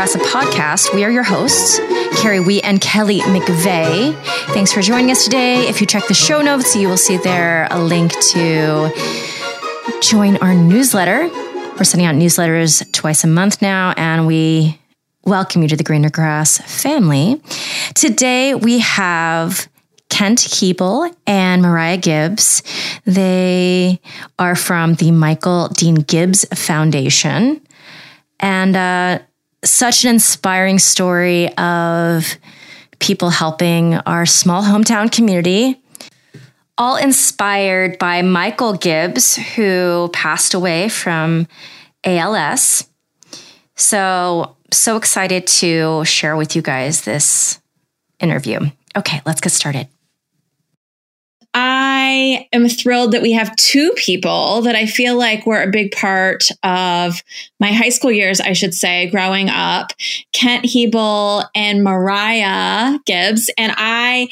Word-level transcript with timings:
Podcast. 0.00 0.94
We 0.94 1.04
are 1.04 1.10
your 1.10 1.22
hosts, 1.22 1.78
Carrie 2.22 2.40
Wheat 2.40 2.64
and 2.64 2.80
Kelly 2.80 3.20
McVeigh. 3.20 4.14
Thanks 4.54 4.72
for 4.72 4.80
joining 4.80 5.10
us 5.10 5.24
today. 5.24 5.68
If 5.68 5.82
you 5.82 5.86
check 5.86 6.06
the 6.08 6.14
show 6.14 6.40
notes, 6.40 6.74
you 6.74 6.88
will 6.88 6.96
see 6.96 7.18
there 7.18 7.68
a 7.70 7.78
link 7.78 8.12
to 8.12 8.90
join 10.00 10.38
our 10.38 10.54
newsletter. 10.54 11.28
We're 11.28 11.84
sending 11.84 12.06
out 12.06 12.14
newsletters 12.14 12.90
twice 12.92 13.24
a 13.24 13.26
month 13.26 13.60
now, 13.60 13.92
and 13.98 14.26
we 14.26 14.80
welcome 15.26 15.60
you 15.60 15.68
to 15.68 15.76
the 15.76 15.84
Greener 15.84 16.08
Grass 16.08 16.56
family. 16.80 17.38
Today 17.94 18.54
we 18.54 18.78
have 18.78 19.68
Kent 20.08 20.38
Keeble 20.38 21.14
and 21.26 21.60
Mariah 21.60 21.98
Gibbs. 21.98 22.62
They 23.04 24.00
are 24.38 24.56
from 24.56 24.94
the 24.94 25.10
Michael 25.10 25.68
Dean 25.68 25.96
Gibbs 25.96 26.46
Foundation. 26.54 27.60
And 28.42 28.74
uh, 28.74 29.18
such 29.64 30.04
an 30.04 30.10
inspiring 30.10 30.78
story 30.78 31.54
of 31.56 32.36
people 32.98 33.30
helping 33.30 33.94
our 33.94 34.26
small 34.26 34.62
hometown 34.62 35.10
community. 35.10 35.80
All 36.78 36.96
inspired 36.96 37.98
by 37.98 38.22
Michael 38.22 38.72
Gibbs, 38.72 39.36
who 39.36 40.08
passed 40.12 40.54
away 40.54 40.88
from 40.88 41.46
ALS. 42.04 42.88
So, 43.76 44.56
so 44.72 44.96
excited 44.96 45.46
to 45.46 46.04
share 46.04 46.36
with 46.36 46.56
you 46.56 46.62
guys 46.62 47.02
this 47.02 47.58
interview. 48.18 48.60
Okay, 48.96 49.20
let's 49.26 49.40
get 49.40 49.52
started. 49.52 49.88
I 51.52 52.46
am 52.52 52.68
thrilled 52.68 53.12
that 53.12 53.22
we 53.22 53.32
have 53.32 53.54
two 53.56 53.92
people 53.96 54.62
that 54.62 54.76
I 54.76 54.86
feel 54.86 55.18
like 55.18 55.46
were 55.46 55.60
a 55.60 55.70
big 55.70 55.90
part 55.90 56.44
of 56.62 57.22
my 57.58 57.72
high 57.72 57.88
school 57.88 58.12
years, 58.12 58.40
I 58.40 58.52
should 58.52 58.72
say, 58.72 59.10
growing 59.10 59.48
up 59.48 59.92
Kent 60.32 60.70
Hebel 60.72 61.44
and 61.54 61.82
Mariah 61.82 62.98
Gibbs. 63.04 63.50
And 63.58 63.72
I 63.76 64.28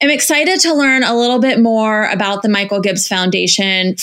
am 0.00 0.08
excited 0.08 0.60
to 0.60 0.74
learn 0.74 1.02
a 1.02 1.16
little 1.16 1.40
bit 1.40 1.60
more 1.60 2.06
about 2.06 2.42
the 2.42 2.48
Michael 2.48 2.80
Gibbs 2.80 3.06
Foundation. 3.06 3.96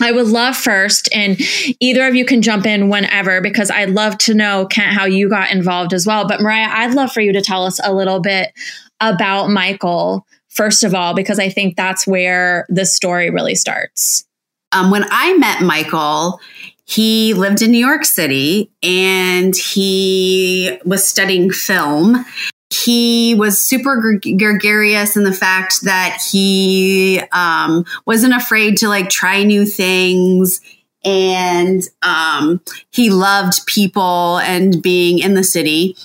I 0.00 0.12
would 0.12 0.28
love 0.28 0.56
first, 0.56 1.08
and 1.12 1.36
either 1.80 2.06
of 2.06 2.14
you 2.14 2.24
can 2.24 2.40
jump 2.40 2.66
in 2.66 2.88
whenever 2.88 3.40
because 3.40 3.68
I'd 3.68 3.90
love 3.90 4.16
to 4.18 4.34
know, 4.34 4.66
Kent, 4.66 4.94
how 4.94 5.06
you 5.06 5.28
got 5.28 5.50
involved 5.50 5.92
as 5.92 6.06
well. 6.06 6.26
But 6.26 6.40
Mariah, 6.40 6.68
I'd 6.70 6.94
love 6.94 7.12
for 7.12 7.20
you 7.20 7.32
to 7.32 7.40
tell 7.40 7.64
us 7.64 7.80
a 7.82 7.92
little 7.92 8.20
bit 8.20 8.52
about 9.00 9.50
Michael 9.50 10.24
first 10.48 10.84
of 10.84 10.94
all, 10.94 11.14
because 11.14 11.38
I 11.38 11.48
think 11.48 11.76
that's 11.76 12.06
where 12.06 12.66
the 12.68 12.84
story 12.84 13.30
really 13.30 13.54
starts. 13.54 14.24
Um, 14.72 14.90
when 14.90 15.04
I 15.10 15.36
met 15.38 15.62
Michael, 15.62 16.40
he 16.84 17.34
lived 17.34 17.62
in 17.62 17.70
New 17.70 17.84
York 17.84 18.04
City 18.04 18.70
and 18.82 19.54
he 19.54 20.78
was 20.84 21.06
studying 21.06 21.50
film. 21.50 22.24
He 22.70 23.34
was 23.34 23.62
super 23.62 24.18
gregarious 24.20 25.16
in 25.16 25.24
the 25.24 25.32
fact 25.32 25.82
that 25.84 26.22
he 26.30 27.22
um, 27.32 27.84
wasn't 28.06 28.34
afraid 28.34 28.76
to 28.78 28.88
like 28.88 29.08
try 29.08 29.42
new 29.42 29.64
things 29.64 30.60
and 31.04 31.82
um, 32.02 32.60
he 32.90 33.10
loved 33.10 33.66
people 33.66 34.38
and 34.38 34.82
being 34.82 35.18
in 35.18 35.34
the 35.34 35.44
city. 35.44 35.96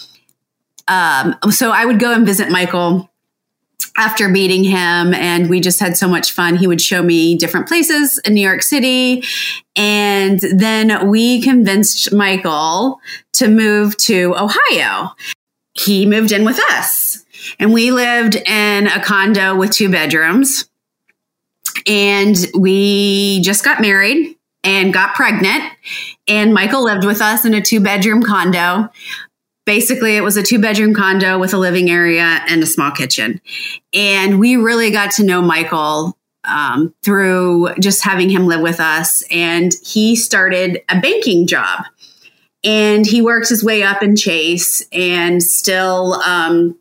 Um, 0.87 1.35
so 1.49 1.71
I 1.71 1.85
would 1.85 1.99
go 1.99 2.13
and 2.13 2.25
visit 2.25 2.49
Michael 2.49 3.09
after 3.97 4.27
meeting 4.27 4.63
him 4.63 5.13
and 5.13 5.49
we 5.49 5.59
just 5.59 5.79
had 5.79 5.97
so 5.97 6.07
much 6.07 6.31
fun. 6.31 6.55
He 6.55 6.67
would 6.67 6.81
show 6.81 7.03
me 7.03 7.37
different 7.37 7.67
places 7.67 8.19
in 8.25 8.33
new 8.33 8.41
york 8.41 8.61
city 8.61 9.23
and 9.75 10.39
then 10.39 11.09
we 11.09 11.41
convinced 11.41 12.13
michael 12.13 12.99
to 13.33 13.47
move 13.47 13.97
to 13.97 14.35
ohio. 14.37 15.11
He 15.73 16.05
moved 16.05 16.31
in 16.31 16.45
with 16.45 16.59
us 16.71 17.25
and 17.59 17.73
we 17.73 17.91
lived 17.91 18.35
in 18.35 18.87
a 18.87 19.03
condo 19.03 19.55
with 19.55 19.71
two 19.71 19.89
bedrooms 19.89 20.69
and 21.87 22.37
we 22.57 23.41
just 23.41 23.63
got 23.63 23.81
married 23.81 24.37
and 24.63 24.93
got 24.93 25.15
pregnant 25.15 25.63
and 26.27 26.53
michael 26.53 26.83
lived 26.83 27.05
with 27.05 27.21
us 27.21 27.45
in 27.45 27.53
a 27.53 27.61
two 27.61 27.79
bedroom 27.79 28.21
condo 28.21 28.89
basically 29.65 30.17
it 30.17 30.21
was 30.21 30.37
a 30.37 30.43
two 30.43 30.59
bedroom 30.59 30.93
condo 30.93 31.39
with 31.39 31.53
a 31.53 31.57
living 31.57 31.89
area 31.89 32.41
and 32.47 32.61
a 32.63 32.67
small 32.67 32.91
kitchen. 32.91 33.41
And 33.93 34.39
we 34.39 34.55
really 34.55 34.91
got 34.91 35.11
to 35.11 35.23
know 35.23 35.41
michael 35.41 36.17
um, 36.45 36.93
through 37.03 37.73
just 37.79 38.03
having 38.03 38.29
him 38.29 38.47
live 38.47 38.61
with 38.61 38.79
us. 38.79 39.23
And 39.31 39.71
he 39.85 40.15
started 40.15 40.81
a 40.89 40.99
banking 40.99 41.47
job. 41.47 41.85
And 42.65 43.05
he 43.05 43.21
worked 43.21 43.49
his 43.49 43.63
way 43.63 43.83
up 43.83 44.01
in 44.01 44.15
chase 44.15 44.85
and 44.93 45.43
still 45.43 46.13
um, 46.21 46.77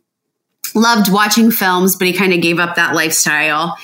loved 0.75 1.11
watching 1.11 1.51
films 1.51 1.95
but 1.95 2.07
he 2.07 2.13
kind 2.13 2.33
of 2.33 2.41
gave 2.41 2.57
up 2.57 2.75
that 2.75 2.95
lifestyle 2.95 3.77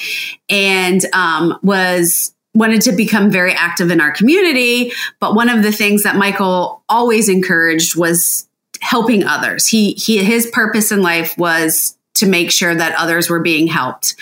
and 0.50 1.06
um, 1.14 1.60
was 1.62 2.34
wanted 2.56 2.82
to 2.82 2.92
become 2.92 3.30
very 3.30 3.54
active 3.54 3.92
in 3.92 4.02
our 4.02 4.12
community. 4.12 4.92
But 5.20 5.36
one 5.36 5.50
of 5.50 5.62
the 5.62 5.72
things 5.72 6.04
that 6.04 6.16
michael 6.16 6.84
always 6.90 7.30
encouraged 7.30 7.96
was 7.96 8.49
helping 8.82 9.24
others. 9.24 9.68
He 9.68 9.94
he 9.94 10.24
his 10.24 10.48
purpose 10.48 10.92
in 10.92 11.02
life 11.02 11.38
was 11.38 11.98
to 12.16 12.26
make 12.26 12.52
sure 12.52 12.76
that 12.76 12.96
others 12.98 13.30
were 13.30 13.40
being 13.40 13.68
helped, 13.68 14.16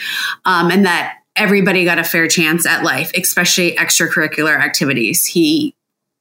um, 0.46 0.72
and 0.72 0.86
that 0.86 1.18
everybody 1.36 1.86
got 1.86 2.00
a 2.00 2.04
fair 2.04 2.28
chance 2.28 2.66
at 2.66 2.84
life, 2.84 3.12
especially 3.16 3.76
extracurricular 3.76 4.60
activities. 4.60 5.26
He 5.26 5.76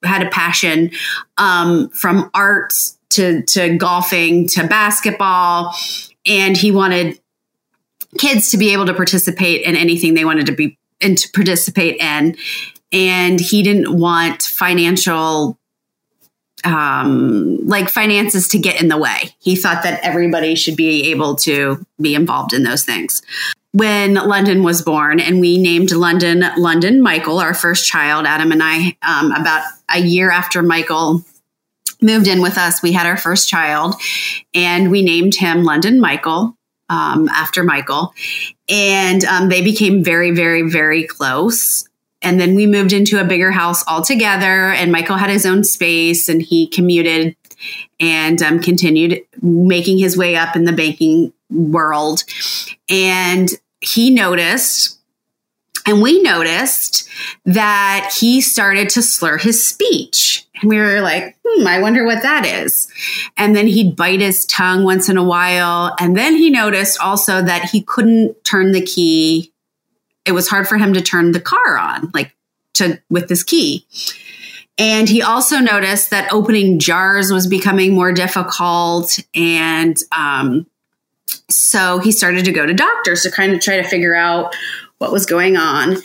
had 0.04 0.22
a 0.22 0.30
passion 0.30 0.90
um, 1.38 1.88
from 1.90 2.30
arts 2.34 2.98
to 3.10 3.42
to 3.42 3.76
golfing 3.76 4.48
to 4.48 4.66
basketball, 4.66 5.74
and 6.26 6.56
he 6.56 6.70
wanted 6.70 7.20
kids 8.18 8.50
to 8.50 8.56
be 8.56 8.72
able 8.72 8.86
to 8.86 8.94
participate 8.94 9.62
in 9.62 9.76
anything 9.76 10.14
they 10.14 10.24
wanted 10.24 10.46
to 10.46 10.52
be 10.52 10.78
and 11.00 11.18
to 11.18 11.28
participate 11.32 11.96
in. 12.00 12.36
And 12.92 13.40
he 13.40 13.62
didn't 13.62 13.98
want 13.98 14.42
financial 14.42 15.58
um, 16.66 17.66
like 17.66 17.88
finances 17.88 18.48
to 18.48 18.58
get 18.58 18.80
in 18.80 18.88
the 18.88 18.98
way. 18.98 19.34
He 19.38 19.56
thought 19.56 19.82
that 19.84 20.00
everybody 20.02 20.54
should 20.54 20.76
be 20.76 21.10
able 21.10 21.36
to 21.36 21.84
be 22.00 22.14
involved 22.14 22.52
in 22.52 22.64
those 22.64 22.84
things. 22.84 23.22
When 23.72 24.14
London 24.14 24.62
was 24.62 24.82
born, 24.82 25.20
and 25.20 25.40
we 25.40 25.58
named 25.58 25.92
London 25.92 26.44
London 26.56 27.02
Michael, 27.02 27.38
our 27.38 27.54
first 27.54 27.86
child, 27.86 28.26
Adam 28.26 28.50
and 28.50 28.62
I, 28.62 28.96
um, 29.06 29.32
about 29.32 29.64
a 29.90 30.00
year 30.00 30.30
after 30.30 30.62
Michael 30.62 31.24
moved 32.00 32.26
in 32.26 32.40
with 32.40 32.58
us, 32.58 32.82
we 32.82 32.92
had 32.92 33.06
our 33.06 33.16
first 33.16 33.48
child, 33.48 33.94
and 34.54 34.90
we 34.90 35.02
named 35.02 35.34
him 35.34 35.62
London 35.62 36.00
Michael 36.00 36.56
um, 36.88 37.28
after 37.28 37.64
Michael. 37.64 38.14
And 38.68 39.24
um, 39.24 39.48
they 39.48 39.62
became 39.62 40.02
very, 40.02 40.30
very, 40.30 40.62
very 40.62 41.06
close. 41.06 41.88
And 42.26 42.40
then 42.40 42.56
we 42.56 42.66
moved 42.66 42.92
into 42.92 43.20
a 43.20 43.24
bigger 43.24 43.52
house 43.52 43.86
altogether, 43.86 44.72
and 44.72 44.90
Michael 44.90 45.14
had 45.14 45.30
his 45.30 45.46
own 45.46 45.62
space 45.62 46.28
and 46.28 46.42
he 46.42 46.66
commuted 46.66 47.36
and 48.00 48.42
um, 48.42 48.58
continued 48.58 49.22
making 49.40 49.98
his 49.98 50.16
way 50.16 50.34
up 50.34 50.56
in 50.56 50.64
the 50.64 50.72
banking 50.72 51.32
world. 51.50 52.24
And 52.88 53.48
he 53.80 54.10
noticed, 54.10 54.98
and 55.86 56.02
we 56.02 56.20
noticed 56.20 57.08
that 57.44 58.12
he 58.18 58.40
started 58.40 58.88
to 58.90 59.02
slur 59.02 59.38
his 59.38 59.64
speech. 59.64 60.48
And 60.60 60.68
we 60.68 60.78
were 60.78 61.02
like, 61.02 61.36
hmm, 61.46 61.64
I 61.64 61.80
wonder 61.80 62.04
what 62.04 62.22
that 62.22 62.44
is. 62.44 62.88
And 63.36 63.54
then 63.54 63.68
he'd 63.68 63.94
bite 63.94 64.20
his 64.20 64.44
tongue 64.46 64.82
once 64.82 65.08
in 65.08 65.16
a 65.16 65.22
while. 65.22 65.94
And 66.00 66.16
then 66.16 66.34
he 66.34 66.50
noticed 66.50 66.98
also 66.98 67.40
that 67.40 67.70
he 67.70 67.82
couldn't 67.82 68.42
turn 68.42 68.72
the 68.72 68.82
key 68.82 69.52
it 70.26 70.32
was 70.32 70.48
hard 70.48 70.68
for 70.68 70.76
him 70.76 70.92
to 70.94 71.00
turn 71.00 71.32
the 71.32 71.40
car 71.40 71.78
on, 71.78 72.10
like 72.12 72.34
to 72.74 73.00
with 73.08 73.28
this 73.28 73.42
key. 73.42 73.86
And 74.78 75.08
he 75.08 75.22
also 75.22 75.58
noticed 75.58 76.10
that 76.10 76.32
opening 76.32 76.78
jars 76.78 77.32
was 77.32 77.46
becoming 77.46 77.94
more 77.94 78.12
difficult. 78.12 79.18
And 79.34 79.96
um, 80.12 80.66
so 81.48 81.98
he 81.98 82.12
started 82.12 82.44
to 82.44 82.52
go 82.52 82.66
to 82.66 82.74
doctors 82.74 83.22
to 83.22 83.30
kind 83.30 83.52
of 83.52 83.60
try 83.60 83.76
to 83.76 83.88
figure 83.88 84.14
out 84.14 84.54
what 84.98 85.12
was 85.12 85.26
going 85.26 85.56
on. 85.56 85.96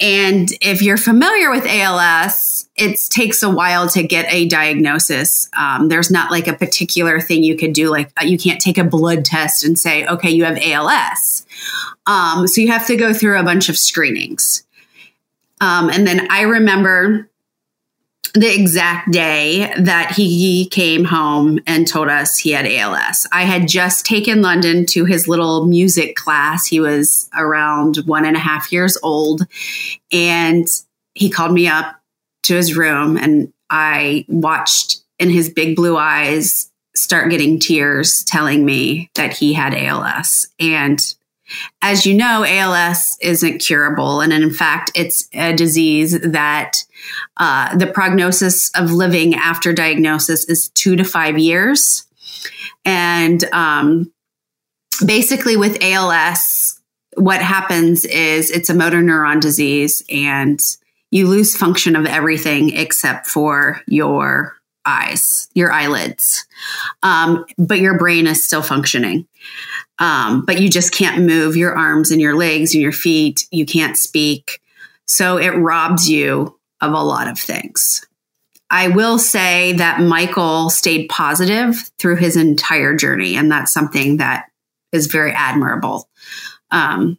And 0.00 0.48
if 0.60 0.82
you're 0.82 0.96
familiar 0.96 1.50
with 1.50 1.64
ALS, 1.66 2.68
it 2.76 2.98
takes 3.08 3.42
a 3.42 3.50
while 3.50 3.88
to 3.90 4.02
get 4.02 4.26
a 4.32 4.48
diagnosis. 4.48 5.48
Um, 5.56 5.88
there's 5.88 6.10
not 6.10 6.30
like 6.30 6.48
a 6.48 6.54
particular 6.54 7.20
thing 7.20 7.44
you 7.44 7.56
could 7.56 7.72
do. 7.72 7.88
Like 7.88 8.10
uh, 8.20 8.24
you 8.24 8.36
can't 8.36 8.60
take 8.60 8.78
a 8.78 8.84
blood 8.84 9.24
test 9.24 9.64
and 9.64 9.78
say, 9.78 10.06
okay, 10.06 10.30
you 10.30 10.44
have 10.44 10.58
ALS. 10.60 11.46
Um, 12.06 12.48
so 12.48 12.60
you 12.60 12.72
have 12.72 12.86
to 12.88 12.96
go 12.96 13.12
through 13.12 13.38
a 13.38 13.44
bunch 13.44 13.68
of 13.68 13.78
screenings. 13.78 14.64
Um, 15.60 15.88
and 15.90 16.06
then 16.06 16.28
I 16.30 16.42
remember 16.42 17.30
the 18.34 18.54
exact 18.54 19.12
day 19.12 19.72
that 19.78 20.12
he 20.12 20.66
came 20.70 21.04
home 21.04 21.58
and 21.66 21.86
told 21.86 22.08
us 22.08 22.38
he 22.38 22.52
had 22.52 22.66
ALS. 22.66 23.26
I 23.30 23.42
had 23.42 23.68
just 23.68 24.06
taken 24.06 24.40
London 24.40 24.86
to 24.86 25.04
his 25.04 25.28
little 25.28 25.66
music 25.66 26.16
class. 26.16 26.66
He 26.66 26.80
was 26.80 27.28
around 27.36 27.96
one 28.06 28.24
and 28.24 28.36
a 28.36 28.40
half 28.40 28.72
years 28.72 28.96
old. 29.02 29.46
And 30.10 30.66
he 31.14 31.28
called 31.28 31.52
me 31.52 31.68
up 31.68 32.00
to 32.44 32.56
his 32.56 32.76
room, 32.76 33.16
and 33.16 33.52
I 33.70 34.24
watched 34.28 35.02
in 35.18 35.30
his 35.30 35.48
big 35.48 35.76
blue 35.76 35.96
eyes 35.96 36.70
start 36.94 37.30
getting 37.30 37.58
tears 37.58 38.24
telling 38.24 38.64
me 38.64 39.10
that 39.14 39.32
he 39.32 39.52
had 39.52 39.74
ALS. 39.74 40.48
And 40.58 41.14
as 41.80 42.04
you 42.06 42.14
know, 42.14 42.44
ALS 42.44 43.16
isn't 43.20 43.60
curable. 43.60 44.20
And 44.20 44.32
in 44.32 44.50
fact, 44.50 44.90
it's 44.94 45.28
a 45.32 45.54
disease 45.54 46.18
that 46.20 46.84
uh, 47.36 47.76
the 47.76 47.86
prognosis 47.86 48.70
of 48.76 48.90
living 48.90 49.34
after 49.34 49.72
diagnosis 49.72 50.48
is 50.48 50.68
two 50.70 50.96
to 50.96 51.04
five 51.04 51.38
years. 51.38 52.06
And 52.84 53.42
um, 53.52 54.12
basically, 55.04 55.56
with 55.56 55.82
ALS, 55.82 56.80
what 57.16 57.42
happens 57.42 58.04
is 58.04 58.50
it's 58.50 58.70
a 58.70 58.74
motor 58.74 59.02
neuron 59.02 59.40
disease 59.40 60.02
and 60.10 60.60
you 61.10 61.28
lose 61.28 61.56
function 61.56 61.94
of 61.94 62.06
everything 62.06 62.74
except 62.74 63.26
for 63.26 63.82
your 63.86 64.56
eyes, 64.84 65.48
your 65.54 65.70
eyelids. 65.70 66.46
Um, 67.02 67.44
but 67.58 67.80
your 67.80 67.98
brain 67.98 68.26
is 68.26 68.44
still 68.44 68.62
functioning. 68.62 69.26
Um, 69.98 70.44
but 70.44 70.60
you 70.60 70.68
just 70.68 70.92
can't 70.92 71.24
move 71.24 71.54
your 71.54 71.76
arms 71.76 72.10
and 72.10 72.20
your 72.20 72.34
legs 72.34 72.74
and 72.74 72.82
your 72.82 72.92
feet. 72.92 73.46
You 73.50 73.66
can't 73.66 73.96
speak. 73.96 74.60
So 75.06 75.36
it 75.36 75.50
robs 75.50 76.08
you 76.08 76.58
of 76.82 76.92
a 76.92 77.02
lot 77.02 77.28
of 77.28 77.38
things. 77.38 78.04
I 78.70 78.88
will 78.88 79.18
say 79.18 79.74
that 79.74 80.00
Michael 80.00 80.70
stayed 80.70 81.08
positive 81.08 81.90
through 81.98 82.16
his 82.16 82.36
entire 82.36 82.94
journey, 82.94 83.36
and 83.36 83.50
that's 83.50 83.72
something 83.72 84.16
that 84.16 84.46
is 84.92 85.06
very 85.06 85.32
admirable. 85.32 86.08
Um, 86.70 87.18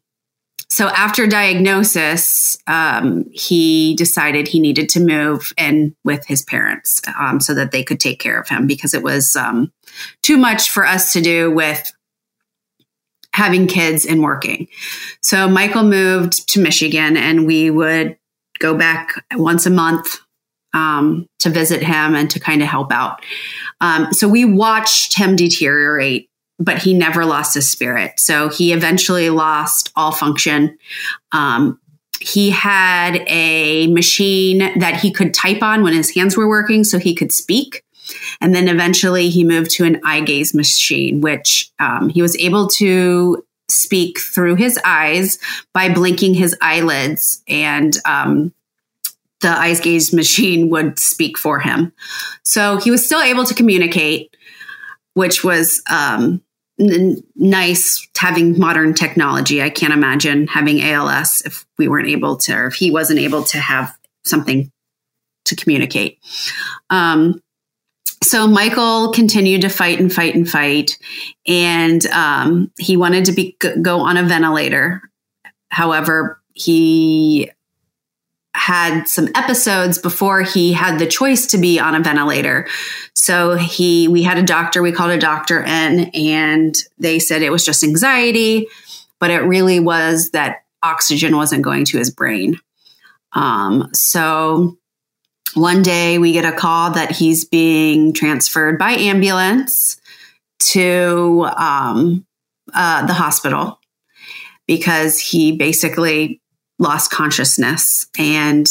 so 0.69 0.87
after 0.87 1.27
diagnosis, 1.27 2.57
um, 2.65 3.25
he 3.31 3.95
decided 3.95 4.47
he 4.47 4.59
needed 4.59 4.89
to 4.89 4.99
move 4.99 5.53
in 5.55 5.95
with 6.03 6.25
his 6.25 6.41
parents 6.41 6.99
um, 7.19 7.39
so 7.39 7.53
that 7.53 7.71
they 7.71 7.83
could 7.83 7.99
take 7.99 8.19
care 8.19 8.39
of 8.39 8.49
him 8.49 8.65
because 8.65 8.95
it 8.95 9.03
was 9.03 9.35
um, 9.35 9.71
too 10.23 10.37
much 10.37 10.71
for 10.71 10.83
us 10.87 11.13
to 11.13 11.21
do 11.21 11.51
with 11.51 11.91
having 13.33 13.67
kids 13.67 14.07
and 14.07 14.23
working. 14.23 14.67
So 15.21 15.47
Michael 15.47 15.83
moved 15.83 16.49
to 16.49 16.59
Michigan, 16.59 17.17
and 17.17 17.45
we 17.45 17.69
would 17.69 18.17
go 18.63 18.75
back 18.75 19.23
once 19.35 19.65
a 19.65 19.69
month 19.69 20.19
um, 20.73 21.27
to 21.39 21.49
visit 21.49 21.83
him 21.83 22.15
and 22.15 22.31
to 22.31 22.39
kind 22.39 22.61
of 22.61 22.67
help 22.67 22.91
out. 22.91 23.23
Um, 23.81 24.11
so 24.13 24.27
we 24.27 24.45
watched 24.45 25.17
him 25.17 25.35
deteriorate 25.35 26.29
but 26.59 26.81
he 26.81 26.93
never 26.93 27.25
lost 27.25 27.53
his 27.53 27.69
spirit. 27.69 28.19
So 28.19 28.49
he 28.49 28.73
eventually 28.73 29.29
lost 29.29 29.91
all 29.95 30.11
function. 30.11 30.77
Um, 31.31 31.79
he 32.21 32.51
had 32.51 33.23
a 33.27 33.87
machine 33.87 34.79
that 34.79 34.99
he 35.01 35.11
could 35.11 35.33
type 35.33 35.61
on 35.61 35.83
when 35.83 35.93
his 35.93 36.13
hands 36.13 36.37
were 36.37 36.47
working 36.47 36.83
so 36.83 36.99
he 36.99 37.15
could 37.15 37.31
speak. 37.31 37.83
And 38.39 38.53
then 38.53 38.67
eventually 38.67 39.29
he 39.29 39.43
moved 39.43 39.71
to 39.71 39.85
an 39.85 39.99
eye 40.05 40.21
gaze 40.21 40.53
machine, 40.53 41.21
which 41.21 41.71
um, 41.79 42.09
he 42.09 42.21
was 42.21 42.37
able 42.37 42.67
to 42.69 43.43
speak 43.73 44.19
through 44.19 44.55
his 44.55 44.79
eyes 44.85 45.39
by 45.73 45.93
blinking 45.93 46.33
his 46.33 46.55
eyelids. 46.61 47.41
And 47.47 47.95
um, 48.05 48.53
the 49.41 49.49
eyes 49.49 49.79
gaze 49.79 50.13
machine 50.13 50.69
would 50.69 50.97
speak 50.97 51.37
for 51.37 51.59
him. 51.59 51.93
So 52.43 52.77
he 52.77 52.89
was 52.89 53.05
still 53.05 53.21
able 53.21 53.43
to 53.45 53.53
communicate, 53.53 54.35
which 55.13 55.43
was 55.43 55.83
um, 55.91 56.41
n- 56.79 57.21
nice 57.35 58.07
having 58.17 58.57
modern 58.57 58.93
technology. 58.93 59.61
I 59.61 59.69
can't 59.69 59.93
imagine 59.93 60.47
having 60.47 60.81
ALS 60.81 61.41
if 61.45 61.65
we 61.77 61.89
weren't 61.89 62.07
able 62.07 62.37
to, 62.37 62.55
or 62.55 62.67
if 62.67 62.75
he 62.75 62.89
wasn't 62.89 63.19
able 63.19 63.43
to 63.43 63.57
have 63.57 63.93
something 64.25 64.71
to 65.45 65.55
communicate. 65.57 66.19
Um, 66.89 67.42
so 68.23 68.47
Michael 68.47 69.11
continued 69.11 69.61
to 69.61 69.69
fight 69.69 69.99
and 69.99 70.11
fight 70.11 70.35
and 70.35 70.49
fight, 70.49 70.97
and 71.47 72.05
um, 72.07 72.71
he 72.77 72.97
wanted 72.97 73.25
to 73.25 73.31
be 73.31 73.57
go 73.81 73.99
on 73.99 74.17
a 74.17 74.23
ventilator. 74.23 75.01
However, 75.69 76.41
he 76.53 77.51
had 78.55 79.05
some 79.05 79.27
episodes 79.35 79.97
before 79.97 80.41
he 80.41 80.73
had 80.73 80.99
the 80.99 81.07
choice 81.07 81.47
to 81.47 81.57
be 81.57 81.79
on 81.79 81.95
a 81.95 81.99
ventilator. 81.99 82.67
So 83.15 83.55
he 83.55 84.07
we 84.07 84.23
had 84.23 84.37
a 84.37 84.43
doctor, 84.43 84.81
we 84.81 84.91
called 84.91 85.11
a 85.11 85.17
doctor 85.17 85.61
in 85.61 86.11
and 86.13 86.75
they 86.97 87.19
said 87.19 87.41
it 87.41 87.51
was 87.51 87.65
just 87.65 87.83
anxiety, 87.83 88.67
but 89.19 89.31
it 89.31 89.39
really 89.39 89.79
was 89.79 90.29
that 90.31 90.63
oxygen 90.83 91.35
wasn't 91.35 91.63
going 91.63 91.85
to 91.85 91.97
his 91.97 92.11
brain. 92.11 92.59
Um, 93.33 93.89
so 93.93 94.77
one 95.55 95.81
day 95.81 96.17
we 96.17 96.33
get 96.33 96.45
a 96.45 96.55
call 96.55 96.91
that 96.91 97.11
he's 97.11 97.45
being 97.45 98.13
transferred 98.13 98.77
by 98.77 98.91
ambulance 98.91 99.99
to 100.59 101.47
um, 101.57 102.25
uh, 102.73 103.05
the 103.05 103.13
hospital 103.13 103.79
because 104.67 105.19
he 105.19 105.55
basically 105.55 106.41
lost 106.79 107.11
consciousness. 107.11 108.07
And 108.17 108.67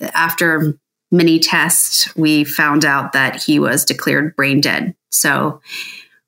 after 0.00 0.78
many 1.10 1.38
tests, 1.38 2.14
we 2.16 2.44
found 2.44 2.84
out 2.84 3.12
that 3.12 3.42
he 3.42 3.58
was 3.58 3.84
declared 3.84 4.36
brain 4.36 4.60
dead. 4.60 4.94
So 5.10 5.60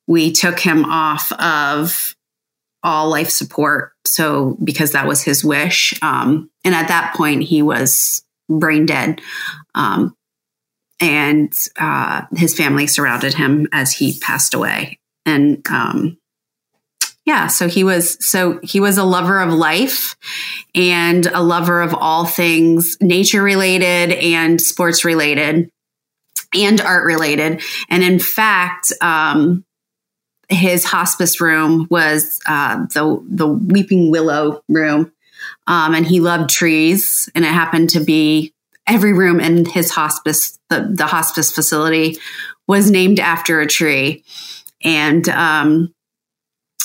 we 0.07 0.33
took 0.33 0.59
him 0.59 0.85
off 0.85 1.33
of 1.33 2.15
all 2.83 3.11
life 3.11 3.31
support. 3.31 3.93
So 4.07 4.57
because 4.63 4.93
that 4.93 5.07
was 5.07 5.23
his 5.23 5.45
wish. 5.45 5.95
Um, 6.03 6.51
and 6.65 6.75
at 6.75 6.89
that 6.89 7.15
point, 7.15 7.43
he 7.43 7.63
was 7.63 8.25
brain 8.51 8.87
dead. 8.87 9.21
Um, 9.75 10.15
and 11.01 11.53
uh, 11.79 12.23
his 12.37 12.55
family 12.55 12.87
surrounded 12.87 13.35
him 13.35 13.69
as 13.73 13.93
he 13.93 14.19
passed 14.19 14.53
away. 14.53 14.99
And 15.25 15.67
um, 15.69 16.19
yeah 17.31 17.47
so 17.47 17.69
he 17.69 17.85
was 17.85 18.25
so 18.25 18.59
he 18.63 18.81
was 18.81 18.99
a 18.99 19.05
lover 19.05 19.41
of 19.41 19.53
life 19.53 20.17
and 20.75 21.27
a 21.27 21.43
lover 21.43 21.81
of 21.81 21.95
all 21.95 22.25
things 22.25 22.97
nature 23.01 23.43
related 23.43 24.13
and 24.13 24.61
sports 24.61 25.05
related 25.05 25.71
and 26.55 26.81
art 26.81 27.05
related 27.05 27.63
and 27.89 28.03
in 28.03 28.19
fact 28.19 28.93
um, 29.01 29.65
his 30.49 30.85
hospice 30.85 31.41
room 31.41 31.87
was 31.91 32.41
uh, 32.49 32.85
the 32.95 33.25
the 33.29 33.47
weeping 33.47 34.11
willow 34.11 34.63
room 34.69 35.13
um, 35.67 35.95
and 35.95 36.07
he 36.07 36.21
loved 36.21 36.51
trees 36.51 37.29
and 37.35 37.45
it 37.45 37.49
happened 37.49 37.91
to 37.91 38.01
be 38.01 38.53
every 38.87 39.13
room 39.13 39.41
in 39.41 39.65
his 39.65 39.91
hospice 39.91 40.59
the, 40.69 40.91
the 40.93 41.07
hospice 41.07 41.51
facility 41.53 42.17
was 42.67 42.91
named 42.91 43.21
after 43.21 43.61
a 43.61 43.67
tree 43.67 44.25
and 44.83 45.29
um, 45.29 45.93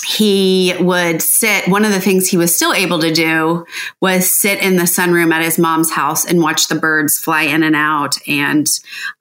he 0.05 0.73
would 0.79 1.21
sit. 1.21 1.67
One 1.67 1.83
of 1.83 1.91
the 1.91 1.99
things 1.99 2.27
he 2.27 2.37
was 2.37 2.55
still 2.55 2.73
able 2.73 2.99
to 2.99 3.11
do 3.11 3.65
was 4.01 4.31
sit 4.31 4.61
in 4.61 4.75
the 4.75 4.83
sunroom 4.83 5.33
at 5.33 5.41
his 5.41 5.57
mom's 5.57 5.91
house 5.91 6.25
and 6.25 6.41
watch 6.41 6.67
the 6.67 6.75
birds 6.75 7.17
fly 7.17 7.43
in 7.43 7.63
and 7.63 7.75
out, 7.75 8.15
and 8.27 8.67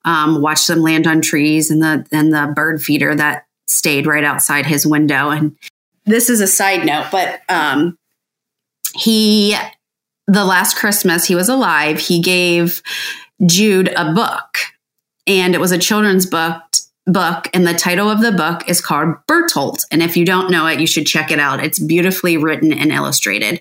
um, 0.05 0.43
watch 0.43 0.67
them 0.67 0.83
land 0.83 1.07
on 1.07 1.23
trees 1.23 1.71
and 1.71 1.83
the 1.83 2.07
and 2.13 2.33
the 2.33 2.53
bird 2.55 2.83
feeder 2.83 3.15
that 3.15 3.47
stayed 3.67 4.07
right 4.07 4.25
outside 4.25 4.67
his 4.67 4.87
window. 4.87 5.31
And 5.31 5.57
this 6.05 6.29
is 6.29 6.41
a 6.41 6.47
side 6.47 6.85
note, 6.85 7.07
but 7.11 7.41
um, 7.49 7.97
he 8.95 9.57
the 10.27 10.45
last 10.45 10.77
Christmas 10.77 11.27
he 11.27 11.35
was 11.35 11.49
alive, 11.49 11.99
he 11.99 12.21
gave 12.21 12.83
Jude 13.45 13.89
a 13.89 14.13
book, 14.13 14.59
and 15.27 15.55
it 15.55 15.61
was 15.61 15.73
a 15.73 15.79
children's 15.79 16.27
book 16.27 16.63
book, 17.07 17.49
and 17.53 17.67
the 17.67 17.75
title 17.75 18.09
of 18.09 18.23
the 18.23 18.33
book 18.33 18.69
is 18.69 18.81
called 18.81 19.17
Bertolt. 19.27 19.85
And 19.91 20.03
if 20.03 20.17
you 20.17 20.25
don't 20.25 20.51
know 20.51 20.67
it, 20.67 20.81
you 20.81 20.87
should 20.87 21.07
check 21.07 21.31
it 21.31 21.39
out. 21.39 21.63
It's 21.63 21.79
beautifully 21.79 22.37
written 22.37 22.73
and 22.73 22.91
illustrated. 22.91 23.61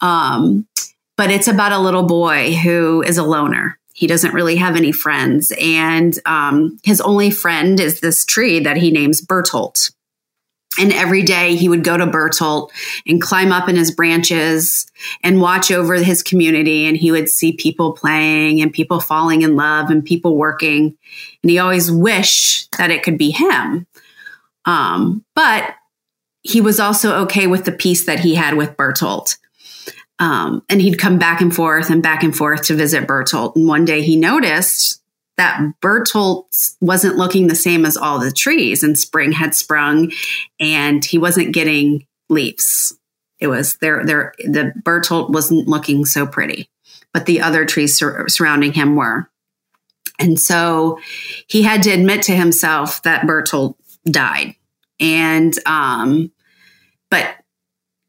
Um, 0.00 0.66
but 1.16 1.30
it's 1.30 1.46
about 1.46 1.72
a 1.72 1.78
little 1.78 2.02
boy 2.02 2.54
who 2.54 3.02
is 3.02 3.16
a 3.16 3.22
loner. 3.22 3.78
He 3.92 4.08
doesn't 4.08 4.34
really 4.34 4.56
have 4.56 4.74
any 4.74 4.90
friends, 4.90 5.52
and 5.60 6.18
um, 6.26 6.78
his 6.82 7.00
only 7.00 7.30
friend 7.30 7.78
is 7.78 8.00
this 8.00 8.24
tree 8.24 8.58
that 8.60 8.76
he 8.76 8.90
names 8.90 9.24
Bertolt. 9.24 9.92
And 10.78 10.92
every 10.92 11.22
day 11.22 11.56
he 11.56 11.68
would 11.68 11.84
go 11.84 11.96
to 11.96 12.06
Bertolt 12.06 12.70
and 13.06 13.20
climb 13.20 13.52
up 13.52 13.68
in 13.68 13.76
his 13.76 13.90
branches 13.90 14.86
and 15.22 15.40
watch 15.40 15.70
over 15.70 15.94
his 15.94 16.22
community. 16.22 16.86
And 16.86 16.96
he 16.96 17.12
would 17.12 17.28
see 17.28 17.52
people 17.52 17.92
playing 17.92 18.60
and 18.60 18.72
people 18.72 19.00
falling 19.00 19.42
in 19.42 19.56
love 19.56 19.90
and 19.90 20.04
people 20.04 20.36
working. 20.36 20.96
And 21.42 21.50
he 21.50 21.58
always 21.58 21.90
wished 21.90 22.76
that 22.76 22.90
it 22.90 23.02
could 23.02 23.18
be 23.18 23.30
him. 23.30 23.86
Um, 24.64 25.24
but 25.34 25.74
he 26.42 26.60
was 26.60 26.80
also 26.80 27.22
okay 27.22 27.46
with 27.46 27.64
the 27.64 27.72
peace 27.72 28.06
that 28.06 28.20
he 28.20 28.34
had 28.34 28.56
with 28.56 28.76
Bertolt. 28.76 29.36
Um, 30.18 30.62
and 30.68 30.80
he'd 30.80 30.98
come 30.98 31.18
back 31.18 31.40
and 31.40 31.54
forth 31.54 31.90
and 31.90 32.02
back 32.02 32.22
and 32.22 32.36
forth 32.36 32.62
to 32.64 32.74
visit 32.74 33.06
Bertolt. 33.06 33.56
And 33.56 33.66
one 33.66 33.84
day 33.84 34.02
he 34.02 34.16
noticed 34.16 35.02
that 35.36 35.60
Bertolt 35.80 36.76
wasn't 36.80 37.16
looking 37.16 37.46
the 37.46 37.54
same 37.54 37.84
as 37.84 37.96
all 37.96 38.18
the 38.18 38.30
trees, 38.30 38.82
and 38.82 38.98
spring 38.98 39.32
had 39.32 39.54
sprung, 39.54 40.12
and 40.60 41.04
he 41.04 41.18
wasn't 41.18 41.54
getting 41.54 42.06
leaves. 42.28 42.96
It 43.40 43.48
was 43.48 43.76
there. 43.76 44.04
There, 44.04 44.34
the 44.38 44.72
Bertolt 44.82 45.30
wasn't 45.30 45.68
looking 45.68 46.04
so 46.04 46.26
pretty, 46.26 46.70
but 47.12 47.26
the 47.26 47.40
other 47.40 47.64
trees 47.64 47.98
sur- 47.98 48.28
surrounding 48.28 48.72
him 48.72 48.96
were. 48.96 49.28
And 50.18 50.38
so 50.38 51.00
he 51.48 51.62
had 51.62 51.82
to 51.82 51.90
admit 51.90 52.22
to 52.22 52.32
himself 52.36 53.02
that 53.02 53.26
Bertolt 53.26 53.74
died. 54.04 54.54
And, 55.00 55.52
um, 55.66 56.30
but 57.10 57.36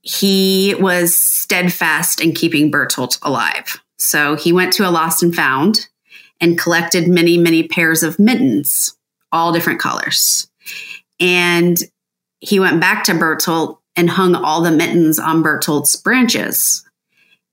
he 0.02 0.76
was 0.80 1.16
steadfast 1.16 2.22
in 2.22 2.34
keeping 2.34 2.72
Bertolt 2.72 3.18
alive. 3.24 3.82
So 3.98 4.36
he 4.36 4.54
went 4.54 4.74
to 4.74 4.88
a 4.88 4.92
lost 4.92 5.24
and 5.24 5.36
found 5.36 5.88
and 6.42 6.58
collected 6.58 7.08
many, 7.08 7.38
many 7.38 7.68
pairs 7.68 8.04
of 8.04 8.20
mittens, 8.20 8.98
all 9.32 9.54
different 9.54 9.80
colors. 9.80 10.48
And 11.20 11.78
he 12.40 12.60
went 12.60 12.82
back 12.82 13.04
to 13.06 13.14
Bertolt 13.14 13.80
and 13.96 14.10
hung 14.10 14.36
all 14.36 14.62
the 14.62 14.72
mittens 14.72 15.20
on 15.20 15.44
Bertolt's 15.44 15.96
branches. 15.96 16.84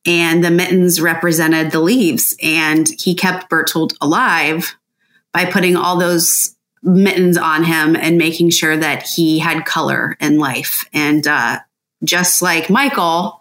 And 0.05 0.45
the 0.45 0.51
mittens 0.51 1.01
represented 1.01 1.71
the 1.71 1.81
leaves. 1.81 2.37
And 2.43 2.89
he 3.01 3.15
kept 3.15 3.49
Bertolt 3.49 3.95
alive 4.01 4.75
by 5.33 5.45
putting 5.45 5.77
all 5.77 5.97
those 5.97 6.57
mittens 6.83 7.37
on 7.37 7.63
him 7.63 7.95
and 7.95 8.19
making 8.19 8.51
sure 8.51 8.77
that 8.77 9.05
he 9.05 9.39
had 9.39 9.65
color 9.65 10.17
in 10.21 10.39
life. 10.39 10.85
And 10.93 11.27
uh, 11.27 11.61
just 12.03 12.43
like 12.43 12.69
Michael, 12.69 13.41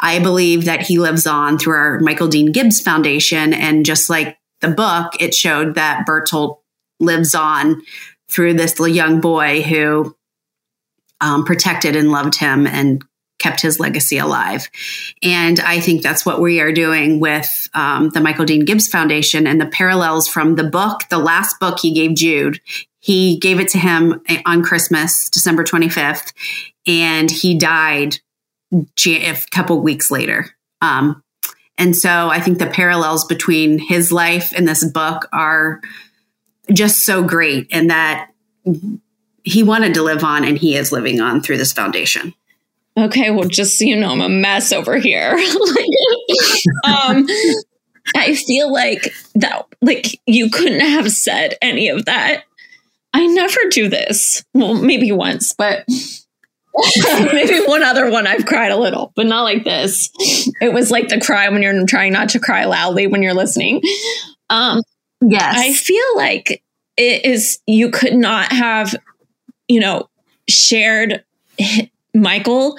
I 0.00 0.18
believe 0.18 0.64
that 0.64 0.80
he 0.80 0.98
lives 0.98 1.26
on 1.26 1.58
through 1.58 1.74
our 1.74 2.00
Michael 2.00 2.28
Dean 2.28 2.50
Gibbs 2.50 2.80
Foundation. 2.80 3.52
And 3.52 3.84
just 3.84 4.08
like 4.08 4.38
the 4.62 4.68
book, 4.68 5.12
it 5.20 5.34
showed 5.34 5.74
that 5.74 6.06
Bertolt 6.06 6.60
lives 6.98 7.34
on 7.34 7.82
through 8.30 8.54
this 8.54 8.78
young 8.78 9.20
boy 9.20 9.60
who 9.60 10.16
um, 11.20 11.44
protected 11.44 11.94
and 11.94 12.10
loved 12.10 12.36
him 12.36 12.66
and 12.66 13.04
kept 13.38 13.60
his 13.60 13.80
legacy 13.80 14.18
alive. 14.18 14.70
And 15.22 15.58
I 15.60 15.80
think 15.80 16.02
that's 16.02 16.24
what 16.24 16.40
we 16.40 16.60
are 16.60 16.72
doing 16.72 17.20
with 17.20 17.68
um, 17.74 18.10
the 18.10 18.20
Michael 18.20 18.44
Dean 18.44 18.64
Gibbs 18.64 18.86
Foundation 18.86 19.46
and 19.46 19.60
the 19.60 19.66
parallels 19.66 20.28
from 20.28 20.54
the 20.54 20.64
book, 20.64 21.02
the 21.10 21.18
last 21.18 21.58
book 21.58 21.80
he 21.80 21.92
gave 21.92 22.14
Jude. 22.14 22.60
He 23.00 23.38
gave 23.38 23.58
it 23.58 23.68
to 23.68 23.78
him 23.78 24.22
on 24.46 24.62
Christmas, 24.62 25.28
December 25.28 25.64
25th, 25.64 26.32
and 26.86 27.30
he 27.30 27.58
died 27.58 28.18
a 28.72 29.36
couple 29.50 29.80
weeks 29.82 30.10
later. 30.10 30.46
Um, 30.80 31.22
and 31.78 31.96
so 31.96 32.28
I 32.28 32.40
think 32.40 32.58
the 32.58 32.66
parallels 32.66 33.24
between 33.24 33.78
his 33.78 34.12
life 34.12 34.52
and 34.54 34.68
this 34.68 34.84
book 34.84 35.28
are 35.32 35.80
just 36.72 37.04
so 37.04 37.22
great, 37.22 37.68
and 37.70 37.90
that 37.90 38.30
he 39.44 39.62
wanted 39.62 39.94
to 39.94 40.02
live 40.02 40.22
on 40.22 40.44
and 40.44 40.56
he 40.56 40.76
is 40.76 40.92
living 40.92 41.20
on 41.20 41.40
through 41.40 41.58
this 41.58 41.72
foundation. 41.72 42.34
Okay, 42.96 43.30
well, 43.30 43.48
just 43.48 43.78
so 43.78 43.84
you 43.84 43.96
know, 43.96 44.10
I'm 44.10 44.20
a 44.20 44.28
mess 44.28 44.72
over 44.72 44.98
here. 44.98 45.32
um, 46.84 47.26
I 48.14 48.34
feel 48.34 48.72
like 48.72 49.12
that, 49.36 49.66
like 49.80 50.20
you 50.26 50.50
couldn't 50.50 50.80
have 50.80 51.10
said 51.10 51.56
any 51.62 51.88
of 51.88 52.04
that. 52.04 52.44
I 53.14 53.26
never 53.26 53.60
do 53.70 53.88
this. 53.88 54.44
Well, 54.54 54.74
maybe 54.74 55.10
once, 55.12 55.54
but 55.54 55.86
maybe 57.32 57.60
one 57.66 57.82
other 57.82 58.10
one 58.10 58.26
I've 58.26 58.46
cried 58.46 58.72
a 58.72 58.78
little, 58.78 59.12
but 59.14 59.26
not 59.26 59.42
like 59.42 59.64
this. 59.64 60.10
It 60.60 60.72
was 60.72 60.90
like 60.90 61.08
the 61.08 61.20
cry 61.20 61.48
when 61.48 61.62
you're 61.62 61.86
trying 61.86 62.12
not 62.12 62.30
to 62.30 62.40
cry 62.40 62.64
loudly 62.64 63.06
when 63.06 63.22
you're 63.22 63.34
listening. 63.34 63.82
Um, 64.48 64.82
yes, 65.20 65.54
I 65.56 65.72
feel 65.72 66.16
like 66.16 66.62
it 66.96 67.24
is. 67.24 67.60
You 67.66 67.90
could 67.90 68.14
not 68.14 68.52
have 68.52 68.94
you 69.72 69.80
know, 69.80 70.08
shared 70.48 71.24
Michael 72.14 72.76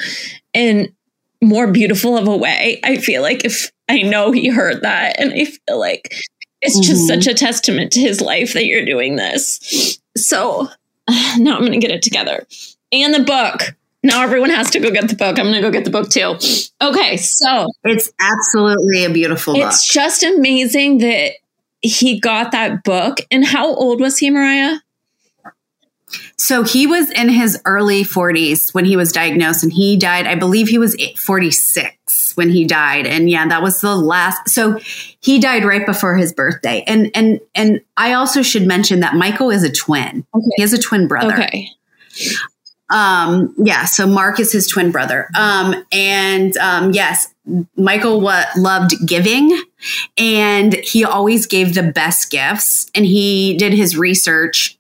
in 0.54 0.96
more 1.42 1.68
beautiful 1.68 2.18
of 2.18 2.28
a 2.28 2.38
way. 2.38 2.80
I 2.84 2.98
feel 2.98 3.22
like 3.22 3.44
if 3.44 3.72
I 3.90 4.04
know 4.04 4.32
he 4.32 4.50
heard 4.50 4.82
that, 4.82 5.20
and 5.20 5.34
I 5.34 5.46
feel 5.46 5.80
like 5.80 6.14
it's 6.62 6.80
just 6.80 7.10
mm-hmm. 7.10 7.22
such 7.22 7.28
a 7.28 7.34
testament 7.34 7.92
to 7.94 8.00
his 8.00 8.22
life 8.22 8.54
that 8.54 8.66
you're 8.66 8.86
doing 8.86 9.16
this. 9.16 10.00
So 10.16 10.70
now 11.38 11.56
I'm 11.56 11.62
going 11.62 11.72
to 11.74 11.80
get 11.80 11.92
it 11.92 12.04
together. 12.04 12.46
And 12.92 13.14
the 13.14 13.24
book. 13.24 13.76
Now 14.04 14.22
everyone 14.22 14.50
has 14.50 14.70
to 14.72 14.80
go 14.80 14.92
get 14.92 15.08
the 15.08 15.16
book. 15.16 15.40
I'm 15.40 15.46
going 15.46 15.56
to 15.56 15.62
go 15.62 15.72
get 15.72 15.86
the 15.86 15.92
book 15.92 16.10
too. 16.10 16.38
Okay, 16.82 17.18
so 17.18 17.68
it's 17.84 18.12
absolutely 18.20 19.06
a 19.06 19.10
beautiful 19.10 19.54
book. 19.54 19.68
It's 19.68 19.88
just 19.88 20.24
amazing 20.24 20.98
that 21.00 21.32
he 21.82 22.20
got 22.20 22.52
that 22.52 22.84
book. 22.84 23.20
And 23.32 23.46
how 23.46 23.74
old 23.74 24.02
was 24.02 24.18
he, 24.18 24.30
Mariah? 24.30 24.78
So 26.38 26.64
he 26.64 26.86
was 26.86 27.10
in 27.12 27.30
his 27.30 27.60
early 27.66 28.04
40s 28.04 28.74
when 28.74 28.86
he 28.86 28.96
was 28.96 29.12
diagnosed, 29.12 29.64
and 29.64 29.72
he 29.72 29.98
died. 29.98 30.28
I 30.28 30.36
believe 30.36 30.68
he 30.68 30.78
was 30.78 30.96
46 31.18 32.34
when 32.36 32.50
he 32.50 32.66
died, 32.66 33.08
and 33.08 33.30
yeah, 33.30 33.48
that 33.48 33.62
was 33.62 33.82
the 33.82 33.96
last. 33.96 34.50
So 34.50 34.80
he 35.22 35.40
died 35.40 35.64
right 35.64 35.86
before 35.86 36.16
his 36.16 36.34
birthday, 36.34 36.84
and 36.86 37.10
and 37.16 37.40
and 37.56 37.82
I 37.98 38.14
also 38.14 38.42
should 38.42 38.68
mention 38.68 39.00
that 39.00 39.16
Michael 39.16 39.50
is 39.50 39.64
a 39.64 39.72
twin. 39.72 40.26
Okay. 40.36 40.46
He 40.58 40.62
has 40.62 40.74
a 40.74 40.78
twin 40.78 41.08
brother. 41.08 41.34
Okay. 41.34 41.70
Um. 42.94 43.54
Yeah. 43.58 43.86
So 43.86 44.08
Mark 44.08 44.40
is 44.40 44.52
his 44.52 44.68
twin 44.68 44.92
brother. 44.92 45.28
Um. 45.36 45.84
And 45.92 46.56
um. 46.58 46.92
Yes. 46.92 47.34
Michael 47.76 48.22
what 48.22 48.48
loved 48.56 48.94
giving 49.06 49.62
and 50.18 50.74
he 50.76 51.04
always 51.04 51.46
gave 51.46 51.74
the 51.74 51.84
best 51.84 52.32
gifts 52.32 52.90
and 52.96 53.06
he 53.06 53.58
did 53.58 53.74
his 53.74 53.98
research 53.98 54.78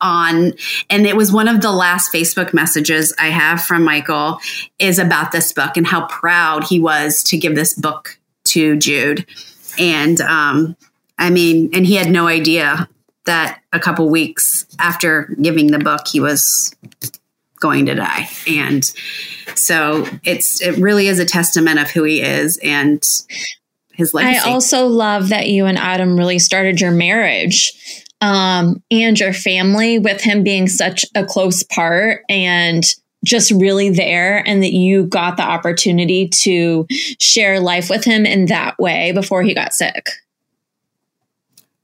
on 0.00 0.52
and 0.90 1.06
it 1.06 1.16
was 1.16 1.32
one 1.32 1.48
of 1.48 1.60
the 1.60 1.70
last 1.70 2.12
facebook 2.12 2.52
messages 2.52 3.14
i 3.18 3.28
have 3.28 3.62
from 3.62 3.84
michael 3.84 4.38
is 4.78 4.98
about 4.98 5.32
this 5.32 5.52
book 5.52 5.76
and 5.76 5.86
how 5.86 6.06
proud 6.06 6.64
he 6.64 6.80
was 6.80 7.22
to 7.22 7.36
give 7.36 7.54
this 7.54 7.74
book 7.74 8.18
to 8.44 8.76
jude 8.76 9.26
and 9.78 10.20
um 10.22 10.76
i 11.18 11.30
mean 11.30 11.70
and 11.74 11.86
he 11.86 11.94
had 11.94 12.10
no 12.10 12.26
idea 12.26 12.88
that 13.26 13.60
a 13.72 13.78
couple 13.78 14.08
weeks 14.08 14.66
after 14.78 15.34
giving 15.40 15.68
the 15.68 15.78
book 15.78 16.08
he 16.08 16.20
was 16.20 16.74
going 17.60 17.86
to 17.86 17.94
die 17.94 18.28
and 18.46 18.92
so 19.54 20.06
it's 20.24 20.60
it 20.62 20.78
really 20.78 21.08
is 21.08 21.18
a 21.18 21.24
testament 21.24 21.78
of 21.78 21.90
who 21.90 22.04
he 22.04 22.20
is 22.20 22.58
and 22.62 23.02
his 23.98 24.14
legacy. 24.14 24.48
I 24.48 24.52
also 24.52 24.86
love 24.86 25.30
that 25.30 25.48
you 25.48 25.66
and 25.66 25.76
Adam 25.76 26.16
really 26.16 26.38
started 26.38 26.80
your 26.80 26.92
marriage 26.92 27.72
um, 28.20 28.80
and 28.90 29.18
your 29.18 29.32
family 29.32 29.98
with 29.98 30.20
him 30.20 30.44
being 30.44 30.68
such 30.68 31.04
a 31.16 31.24
close 31.24 31.64
part 31.64 32.22
and 32.28 32.84
just 33.24 33.50
really 33.50 33.90
there 33.90 34.46
and 34.46 34.62
that 34.62 34.72
you 34.72 35.04
got 35.04 35.36
the 35.36 35.42
opportunity 35.42 36.28
to 36.28 36.86
share 37.20 37.58
life 37.58 37.90
with 37.90 38.04
him 38.04 38.24
in 38.24 38.46
that 38.46 38.78
way 38.78 39.10
before 39.12 39.42
he 39.42 39.52
got 39.52 39.74
sick? 39.74 40.06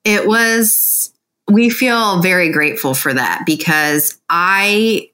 It 0.04 0.28
was, 0.28 1.12
we 1.48 1.68
feel 1.68 2.20
very 2.20 2.52
grateful 2.52 2.94
for 2.94 3.12
that 3.12 3.42
because 3.44 4.16
I, 4.28 5.10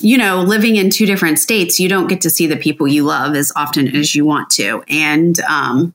you 0.00 0.18
know, 0.18 0.42
living 0.42 0.76
in 0.76 0.90
two 0.90 1.06
different 1.06 1.38
states, 1.38 1.80
you 1.80 1.88
don't 1.88 2.08
get 2.08 2.20
to 2.22 2.30
see 2.30 2.46
the 2.46 2.56
people 2.56 2.86
you 2.86 3.04
love 3.04 3.34
as 3.34 3.52
often 3.56 3.94
as 3.94 4.14
you 4.14 4.24
want 4.24 4.50
to. 4.50 4.82
And, 4.88 5.38
um, 5.40 5.94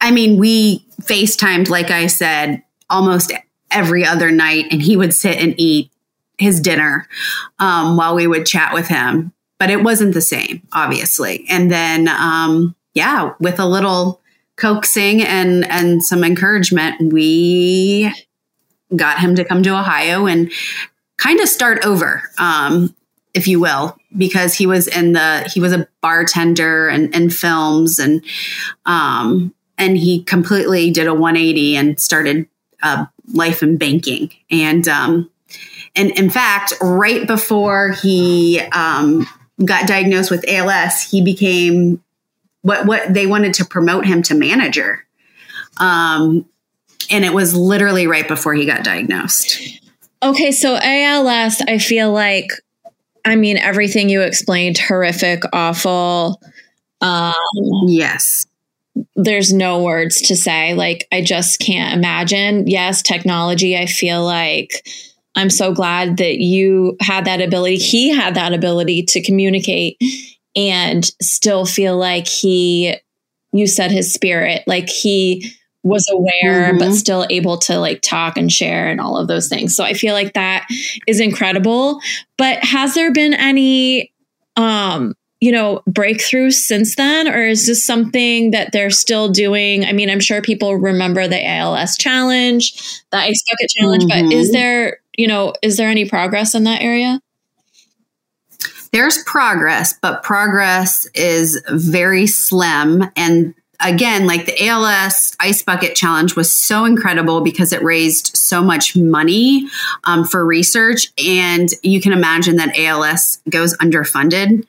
I 0.00 0.10
mean, 0.10 0.38
we 0.38 0.84
FaceTimed, 1.02 1.68
like 1.68 1.90
I 1.90 2.06
said, 2.06 2.62
almost 2.90 3.32
every 3.70 4.04
other 4.04 4.30
night 4.30 4.66
and 4.70 4.82
he 4.82 4.96
would 4.96 5.14
sit 5.14 5.38
and 5.38 5.54
eat 5.58 5.90
his 6.38 6.60
dinner 6.60 7.08
um, 7.58 7.96
while 7.96 8.14
we 8.14 8.26
would 8.26 8.46
chat 8.46 8.74
with 8.74 8.88
him. 8.88 9.32
But 9.58 9.70
it 9.70 9.82
wasn't 9.82 10.14
the 10.14 10.20
same, 10.20 10.62
obviously. 10.72 11.46
And 11.48 11.70
then, 11.70 12.08
um, 12.08 12.74
yeah, 12.92 13.32
with 13.40 13.58
a 13.58 13.66
little 13.66 14.20
coaxing 14.56 15.22
and 15.22 15.64
and 15.70 16.04
some 16.04 16.22
encouragement, 16.22 17.12
we 17.12 18.12
got 18.94 19.20
him 19.20 19.34
to 19.36 19.44
come 19.44 19.62
to 19.62 19.78
Ohio 19.78 20.26
and 20.26 20.52
kind 21.16 21.40
of 21.40 21.48
start 21.48 21.84
over, 21.84 22.30
um, 22.38 22.94
if 23.34 23.48
you 23.48 23.60
will, 23.60 23.96
because 24.16 24.54
he 24.54 24.66
was 24.66 24.86
in 24.86 25.12
the 25.12 25.50
he 25.52 25.60
was 25.60 25.72
a 25.72 25.88
bartender 26.00 26.88
and, 26.88 27.14
and 27.14 27.34
films 27.34 27.98
and 27.98 28.24
um, 28.86 29.52
and 29.76 29.98
he 29.98 30.22
completely 30.22 30.90
did 30.90 31.06
a 31.06 31.14
180 31.14 31.76
and 31.76 32.00
started 32.00 32.48
uh, 32.82 33.06
life 33.32 33.62
in 33.62 33.76
banking. 33.76 34.30
And 34.50 34.86
um, 34.88 35.30
and 35.96 36.10
in 36.12 36.30
fact, 36.30 36.74
right 36.80 37.26
before 37.26 37.90
he 37.90 38.60
um, 38.72 39.26
got 39.64 39.86
diagnosed 39.86 40.30
with 40.30 40.44
ALS, 40.48 41.02
he 41.02 41.22
became 41.22 42.02
what 42.62 42.86
what 42.86 43.12
they 43.12 43.26
wanted 43.26 43.54
to 43.54 43.64
promote 43.64 44.06
him 44.06 44.22
to 44.24 44.34
manager. 44.34 45.04
Um, 45.78 46.46
and 47.10 47.24
it 47.24 47.32
was 47.32 47.54
literally 47.54 48.06
right 48.06 48.26
before 48.26 48.54
he 48.54 48.64
got 48.64 48.84
diagnosed. 48.84 49.80
Okay, 50.22 50.52
so 50.52 50.78
ALS, 50.80 51.60
I 51.60 51.78
feel 51.78 52.10
like, 52.10 52.48
I 53.24 53.36
mean, 53.36 53.56
everything 53.56 54.08
you 54.08 54.22
explained, 54.22 54.78
horrific, 54.78 55.42
awful. 55.52 56.40
Um, 57.00 57.34
yes 57.86 58.46
there's 59.16 59.52
no 59.52 59.82
words 59.82 60.20
to 60.22 60.36
say. 60.36 60.74
Like, 60.74 61.06
I 61.12 61.22
just 61.22 61.60
can't 61.60 61.94
imagine. 61.96 62.66
Yes, 62.66 63.02
technology, 63.02 63.76
I 63.76 63.86
feel 63.86 64.24
like 64.24 64.86
I'm 65.34 65.50
so 65.50 65.72
glad 65.72 66.18
that 66.18 66.38
you 66.38 66.96
had 67.00 67.24
that 67.24 67.40
ability. 67.40 67.76
He 67.76 68.10
had 68.10 68.34
that 68.34 68.52
ability 68.52 69.04
to 69.04 69.22
communicate 69.22 70.00
and 70.54 71.04
still 71.20 71.66
feel 71.66 71.96
like 71.96 72.28
he, 72.28 72.94
you 73.52 73.66
said 73.66 73.90
his 73.90 74.12
spirit, 74.12 74.62
like 74.66 74.88
he 74.88 75.52
was 75.84 76.08
aware 76.10 76.70
mm-hmm. 76.70 76.78
but 76.78 76.92
still 76.94 77.26
able 77.30 77.58
to 77.58 77.78
like 77.78 78.00
talk 78.00 78.36
and 78.36 78.50
share 78.50 78.88
and 78.88 79.00
all 79.00 79.16
of 79.16 79.28
those 79.28 79.48
things. 79.48 79.76
So 79.76 79.84
I 79.84 79.92
feel 79.92 80.14
like 80.14 80.32
that 80.32 80.66
is 81.06 81.20
incredible. 81.20 82.00
But 82.38 82.64
has 82.64 82.94
there 82.94 83.12
been 83.12 83.34
any 83.34 84.10
um 84.56 85.14
you 85.40 85.52
know 85.52 85.82
breakthroughs 85.88 86.54
since 86.54 86.96
then 86.96 87.28
or 87.28 87.44
is 87.44 87.66
this 87.66 87.84
something 87.84 88.52
that 88.52 88.72
they're 88.72 88.88
still 88.88 89.28
doing 89.28 89.84
i 89.84 89.92
mean 89.92 90.08
i'm 90.08 90.20
sure 90.20 90.40
people 90.40 90.76
remember 90.76 91.26
the 91.26 91.44
als 91.44 91.96
challenge 91.96 92.72
the 93.10 93.16
ice 93.16 93.42
bucket 93.50 93.68
challenge 93.70 94.04
mm-hmm. 94.04 94.28
but 94.28 94.34
is 94.34 94.46
mm-hmm. 94.46 94.52
there 94.52 95.00
you 95.18 95.26
know 95.26 95.52
is 95.60 95.76
there 95.76 95.88
any 95.88 96.08
progress 96.08 96.54
in 96.54 96.62
that 96.64 96.80
area 96.80 97.20
there's 98.92 99.22
progress 99.24 99.92
but 100.00 100.22
progress 100.22 101.04
is 101.14 101.60
very 101.68 102.28
slim 102.28 103.04
and 103.16 103.54
again, 103.80 104.26
like 104.26 104.46
the 104.46 104.66
ALS 104.66 105.36
Ice 105.40 105.62
Bucket 105.62 105.94
Challenge 105.94 106.36
was 106.36 106.54
so 106.54 106.84
incredible 106.84 107.40
because 107.40 107.72
it 107.72 107.82
raised 107.82 108.36
so 108.36 108.62
much 108.62 108.96
money 108.96 109.68
um, 110.04 110.24
for 110.24 110.44
research. 110.44 111.12
And 111.24 111.68
you 111.82 112.00
can 112.00 112.12
imagine 112.12 112.56
that 112.56 112.78
ALS 112.78 113.40
goes 113.48 113.76
underfunded 113.78 114.66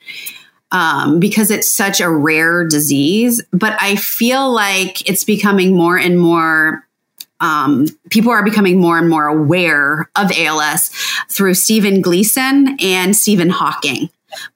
um, 0.72 1.20
because 1.20 1.50
it's 1.50 1.72
such 1.72 2.00
a 2.00 2.10
rare 2.10 2.66
disease. 2.66 3.42
But 3.52 3.76
I 3.80 3.96
feel 3.96 4.52
like 4.52 5.08
it's 5.08 5.24
becoming 5.24 5.74
more 5.74 5.96
and 5.98 6.18
more. 6.18 6.84
Um, 7.38 7.86
people 8.10 8.32
are 8.32 8.42
becoming 8.42 8.80
more 8.80 8.98
and 8.98 9.10
more 9.10 9.26
aware 9.26 10.08
of 10.16 10.32
ALS 10.36 10.88
through 11.28 11.54
Stephen 11.54 12.00
Gleason 12.00 12.78
and 12.80 13.14
Stephen 13.14 13.50
Hawking. 13.50 14.08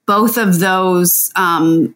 Both 0.06 0.38
of 0.38 0.60
those 0.60 1.30
um, 1.36 1.94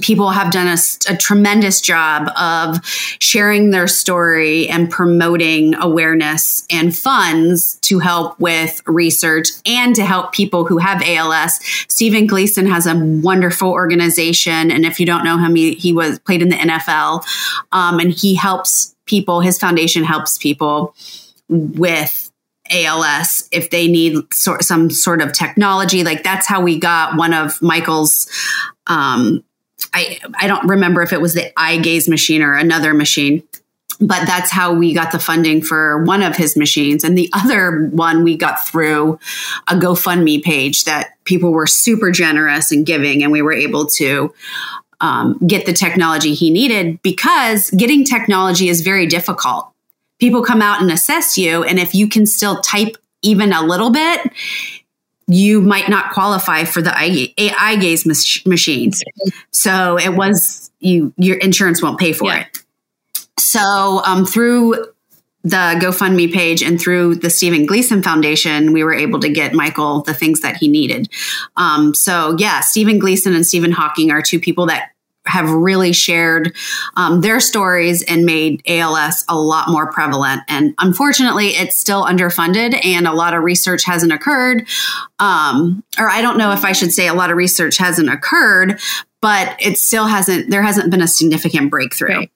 people 0.00 0.30
have 0.30 0.50
done 0.50 0.66
a, 0.66 0.76
a, 1.12 1.16
tremendous 1.16 1.80
job 1.80 2.30
of 2.36 2.84
sharing 2.84 3.70
their 3.70 3.86
story 3.86 4.68
and 4.68 4.90
promoting 4.90 5.74
awareness 5.74 6.64
and 6.70 6.96
funds 6.96 7.78
to 7.80 7.98
help 7.98 8.38
with 8.38 8.82
research 8.86 9.48
and 9.66 9.94
to 9.94 10.04
help 10.04 10.32
people 10.32 10.64
who 10.64 10.78
have 10.78 11.02
ALS. 11.02 11.58
Stephen 11.88 12.26
Gleason 12.26 12.66
has 12.66 12.86
a 12.86 12.96
wonderful 12.96 13.70
organization, 13.70 14.70
and 14.70 14.84
if 14.84 15.00
you 15.00 15.06
don't 15.06 15.24
know 15.24 15.38
him, 15.38 15.54
he, 15.54 15.74
he 15.74 15.92
was 15.92 16.18
played 16.20 16.42
in 16.42 16.48
the 16.48 16.56
NFL, 16.56 17.24
um, 17.72 17.98
and 17.98 18.12
he 18.12 18.34
helps 18.34 18.94
people. 19.06 19.40
His 19.40 19.58
foundation 19.58 20.04
helps 20.04 20.38
people 20.38 20.94
with 21.48 22.30
ALS 22.70 23.48
if 23.50 23.70
they 23.70 23.88
need 23.88 24.16
so, 24.32 24.58
some 24.60 24.90
sort 24.90 25.22
of 25.22 25.32
technology. 25.32 26.04
Like 26.04 26.22
that's 26.22 26.46
how 26.46 26.60
we 26.60 26.78
got 26.78 27.16
one 27.16 27.32
of 27.32 27.60
Michael's 27.62 28.30
um, 28.86 29.44
I 29.94 30.18
I 30.38 30.46
don't 30.46 30.66
remember 30.68 31.02
if 31.02 31.12
it 31.12 31.20
was 31.20 31.34
the 31.34 31.52
eye 31.58 31.78
gaze 31.78 32.08
machine 32.08 32.42
or 32.42 32.54
another 32.54 32.94
machine 32.94 33.42
but 34.00 34.26
that's 34.26 34.50
how 34.50 34.72
we 34.72 34.94
got 34.94 35.12
the 35.12 35.18
funding 35.18 35.60
for 35.60 36.04
one 36.04 36.22
of 36.22 36.36
his 36.36 36.56
machines. 36.56 37.02
And 37.02 37.18
the 37.18 37.28
other 37.32 37.88
one 37.88 38.22
we 38.22 38.36
got 38.36 38.64
through 38.64 39.18
a 39.66 39.74
GoFundMe 39.74 40.42
page 40.42 40.84
that 40.84 41.14
people 41.24 41.52
were 41.52 41.66
super 41.66 42.10
generous 42.10 42.70
and 42.70 42.86
giving, 42.86 43.22
and 43.22 43.32
we 43.32 43.42
were 43.42 43.52
able 43.52 43.86
to 43.96 44.32
um, 45.00 45.38
get 45.46 45.66
the 45.66 45.72
technology 45.72 46.34
he 46.34 46.50
needed 46.50 47.00
because 47.02 47.70
getting 47.70 48.04
technology 48.04 48.68
is 48.68 48.82
very 48.82 49.06
difficult. 49.06 49.72
People 50.20 50.42
come 50.42 50.62
out 50.62 50.80
and 50.80 50.90
assess 50.90 51.36
you, 51.36 51.64
and 51.64 51.78
if 51.78 51.94
you 51.94 52.08
can 52.08 52.26
still 52.26 52.60
type 52.60 52.96
even 53.22 53.52
a 53.52 53.62
little 53.62 53.90
bit, 53.90 54.30
you 55.28 55.60
might 55.60 55.88
not 55.88 56.10
qualify 56.12 56.64
for 56.64 56.82
the 56.82 56.92
eye, 56.96 57.32
eye 57.38 57.76
gaze 57.76 58.06
mach- 58.06 58.46
machines. 58.46 59.02
So 59.52 59.98
it 59.98 60.14
was 60.14 60.70
you 60.80 61.12
your 61.16 61.36
insurance 61.36 61.82
won't 61.82 61.98
pay 62.00 62.12
for 62.12 62.32
yeah. 62.32 62.40
it. 62.40 62.64
So 63.38 64.02
um, 64.04 64.24
through 64.24 64.86
the 65.44 65.78
GoFundMe 65.80 66.32
page 66.32 66.62
and 66.62 66.80
through 66.80 67.16
the 67.16 67.30
Stephen 67.30 67.64
Gleason 67.66 68.02
Foundation, 68.02 68.72
we 68.72 68.82
were 68.82 68.94
able 68.94 69.20
to 69.20 69.28
get 69.28 69.54
Michael 69.54 70.02
the 70.02 70.14
things 70.14 70.40
that 70.40 70.56
he 70.56 70.66
needed. 70.68 71.08
Um, 71.56 71.94
so 71.94 72.34
yeah, 72.38 72.60
Stephen 72.60 72.98
Gleason 72.98 73.34
and 73.34 73.46
Stephen 73.46 73.70
Hawking 73.70 74.10
are 74.10 74.22
two 74.22 74.40
people 74.40 74.66
that 74.66 74.90
have 75.28 75.48
really 75.50 75.92
shared 75.92 76.56
um, 76.96 77.20
their 77.20 77.40
stories 77.40 78.02
and 78.02 78.24
made 78.24 78.62
ALS 78.66 79.24
a 79.28 79.38
lot 79.38 79.68
more 79.68 79.92
prevalent. 79.92 80.42
And 80.48 80.74
unfortunately, 80.78 81.48
it's 81.48 81.76
still 81.76 82.04
underfunded 82.04 82.84
and 82.84 83.06
a 83.06 83.12
lot 83.12 83.34
of 83.34 83.42
research 83.42 83.84
hasn't 83.84 84.12
occurred. 84.12 84.66
Um, 85.18 85.84
or 85.98 86.08
I 86.08 86.22
don't 86.22 86.38
know 86.38 86.52
if 86.52 86.64
I 86.64 86.72
should 86.72 86.92
say 86.92 87.08
a 87.08 87.14
lot 87.14 87.30
of 87.30 87.36
research 87.36 87.76
hasn't 87.76 88.08
occurred, 88.08 88.80
but 89.20 89.56
it 89.60 89.78
still 89.78 90.06
hasn't, 90.06 90.50
there 90.50 90.62
hasn't 90.62 90.90
been 90.90 91.02
a 91.02 91.08
significant 91.08 91.70
breakthrough. 91.70 92.08
Right. 92.08 92.30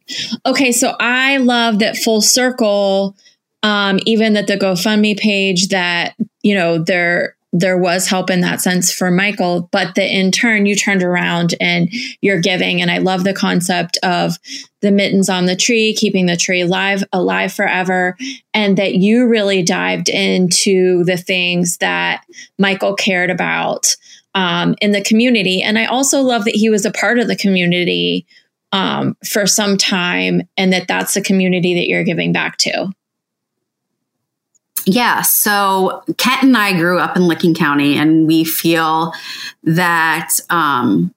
Okay. 0.46 0.72
So 0.72 0.94
I 1.00 1.38
love 1.38 1.78
that 1.80 1.96
full 1.96 2.20
circle. 2.20 3.16
Um, 3.62 4.00
even 4.06 4.32
that 4.32 4.48
the 4.48 4.56
GoFundMe 4.56 5.16
page 5.16 5.68
that, 5.68 6.14
you 6.42 6.54
know, 6.54 6.78
they're, 6.78 7.36
there 7.52 7.76
was 7.76 8.08
help 8.08 8.30
in 8.30 8.40
that 8.40 8.62
sense 8.62 8.92
for 8.92 9.10
Michael, 9.10 9.68
but 9.72 9.94
that 9.94 10.10
in 10.10 10.32
turn 10.32 10.64
you 10.64 10.74
turned 10.74 11.02
around 11.02 11.54
and 11.60 11.90
you're 12.22 12.40
giving. 12.40 12.80
And 12.80 12.90
I 12.90 12.98
love 12.98 13.24
the 13.24 13.34
concept 13.34 13.98
of 14.02 14.38
the 14.80 14.90
mittens 14.90 15.28
on 15.28 15.44
the 15.44 15.54
tree, 15.54 15.94
keeping 15.94 16.26
the 16.26 16.36
tree 16.36 16.62
alive, 16.62 17.04
alive 17.12 17.52
forever, 17.52 18.16
and 18.54 18.78
that 18.78 18.94
you 18.94 19.26
really 19.26 19.62
dived 19.62 20.08
into 20.08 21.04
the 21.04 21.18
things 21.18 21.76
that 21.78 22.24
Michael 22.58 22.94
cared 22.94 23.30
about 23.30 23.96
um, 24.34 24.74
in 24.80 24.92
the 24.92 25.02
community. 25.02 25.62
And 25.62 25.78
I 25.78 25.84
also 25.84 26.22
love 26.22 26.46
that 26.46 26.56
he 26.56 26.70
was 26.70 26.86
a 26.86 26.90
part 26.90 27.18
of 27.18 27.28
the 27.28 27.36
community 27.36 28.26
um, 28.72 29.14
for 29.30 29.46
some 29.46 29.76
time, 29.76 30.40
and 30.56 30.72
that 30.72 30.88
that's 30.88 31.12
the 31.12 31.20
community 31.20 31.74
that 31.74 31.88
you're 31.88 32.04
giving 32.04 32.32
back 32.32 32.56
to. 32.58 32.90
Yeah. 34.86 35.22
So 35.22 36.02
Kent 36.18 36.42
and 36.42 36.56
I 36.56 36.72
grew 36.72 36.98
up 36.98 37.16
in 37.16 37.28
Licking 37.28 37.54
County, 37.54 37.96
and 37.96 38.26
we 38.26 38.44
feel 38.44 39.12
that 39.64 40.34
um, 40.50 41.14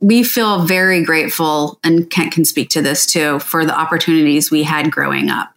we 0.00 0.22
feel 0.22 0.64
very 0.64 1.02
grateful, 1.02 1.78
and 1.84 2.10
Kent 2.10 2.32
can 2.32 2.44
speak 2.44 2.70
to 2.70 2.82
this 2.82 3.06
too, 3.06 3.38
for 3.38 3.64
the 3.64 3.78
opportunities 3.78 4.50
we 4.50 4.62
had 4.62 4.90
growing 4.90 5.30
up. 5.30 5.54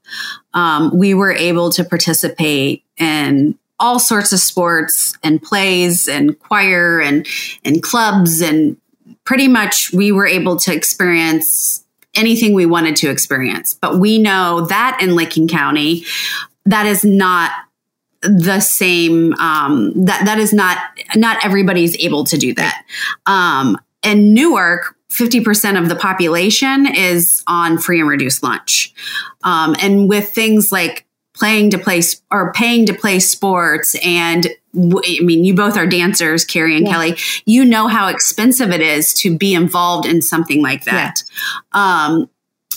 Um, 0.54 0.98
we 0.98 1.14
were 1.14 1.32
able 1.32 1.72
to 1.72 1.84
participate 1.84 2.84
in 2.98 3.58
all 3.80 4.00
sorts 4.00 4.32
of 4.34 4.40
sports 4.40 5.16
and 5.24 5.42
plays 5.42 6.08
and 6.08 6.38
choir 6.40 7.00
and 7.00 7.28
and 7.64 7.84
clubs 7.84 8.42
and 8.42 8.78
pretty 9.24 9.48
much 9.48 9.92
we 9.94 10.12
were 10.12 10.26
able 10.26 10.56
to 10.56 10.74
experience 10.74 11.84
anything 12.16 12.54
we 12.54 12.66
wanted 12.66 12.96
to 12.96 13.10
experience. 13.10 13.74
But 13.74 14.00
we 14.00 14.18
know 14.18 14.66
that 14.68 15.00
in 15.02 15.16
Licking 15.16 15.48
County, 15.48 16.06
that 16.68 16.86
is 16.86 17.04
not 17.04 17.52
the 18.22 18.60
same 18.60 19.34
um, 19.36 20.06
that 20.06 20.26
that 20.26 20.40
is 20.40 20.54
not 20.54 20.78
not 21.16 21.44
everybody's 21.44 21.96
able 21.98 22.24
to 22.26 22.38
do 22.38 22.54
that 22.54 22.84
um, 23.26 23.78
in 24.04 24.34
newark 24.34 24.96
50% 25.10 25.82
of 25.82 25.88
the 25.88 25.96
population 25.96 26.86
is 26.86 27.42
on 27.48 27.78
free 27.78 28.00
and 28.00 28.10
reduced 28.10 28.44
lunch 28.44 28.94
um, 29.44 29.76
and 29.80 30.10
with 30.10 30.30
things 30.30 30.72
like 30.72 31.06
playing 31.34 31.70
to 31.70 31.78
play 31.78 32.02
or 32.32 32.52
paying 32.54 32.86
to 32.88 32.94
play 32.94 33.20
sports 33.20 33.96
and 34.04 34.48
I 34.76 35.22
mean, 35.22 35.44
you 35.44 35.56
both 35.56 35.76
are 35.76 35.88
dancers, 35.88 36.46
Carrie 36.46 36.78
and 36.78 36.86
yeah. 36.86 36.94
Kelly. 36.94 37.18
You 37.46 37.66
know 37.66 37.88
how 37.88 38.10
expensive 38.10 38.70
it 38.70 38.82
is 38.82 39.12
to 39.16 39.36
be 39.36 39.56
involved 39.56 40.06
in 40.06 40.22
something 40.22 40.62
like 40.62 40.84
that. 40.84 41.24
Yeah. 41.74 42.06
Um, 42.06 42.30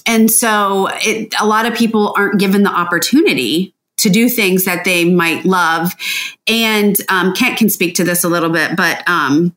and 0.07 0.31
so 0.31 0.89
it, 0.93 1.35
a 1.39 1.47
lot 1.47 1.67
of 1.67 1.75
people 1.75 2.15
aren't 2.17 2.41
given 2.41 2.63
the 2.63 2.71
opportunity 2.71 3.75
to 4.01 4.11
do 4.11 4.29
things 4.29 4.65
that 4.65 4.85
they 4.85 5.05
might 5.05 5.45
love. 5.45 5.93
And 6.47 6.97
um, 7.09 7.35
Kent 7.35 7.59
can 7.59 7.69
speak 7.69 7.95
to 7.97 8.05
this 8.05 8.25
a 8.25 8.29
little 8.29 8.51
bit, 8.51 8.77
but 8.77 9.09
um, 9.09 9.57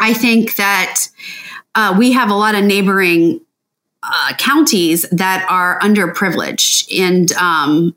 I 0.00 0.12
think 0.12 0.56
that 0.56 1.08
uh, 1.74 1.94
we 1.98 2.12
have 2.12 2.30
a 2.30 2.34
lot 2.34 2.54
of 2.54 2.64
neighboring 2.64 3.40
uh, 4.02 4.32
counties 4.38 5.02
that 5.10 5.46
are 5.48 5.78
underprivileged 5.80 6.98
and 6.98 7.32
um, 7.32 7.94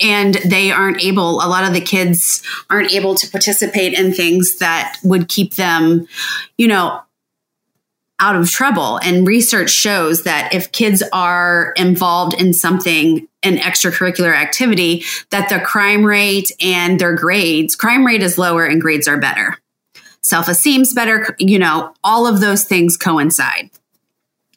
and 0.00 0.34
they 0.36 0.70
aren't 0.70 1.02
able 1.02 1.42
a 1.42 1.48
lot 1.48 1.64
of 1.64 1.74
the 1.74 1.80
kids 1.80 2.42
aren't 2.70 2.92
able 2.92 3.14
to 3.14 3.28
participate 3.28 3.92
in 3.92 4.12
things 4.12 4.58
that 4.58 4.96
would 5.02 5.28
keep 5.28 5.54
them 5.54 6.06
you 6.56 6.68
know 6.68 7.00
out 8.20 8.36
of 8.36 8.50
trouble. 8.50 8.98
And 9.02 9.26
research 9.26 9.70
shows 9.70 10.22
that 10.24 10.54
if 10.54 10.70
kids 10.72 11.02
are 11.12 11.72
involved 11.76 12.34
in 12.34 12.52
something, 12.52 13.26
an 13.42 13.56
extracurricular 13.56 14.34
activity, 14.34 15.04
that 15.30 15.48
the 15.48 15.60
crime 15.60 16.04
rate 16.04 16.52
and 16.60 17.00
their 17.00 17.14
grades, 17.14 17.74
crime 17.74 18.06
rate 18.06 18.22
is 18.22 18.38
lower 18.38 18.66
and 18.66 18.80
grades 18.80 19.08
are 19.08 19.18
better. 19.18 19.56
Self 20.22 20.48
esteem's 20.48 20.92
better, 20.92 21.34
you 21.38 21.58
know, 21.58 21.94
all 22.04 22.26
of 22.26 22.40
those 22.40 22.64
things 22.64 22.98
coincide. 22.98 23.70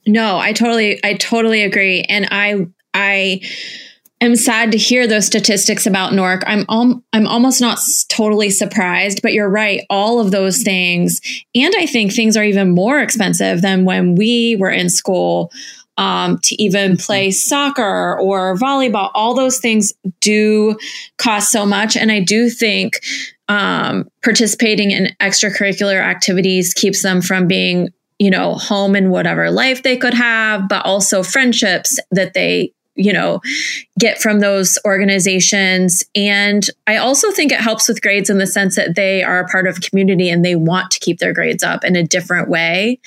No, 0.06 0.38
I 0.38 0.52
totally, 0.52 1.00
I 1.04 1.14
totally 1.14 1.64
agree. 1.64 2.02
And 2.02 2.28
I, 2.30 2.68
I, 2.94 3.42
am 4.24 4.36
sad 4.36 4.72
to 4.72 4.78
hear 4.78 5.08
those 5.08 5.26
statistics 5.26 5.86
about 5.86 6.14
Newark. 6.14 6.44
I'm 6.46 6.66
al- 6.70 7.04
I'm 7.14 7.28
almost 7.28 7.62
not 7.62 7.80
totally 8.10 8.50
surprised, 8.50 9.22
but 9.22 9.34
you're 9.34 9.50
right. 9.50 9.82
All 9.90 10.20
of 10.20 10.32
those 10.32 10.62
things, 10.64 11.22
and 11.56 11.74
I 11.78 11.86
think 11.86 12.14
things 12.14 12.38
are 12.38 12.44
even 12.44 12.72
more 12.72 13.00
expensive 13.00 13.62
than 13.62 13.86
when 13.86 14.16
we 14.16 14.56
were 14.60 14.72
in 14.72 14.90
school. 14.90 15.52
um, 15.98 16.40
to 16.44 16.60
even 16.62 16.98
play 16.98 17.30
soccer 17.30 18.20
or 18.20 18.58
volleyball. 18.58 19.12
All 19.14 19.36
those 19.36 19.60
things 19.60 19.94
do 20.22 20.76
cost 21.20 21.52
so 21.52 21.68
much. 21.68 21.96
And 21.96 22.12
I 22.12 22.20
do 22.20 22.50
think 22.50 23.00
um, 23.48 24.10
participating 24.24 24.90
in 24.90 25.16
extracurricular 25.22 26.02
activities 26.02 26.74
keeps 26.74 27.04
them 27.04 27.22
from 27.22 27.48
being 27.48 27.90
you 28.18 28.32
know 28.32 28.56
home 28.56 28.96
in 28.96 29.10
whatever 29.12 29.52
life 29.52 29.84
they 29.84 29.98
could 29.98 30.14
have 30.14 30.70
but 30.70 30.86
also 30.86 31.24
friendships 31.24 32.00
that 32.12 32.34
they 32.34 32.72
you 32.96 33.12
know 33.12 33.42
get 34.00 34.20
from 34.20 34.40
those 34.40 34.78
organizations 34.86 36.04
and 36.16 36.70
i 36.88 36.98
also 36.98 37.32
think 37.32 37.52
it 37.52 37.60
helps 37.60 37.88
with 37.88 38.02
grades 38.02 38.30
in 38.30 38.38
the 38.38 38.48
sense 38.48 38.76
that 38.76 38.96
they 38.96 39.24
are 39.24 39.40
a 39.40 39.48
part 39.48 39.68
of 39.68 39.78
a 39.78 39.82
community 39.82 40.30
and 40.30 40.44
they 40.46 40.56
want 40.56 40.92
to 40.92 41.00
keep 41.00 41.20
their 41.20 41.34
grades 41.34 41.64
up 41.64 41.84
in 41.84 41.96
a 41.96 42.04
different 42.04 42.50
way 42.50 43.00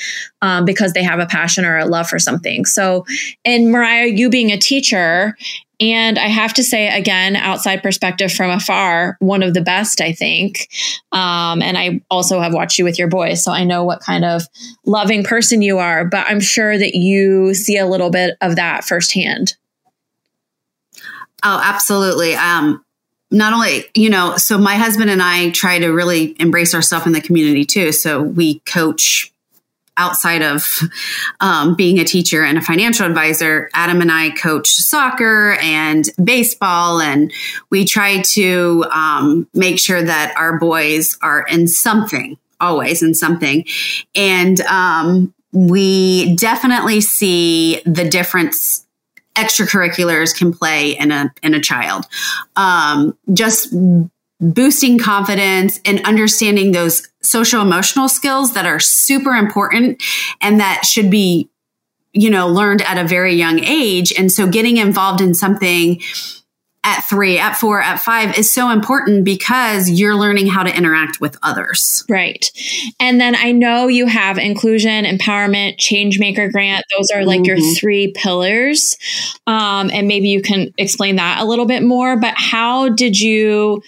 um, 0.42 0.64
because 0.64 0.92
they 0.92 1.02
have 1.02 1.18
a 1.18 1.26
passion 1.26 1.64
or 1.64 1.78
a 1.78 1.86
love 1.86 2.08
for 2.08 2.18
something 2.18 2.64
so 2.64 3.04
and 3.44 3.70
mariah 3.70 4.06
you 4.06 4.28
being 4.28 4.50
a 4.50 4.58
teacher 4.58 5.36
and 5.78 6.18
I 6.18 6.28
have 6.28 6.54
to 6.54 6.64
say, 6.64 6.88
again, 6.88 7.36
outside 7.36 7.82
perspective 7.82 8.32
from 8.32 8.50
afar, 8.50 9.16
one 9.18 9.42
of 9.42 9.52
the 9.52 9.60
best, 9.60 10.00
I 10.00 10.12
think. 10.12 10.68
Um, 11.12 11.60
and 11.60 11.76
I 11.76 12.00
also 12.10 12.40
have 12.40 12.54
watched 12.54 12.78
you 12.78 12.84
with 12.84 12.98
your 12.98 13.08
boys, 13.08 13.44
so 13.44 13.52
I 13.52 13.64
know 13.64 13.84
what 13.84 14.00
kind 14.00 14.24
of 14.24 14.42
loving 14.86 15.22
person 15.22 15.60
you 15.60 15.78
are, 15.78 16.04
but 16.04 16.26
I'm 16.28 16.40
sure 16.40 16.78
that 16.78 16.94
you 16.94 17.52
see 17.52 17.76
a 17.76 17.86
little 17.86 18.10
bit 18.10 18.36
of 18.40 18.56
that 18.56 18.84
firsthand. 18.84 19.54
Oh, 21.48 21.60
absolutely. 21.62 22.34
Um, 22.34 22.84
not 23.30 23.52
only, 23.52 23.84
you 23.94 24.10
know, 24.10 24.36
so 24.36 24.58
my 24.58 24.74
husband 24.74 25.10
and 25.10 25.22
I 25.22 25.50
try 25.50 25.78
to 25.78 25.90
really 25.90 26.34
embrace 26.40 26.74
ourselves 26.74 27.06
in 27.06 27.12
the 27.12 27.20
community 27.20 27.64
too. 27.64 27.92
So 27.92 28.20
we 28.20 28.58
coach 28.60 29.32
outside 29.96 30.42
of 30.42 30.66
um, 31.38 31.76
being 31.76 32.00
a 32.00 32.04
teacher 32.04 32.42
and 32.42 32.58
a 32.58 32.60
financial 32.60 33.06
advisor. 33.06 33.70
Adam 33.74 34.00
and 34.00 34.10
I 34.10 34.30
coach 34.30 34.70
soccer 34.70 35.56
and 35.62 36.04
baseball, 36.22 37.00
and 37.00 37.32
we 37.70 37.84
try 37.84 38.22
to 38.22 38.84
um, 38.90 39.48
make 39.54 39.78
sure 39.78 40.02
that 40.02 40.34
our 40.36 40.58
boys 40.58 41.16
are 41.22 41.46
in 41.48 41.68
something, 41.68 42.36
always 42.60 43.04
in 43.04 43.14
something. 43.14 43.64
And 44.16 44.60
um, 44.62 45.32
we 45.52 46.34
definitely 46.34 47.00
see 47.00 47.82
the 47.86 48.08
difference 48.08 48.85
extracurriculars 49.36 50.36
can 50.36 50.52
play 50.52 50.96
in 50.98 51.12
a 51.12 51.32
in 51.42 51.54
a 51.54 51.60
child. 51.60 52.06
Um, 52.56 53.16
just 53.32 53.74
boosting 54.40 54.98
confidence 54.98 55.80
and 55.84 56.04
understanding 56.04 56.72
those 56.72 57.08
social 57.22 57.62
emotional 57.62 58.08
skills 58.08 58.54
that 58.54 58.66
are 58.66 58.80
super 58.80 59.34
important 59.34 60.02
and 60.40 60.60
that 60.60 60.84
should 60.84 61.10
be 61.10 61.48
you 62.12 62.28
know 62.28 62.46
learned 62.46 62.82
at 62.82 62.98
a 62.98 63.08
very 63.08 63.34
young 63.34 63.58
age 63.60 64.12
and 64.18 64.30
so 64.30 64.46
getting 64.46 64.76
involved 64.76 65.22
in 65.22 65.34
something 65.34 66.00
at 66.86 67.00
three, 67.00 67.36
at 67.36 67.54
four, 67.54 67.82
at 67.82 67.96
five 67.96 68.38
is 68.38 68.52
so 68.52 68.70
important 68.70 69.24
because 69.24 69.90
you're 69.90 70.14
learning 70.14 70.46
how 70.46 70.62
to 70.62 70.74
interact 70.74 71.20
with 71.20 71.36
others. 71.42 72.04
Right. 72.08 72.48
And 73.00 73.20
then 73.20 73.34
I 73.34 73.50
know 73.50 73.88
you 73.88 74.06
have 74.06 74.38
inclusion, 74.38 75.04
empowerment, 75.04 75.78
change 75.78 76.20
maker 76.20 76.48
grant. 76.48 76.84
Those 76.96 77.10
are 77.10 77.24
like 77.24 77.40
mm-hmm. 77.40 77.60
your 77.60 77.74
three 77.74 78.12
pillars. 78.12 78.96
Um, 79.48 79.90
and 79.92 80.06
maybe 80.06 80.28
you 80.28 80.40
can 80.40 80.72
explain 80.78 81.16
that 81.16 81.40
a 81.40 81.44
little 81.44 81.66
bit 81.66 81.82
more. 81.82 82.16
But 82.16 82.34
how 82.36 82.88
did 82.90 83.18
you? 83.18 83.82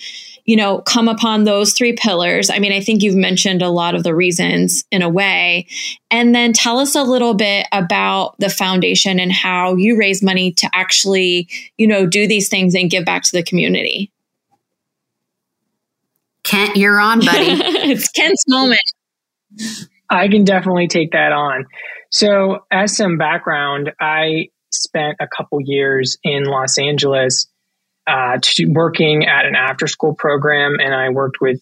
You 0.48 0.56
know, 0.56 0.78
come 0.78 1.08
upon 1.08 1.44
those 1.44 1.74
three 1.74 1.92
pillars. 1.92 2.48
I 2.48 2.58
mean, 2.58 2.72
I 2.72 2.80
think 2.80 3.02
you've 3.02 3.14
mentioned 3.14 3.60
a 3.60 3.68
lot 3.68 3.94
of 3.94 4.02
the 4.02 4.14
reasons 4.14 4.82
in 4.90 5.02
a 5.02 5.08
way. 5.08 5.66
And 6.10 6.34
then 6.34 6.54
tell 6.54 6.78
us 6.78 6.94
a 6.94 7.02
little 7.02 7.34
bit 7.34 7.66
about 7.70 8.34
the 8.38 8.48
foundation 8.48 9.20
and 9.20 9.30
how 9.30 9.74
you 9.74 9.98
raise 9.98 10.22
money 10.22 10.52
to 10.52 10.70
actually, 10.72 11.50
you 11.76 11.86
know, 11.86 12.06
do 12.06 12.26
these 12.26 12.48
things 12.48 12.74
and 12.74 12.90
give 12.90 13.04
back 13.04 13.24
to 13.24 13.32
the 13.32 13.42
community. 13.42 14.10
Kent, 16.44 16.76
you're 16.76 16.98
on, 16.98 17.20
buddy. 17.20 17.28
it's 17.90 18.08
Kent's 18.08 18.44
moment. 18.48 18.80
I 20.08 20.28
can 20.28 20.44
definitely 20.44 20.88
take 20.88 21.12
that 21.12 21.32
on. 21.32 21.66
So, 22.08 22.64
as 22.70 22.96
some 22.96 23.18
background, 23.18 23.92
I 24.00 24.48
spent 24.70 25.18
a 25.20 25.26
couple 25.28 25.60
years 25.60 26.16
in 26.22 26.44
Los 26.44 26.78
Angeles 26.78 27.48
uh, 28.08 28.38
to 28.40 28.66
working 28.66 29.26
at 29.26 29.44
an 29.44 29.54
after 29.54 29.86
school 29.86 30.14
program, 30.14 30.76
and 30.80 30.94
I 30.94 31.10
worked 31.10 31.38
with 31.40 31.60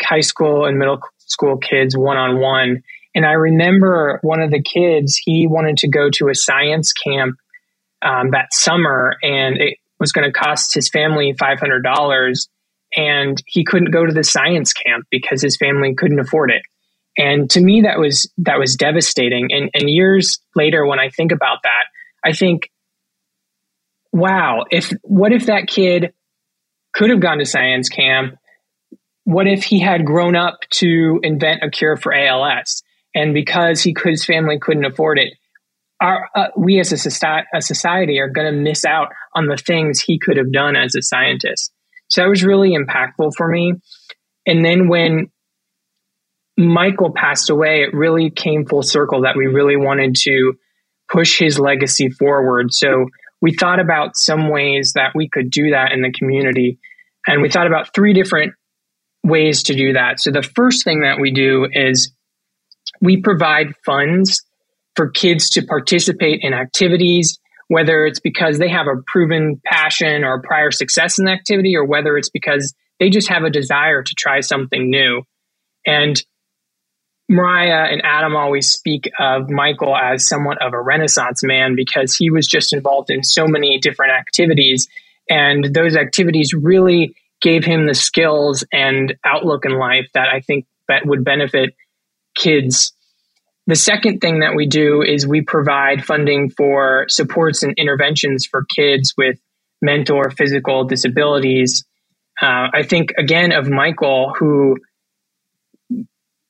high 0.00 0.20
school 0.20 0.64
and 0.64 0.78
middle 0.78 1.00
school 1.18 1.56
kids 1.56 1.96
one 1.96 2.16
on 2.16 2.40
one. 2.40 2.82
And 3.14 3.26
I 3.26 3.32
remember 3.32 4.18
one 4.22 4.40
of 4.40 4.50
the 4.50 4.62
kids, 4.62 5.20
he 5.22 5.46
wanted 5.46 5.78
to 5.78 5.88
go 5.88 6.08
to 6.14 6.28
a 6.28 6.34
science 6.34 6.92
camp 6.92 7.36
um, 8.00 8.30
that 8.30 8.52
summer, 8.52 9.16
and 9.22 9.56
it 9.58 9.78
was 9.98 10.12
going 10.12 10.30
to 10.30 10.32
cost 10.32 10.74
his 10.74 10.88
family 10.88 11.34
$500. 11.34 12.48
And 12.94 13.42
he 13.46 13.64
couldn't 13.64 13.90
go 13.90 14.04
to 14.04 14.12
the 14.12 14.24
science 14.24 14.72
camp 14.72 15.06
because 15.10 15.42
his 15.42 15.56
family 15.56 15.94
couldn't 15.94 16.20
afford 16.20 16.50
it. 16.50 16.62
And 17.16 17.50
to 17.50 17.60
me, 17.60 17.82
that 17.82 17.98
was 17.98 18.30
that 18.38 18.58
was 18.58 18.76
devastating. 18.76 19.48
And, 19.50 19.70
and 19.74 19.88
years 19.88 20.38
later, 20.54 20.86
when 20.86 20.98
I 20.98 21.10
think 21.10 21.32
about 21.32 21.58
that, 21.62 21.84
I 22.24 22.32
think 22.32 22.70
wow, 24.12 24.64
if 24.70 24.92
what 25.02 25.32
if 25.32 25.46
that 25.46 25.66
kid 25.66 26.12
could 26.92 27.10
have 27.10 27.20
gone 27.20 27.38
to 27.38 27.44
science 27.44 27.88
camp? 27.88 28.36
What 29.24 29.46
if 29.46 29.64
he 29.64 29.80
had 29.80 30.04
grown 30.04 30.36
up 30.36 30.60
to 30.70 31.20
invent 31.22 31.62
a 31.62 31.70
cure 31.70 31.96
for 31.96 32.12
ALS? 32.12 32.82
And 33.14 33.34
because 33.34 33.82
he 33.82 33.94
could, 33.94 34.12
his 34.12 34.24
family 34.24 34.58
couldn't 34.58 34.84
afford 34.84 35.18
it, 35.18 35.34
our, 36.00 36.28
uh, 36.34 36.48
we 36.56 36.80
as 36.80 36.92
a 36.92 37.44
a 37.54 37.62
society 37.62 38.18
are 38.18 38.28
going 38.28 38.52
to 38.52 38.58
miss 38.58 38.84
out 38.84 39.08
on 39.34 39.46
the 39.46 39.56
things 39.56 40.00
he 40.00 40.18
could 40.18 40.36
have 40.36 40.52
done 40.52 40.74
as 40.74 40.94
a 40.96 41.02
scientist. 41.02 41.72
So 42.08 42.22
that 42.22 42.28
was 42.28 42.42
really 42.42 42.76
impactful 42.76 43.32
for 43.36 43.46
me. 43.46 43.74
And 44.44 44.64
then 44.64 44.88
when 44.88 45.30
Michael 46.58 47.12
passed 47.14 47.48
away, 47.48 47.82
it 47.82 47.94
really 47.94 48.30
came 48.30 48.66
full 48.66 48.82
circle 48.82 49.22
that 49.22 49.36
we 49.36 49.46
really 49.46 49.76
wanted 49.76 50.16
to 50.22 50.54
push 51.10 51.38
his 51.38 51.58
legacy 51.58 52.10
forward. 52.10 52.72
So 52.72 53.06
we 53.42 53.52
thought 53.52 53.80
about 53.80 54.16
some 54.16 54.48
ways 54.48 54.92
that 54.94 55.12
we 55.14 55.28
could 55.28 55.50
do 55.50 55.70
that 55.70 55.90
in 55.92 56.00
the 56.00 56.12
community. 56.12 56.78
And 57.26 57.42
we 57.42 57.50
thought 57.50 57.66
about 57.66 57.92
three 57.92 58.14
different 58.14 58.54
ways 59.24 59.64
to 59.64 59.74
do 59.74 59.92
that. 59.92 60.20
So 60.20 60.30
the 60.30 60.42
first 60.42 60.84
thing 60.84 61.00
that 61.00 61.20
we 61.20 61.32
do 61.32 61.66
is 61.70 62.12
we 63.00 63.20
provide 63.20 63.74
funds 63.84 64.42
for 64.94 65.10
kids 65.10 65.50
to 65.50 65.62
participate 65.62 66.40
in 66.42 66.54
activities, 66.54 67.40
whether 67.66 68.06
it's 68.06 68.20
because 68.20 68.58
they 68.58 68.68
have 68.68 68.86
a 68.86 69.02
proven 69.06 69.60
passion 69.64 70.22
or 70.22 70.40
prior 70.40 70.70
success 70.70 71.18
in 71.18 71.24
the 71.24 71.32
activity, 71.32 71.76
or 71.76 71.84
whether 71.84 72.16
it's 72.16 72.30
because 72.30 72.74
they 73.00 73.10
just 73.10 73.28
have 73.28 73.42
a 73.42 73.50
desire 73.50 74.02
to 74.02 74.14
try 74.16 74.40
something 74.40 74.88
new. 74.88 75.22
And 75.84 76.22
Mariah 77.32 77.90
and 77.90 78.02
Adam 78.04 78.36
always 78.36 78.70
speak 78.70 79.10
of 79.18 79.48
Michael 79.48 79.96
as 79.96 80.28
somewhat 80.28 80.60
of 80.60 80.74
a 80.74 80.80
renaissance 80.80 81.42
man 81.42 81.74
because 81.74 82.14
he 82.14 82.30
was 82.30 82.46
just 82.46 82.74
involved 82.74 83.10
in 83.10 83.24
so 83.24 83.46
many 83.46 83.78
different 83.78 84.12
activities. 84.12 84.86
And 85.30 85.64
those 85.64 85.96
activities 85.96 86.52
really 86.52 87.16
gave 87.40 87.64
him 87.64 87.86
the 87.86 87.94
skills 87.94 88.64
and 88.70 89.14
outlook 89.24 89.64
in 89.64 89.72
life 89.72 90.08
that 90.12 90.28
I 90.28 90.40
think 90.40 90.66
that 90.88 91.06
would 91.06 91.24
benefit 91.24 91.74
kids. 92.36 92.92
The 93.66 93.76
second 93.76 94.20
thing 94.20 94.40
that 94.40 94.54
we 94.54 94.66
do 94.66 95.02
is 95.02 95.26
we 95.26 95.40
provide 95.40 96.04
funding 96.04 96.50
for 96.50 97.06
supports 97.08 97.62
and 97.62 97.74
interventions 97.78 98.44
for 98.44 98.66
kids 98.76 99.14
with 99.16 99.38
mental 99.80 100.16
or 100.16 100.30
physical 100.30 100.84
disabilities. 100.84 101.84
Uh, 102.40 102.68
I 102.74 102.82
think 102.82 103.12
again 103.16 103.52
of 103.52 103.68
Michael, 103.68 104.34
who 104.36 104.76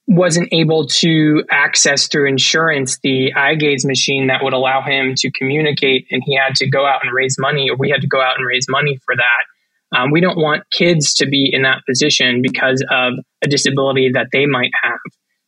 wasn't 0.07 0.49
able 0.53 0.87
to 0.87 1.45
access 1.51 2.09
through 2.09 2.29
insurance 2.29 2.99
the 3.03 3.33
eye 3.35 3.55
gaze 3.55 3.85
machine 3.85 4.27
that 4.27 4.43
would 4.43 4.53
allow 4.53 4.83
him 4.83 5.15
to 5.17 5.31
communicate 5.31 6.07
and 6.11 6.23
he 6.27 6.37
had 6.37 6.55
to 6.57 6.69
go 6.69 6.85
out 6.85 7.01
and 7.05 7.15
raise 7.15 7.37
money 7.39 7.71
or 7.71 7.77
we 7.77 7.91
had 7.91 8.01
to 8.01 8.09
go 8.09 8.21
out 8.21 8.37
and 8.37 8.47
raise 8.47 8.67
money 8.69 8.99
for 9.05 9.15
that. 9.17 9.97
Um, 9.97 10.11
we 10.11 10.21
don't 10.21 10.39
want 10.39 10.69
kids 10.71 11.15
to 11.15 11.27
be 11.27 11.51
in 11.53 11.63
that 11.63 11.83
position 11.89 12.43
because 12.43 12.85
of 12.91 13.15
a 13.43 13.49
disability 13.49 14.11
that 14.15 14.29
they 14.33 14.47
might 14.47 14.73
have. 14.83 14.99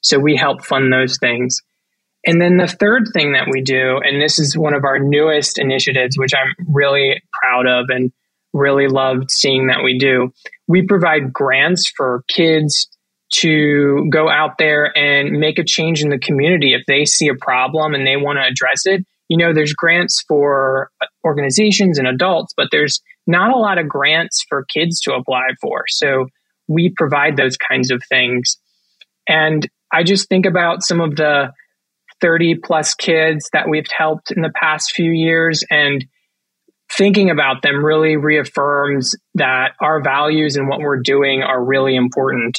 So 0.02 0.18
we 0.18 0.36
help 0.36 0.64
fund 0.64 0.92
those 0.92 1.18
things. 1.18 1.60
And 2.26 2.40
then 2.40 2.56
the 2.56 2.68
third 2.68 3.08
thing 3.12 3.32
that 3.32 3.48
we 3.50 3.60
do 3.60 4.00
and 4.02 4.20
this 4.20 4.38
is 4.38 4.56
one 4.56 4.74
of 4.74 4.84
our 4.84 4.98
newest 4.98 5.58
initiatives 5.58 6.18
which 6.18 6.32
i'm 6.34 6.54
really 6.72 7.22
proud 7.32 7.66
of 7.66 7.86
and 7.90 8.12
really 8.54 8.88
loved 8.88 9.30
seeing 9.30 9.66
that 9.66 9.82
we 9.84 9.98
do 9.98 10.32
we 10.66 10.86
provide 10.86 11.32
grants 11.32 11.90
for 11.94 12.24
kids 12.28 12.88
to 13.40 14.06
go 14.10 14.28
out 14.28 14.58
there 14.58 14.96
and 14.96 15.38
make 15.38 15.58
a 15.58 15.64
change 15.64 16.02
in 16.02 16.10
the 16.10 16.18
community 16.18 16.74
if 16.74 16.82
they 16.86 17.04
see 17.04 17.28
a 17.28 17.34
problem 17.34 17.94
and 17.94 18.06
they 18.06 18.16
want 18.16 18.38
to 18.38 18.44
address 18.44 18.86
it. 18.86 19.04
You 19.28 19.38
know, 19.38 19.52
there's 19.52 19.72
grants 19.72 20.22
for 20.28 20.90
uh, 21.00 21.06
organizations 21.24 21.98
and 21.98 22.06
adults, 22.06 22.52
but 22.56 22.68
there's 22.70 23.00
not 23.26 23.50
a 23.54 23.58
lot 23.58 23.78
of 23.78 23.88
grants 23.88 24.44
for 24.48 24.64
kids 24.72 25.00
to 25.00 25.14
apply 25.14 25.48
for. 25.60 25.84
So 25.88 26.26
we 26.68 26.92
provide 26.96 27.36
those 27.36 27.56
kinds 27.56 27.90
of 27.90 28.02
things. 28.08 28.58
And 29.28 29.68
I 29.92 30.02
just 30.02 30.28
think 30.28 30.46
about 30.46 30.82
some 30.82 31.00
of 31.00 31.16
the 31.16 31.52
30 32.20 32.56
plus 32.62 32.94
kids 32.94 33.48
that 33.52 33.68
we've 33.68 33.90
helped 33.90 34.30
in 34.30 34.42
the 34.42 34.52
past 34.54 34.92
few 34.92 35.10
years. 35.10 35.64
And 35.70 36.04
thinking 36.92 37.30
about 37.30 37.62
them 37.62 37.84
really 37.84 38.16
reaffirms 38.16 39.14
that 39.34 39.72
our 39.80 40.02
values 40.02 40.56
and 40.56 40.68
what 40.68 40.80
we're 40.80 41.00
doing 41.00 41.42
are 41.42 41.62
really 41.62 41.96
important. 41.96 42.58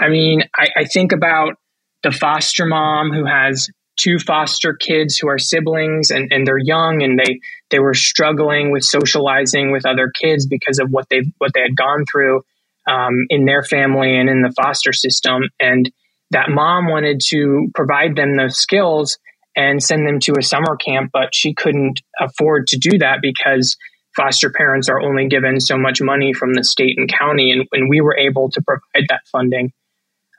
I 0.00 0.08
mean, 0.08 0.42
I, 0.54 0.68
I 0.76 0.84
think 0.84 1.12
about 1.12 1.54
the 2.02 2.10
foster 2.10 2.66
mom 2.66 3.12
who 3.12 3.24
has 3.24 3.68
two 3.96 4.18
foster 4.18 4.74
kids 4.74 5.16
who 5.18 5.28
are 5.28 5.38
siblings 5.38 6.10
and, 6.10 6.32
and 6.32 6.46
they're 6.46 6.58
young 6.58 7.02
and 7.02 7.18
they 7.18 7.40
they 7.70 7.78
were 7.78 7.94
struggling 7.94 8.72
with 8.72 8.82
socializing 8.82 9.70
with 9.70 9.86
other 9.86 10.10
kids 10.10 10.46
because 10.46 10.78
of 10.78 10.90
what 10.90 11.08
they 11.08 11.22
what 11.38 11.52
they 11.54 11.60
had 11.60 11.76
gone 11.76 12.04
through 12.10 12.42
um, 12.88 13.26
in 13.30 13.44
their 13.44 13.62
family 13.62 14.16
and 14.16 14.28
in 14.28 14.42
the 14.42 14.52
foster 14.52 14.92
system. 14.92 15.44
And 15.60 15.90
that 16.32 16.50
mom 16.50 16.88
wanted 16.88 17.20
to 17.28 17.68
provide 17.74 18.16
them 18.16 18.36
those 18.36 18.58
skills 18.58 19.18
and 19.56 19.82
send 19.82 20.06
them 20.06 20.18
to 20.18 20.34
a 20.38 20.42
summer 20.42 20.76
camp 20.76 21.10
but 21.12 21.32
she 21.32 21.54
couldn't 21.54 22.02
afford 22.20 22.66
to 22.66 22.76
do 22.76 22.98
that 22.98 23.18
because 23.22 23.76
foster 24.16 24.50
parents 24.50 24.88
are 24.88 25.00
only 25.00 25.28
given 25.28 25.60
so 25.60 25.76
much 25.76 26.00
money 26.00 26.32
from 26.32 26.54
the 26.54 26.64
state 26.64 26.98
and 26.98 27.08
county 27.08 27.52
and, 27.52 27.68
and 27.72 27.88
we 27.88 28.00
were 28.00 28.16
able 28.16 28.50
to 28.50 28.60
provide 28.62 29.06
that 29.08 29.20
funding 29.30 29.72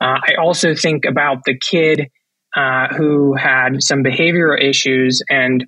uh, 0.02 0.20
i 0.28 0.36
also 0.40 0.76
think 0.76 1.06
about 1.06 1.44
the 1.46 1.58
kid 1.58 2.10
uh, 2.56 2.88
who 2.96 3.36
had 3.36 3.84
some 3.84 4.02
behavioral 4.02 4.58
issues, 4.58 5.22
and 5.30 5.66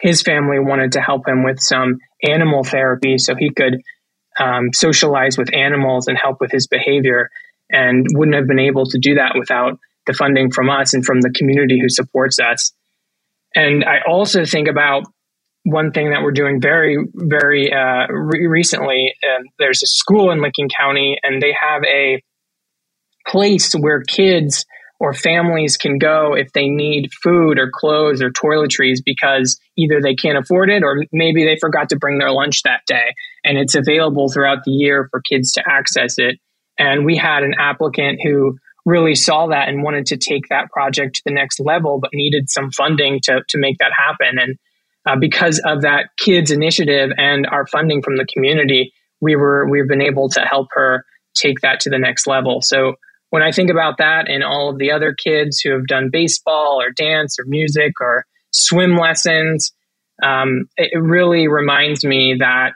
his 0.00 0.22
family 0.22 0.58
wanted 0.58 0.92
to 0.92 1.00
help 1.00 1.28
him 1.28 1.44
with 1.44 1.60
some 1.60 1.98
animal 2.26 2.64
therapy 2.64 3.18
so 3.18 3.34
he 3.34 3.50
could 3.50 3.82
um, 4.38 4.72
socialize 4.72 5.36
with 5.36 5.52
animals 5.54 6.08
and 6.08 6.16
help 6.16 6.38
with 6.40 6.50
his 6.50 6.66
behavior, 6.66 7.28
and 7.68 8.06
wouldn't 8.14 8.36
have 8.36 8.46
been 8.46 8.58
able 8.58 8.86
to 8.86 8.98
do 8.98 9.16
that 9.16 9.34
without 9.38 9.78
the 10.06 10.14
funding 10.14 10.50
from 10.50 10.70
us 10.70 10.94
and 10.94 11.04
from 11.04 11.20
the 11.20 11.30
community 11.30 11.78
who 11.78 11.90
supports 11.90 12.38
us. 12.40 12.72
And 13.54 13.84
I 13.84 13.98
also 14.08 14.46
think 14.46 14.66
about 14.66 15.02
one 15.64 15.92
thing 15.92 16.10
that 16.12 16.22
we're 16.22 16.30
doing 16.30 16.58
very, 16.58 16.96
very 17.14 17.70
uh, 17.70 18.06
re- 18.08 18.46
recently. 18.46 19.14
Uh, 19.22 19.42
there's 19.58 19.82
a 19.82 19.86
school 19.86 20.30
in 20.30 20.40
Licking 20.40 20.70
County, 20.74 21.18
and 21.22 21.42
they 21.42 21.52
have 21.60 21.82
a 21.84 22.22
place 23.30 23.72
where 23.72 24.02
kids 24.02 24.64
or 25.00 25.14
families 25.14 25.78
can 25.78 25.98
go 25.98 26.34
if 26.34 26.52
they 26.52 26.68
need 26.68 27.10
food 27.22 27.58
or 27.58 27.70
clothes 27.72 28.20
or 28.20 28.30
toiletries 28.30 28.98
because 29.04 29.58
either 29.76 30.00
they 30.02 30.14
can't 30.14 30.36
afford 30.36 30.68
it 30.68 30.82
or 30.82 31.04
maybe 31.10 31.44
they 31.44 31.56
forgot 31.58 31.88
to 31.88 31.96
bring 31.96 32.18
their 32.18 32.30
lunch 32.30 32.62
that 32.62 32.82
day 32.86 33.14
and 33.42 33.56
it's 33.56 33.74
available 33.74 34.30
throughout 34.30 34.62
the 34.64 34.70
year 34.70 35.08
for 35.10 35.22
kids 35.22 35.52
to 35.52 35.62
access 35.66 36.18
it. 36.18 36.38
And 36.78 37.06
we 37.06 37.16
had 37.16 37.42
an 37.42 37.54
applicant 37.58 38.20
who 38.22 38.58
really 38.84 39.14
saw 39.14 39.46
that 39.48 39.68
and 39.68 39.82
wanted 39.82 40.06
to 40.06 40.16
take 40.16 40.48
that 40.50 40.70
project 40.70 41.16
to 41.16 41.22
the 41.24 41.32
next 41.32 41.60
level, 41.60 41.98
but 41.98 42.10
needed 42.12 42.50
some 42.50 42.70
funding 42.70 43.20
to, 43.24 43.40
to 43.48 43.58
make 43.58 43.78
that 43.78 43.92
happen. 43.92 44.38
And 44.38 44.58
uh, 45.06 45.16
because 45.18 45.60
of 45.64 45.82
that 45.82 46.10
kids 46.18 46.50
initiative 46.50 47.10
and 47.16 47.46
our 47.46 47.66
funding 47.66 48.02
from 48.02 48.16
the 48.16 48.26
community, 48.26 48.92
we 49.20 49.34
were, 49.34 49.68
we've 49.68 49.88
been 49.88 50.02
able 50.02 50.28
to 50.30 50.40
help 50.40 50.68
her 50.72 51.04
take 51.34 51.60
that 51.60 51.80
to 51.80 51.90
the 51.90 51.98
next 51.98 52.26
level. 52.26 52.60
So 52.60 52.96
when 53.30 53.42
I 53.42 53.52
think 53.52 53.70
about 53.70 53.98
that 53.98 54.28
and 54.28 54.44
all 54.44 54.70
of 54.70 54.78
the 54.78 54.90
other 54.90 55.14
kids 55.14 55.60
who 55.60 55.72
have 55.72 55.86
done 55.86 56.10
baseball 56.10 56.80
or 56.80 56.90
dance 56.90 57.38
or 57.38 57.44
music 57.46 57.94
or 58.00 58.26
swim 58.50 58.96
lessons, 58.96 59.72
um, 60.22 60.68
it 60.76 61.00
really 61.00 61.48
reminds 61.48 62.04
me 62.04 62.36
that 62.40 62.72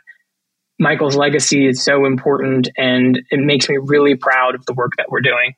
Michael's 0.78 1.16
legacy 1.16 1.66
is 1.66 1.84
so 1.84 2.04
important 2.04 2.68
and 2.76 3.20
it 3.30 3.40
makes 3.40 3.68
me 3.68 3.76
really 3.80 4.14
proud 4.14 4.54
of 4.54 4.64
the 4.66 4.74
work 4.74 4.92
that 4.96 5.06
we're 5.10 5.20
doing. 5.20 5.54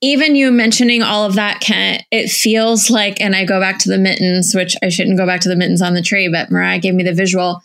Even 0.00 0.36
you 0.36 0.50
mentioning 0.50 1.02
all 1.02 1.24
of 1.24 1.34
that, 1.34 1.60
Kent, 1.60 2.02
it 2.10 2.28
feels 2.28 2.90
like, 2.90 3.20
and 3.20 3.34
I 3.34 3.44
go 3.44 3.58
back 3.58 3.78
to 3.80 3.88
the 3.88 3.98
mittens, 3.98 4.54
which 4.54 4.76
I 4.82 4.90
shouldn't 4.90 5.18
go 5.18 5.26
back 5.26 5.40
to 5.42 5.48
the 5.48 5.56
mittens 5.56 5.82
on 5.82 5.94
the 5.94 6.02
tree, 6.02 6.28
but 6.28 6.50
Mariah 6.50 6.78
gave 6.78 6.94
me 6.94 7.02
the 7.02 7.14
visual. 7.14 7.62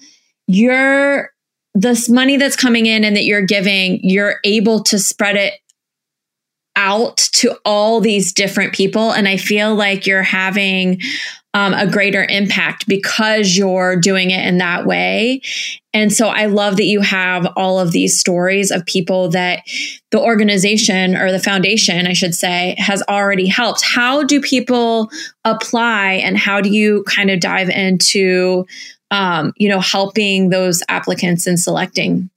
You're 0.47 1.31
this 1.73 2.09
money 2.09 2.37
that's 2.37 2.55
coming 2.55 2.85
in 2.85 3.03
and 3.03 3.15
that 3.15 3.25
you're 3.25 3.45
giving, 3.45 3.99
you're 4.03 4.35
able 4.43 4.83
to 4.83 4.99
spread 4.99 5.35
it 5.35 5.53
out 6.75 7.17
to 7.17 7.57
all 7.65 7.99
these 7.99 8.33
different 8.33 8.73
people. 8.73 9.11
And 9.11 9.27
I 9.27 9.37
feel 9.37 9.75
like 9.75 10.07
you're 10.07 10.23
having 10.23 11.01
um, 11.53 11.73
a 11.73 11.85
greater 11.85 12.25
impact 12.29 12.87
because 12.87 13.57
you're 13.57 13.97
doing 13.97 14.31
it 14.31 14.45
in 14.45 14.57
that 14.59 14.85
way. 14.85 15.41
And 15.93 16.13
so 16.13 16.27
I 16.29 16.45
love 16.45 16.77
that 16.77 16.85
you 16.85 17.01
have 17.01 17.45
all 17.57 17.79
of 17.79 17.91
these 17.91 18.17
stories 18.17 18.71
of 18.71 18.85
people 18.85 19.29
that 19.29 19.63
the 20.11 20.19
organization 20.19 21.17
or 21.17 21.31
the 21.31 21.39
foundation, 21.39 22.07
I 22.07 22.13
should 22.13 22.33
say, 22.33 22.75
has 22.77 23.03
already 23.09 23.47
helped. 23.47 23.83
How 23.83 24.23
do 24.23 24.39
people 24.39 25.09
apply 25.43 26.13
and 26.13 26.37
how 26.37 26.61
do 26.61 26.69
you 26.69 27.03
kind 27.03 27.29
of 27.29 27.41
dive 27.41 27.69
into, 27.69 28.65
um, 29.11 29.51
you 29.57 29.67
know, 29.67 29.81
helping 29.81 30.49
those 30.49 30.81
applicants 30.87 31.47
and 31.47 31.59
selecting 31.59 32.29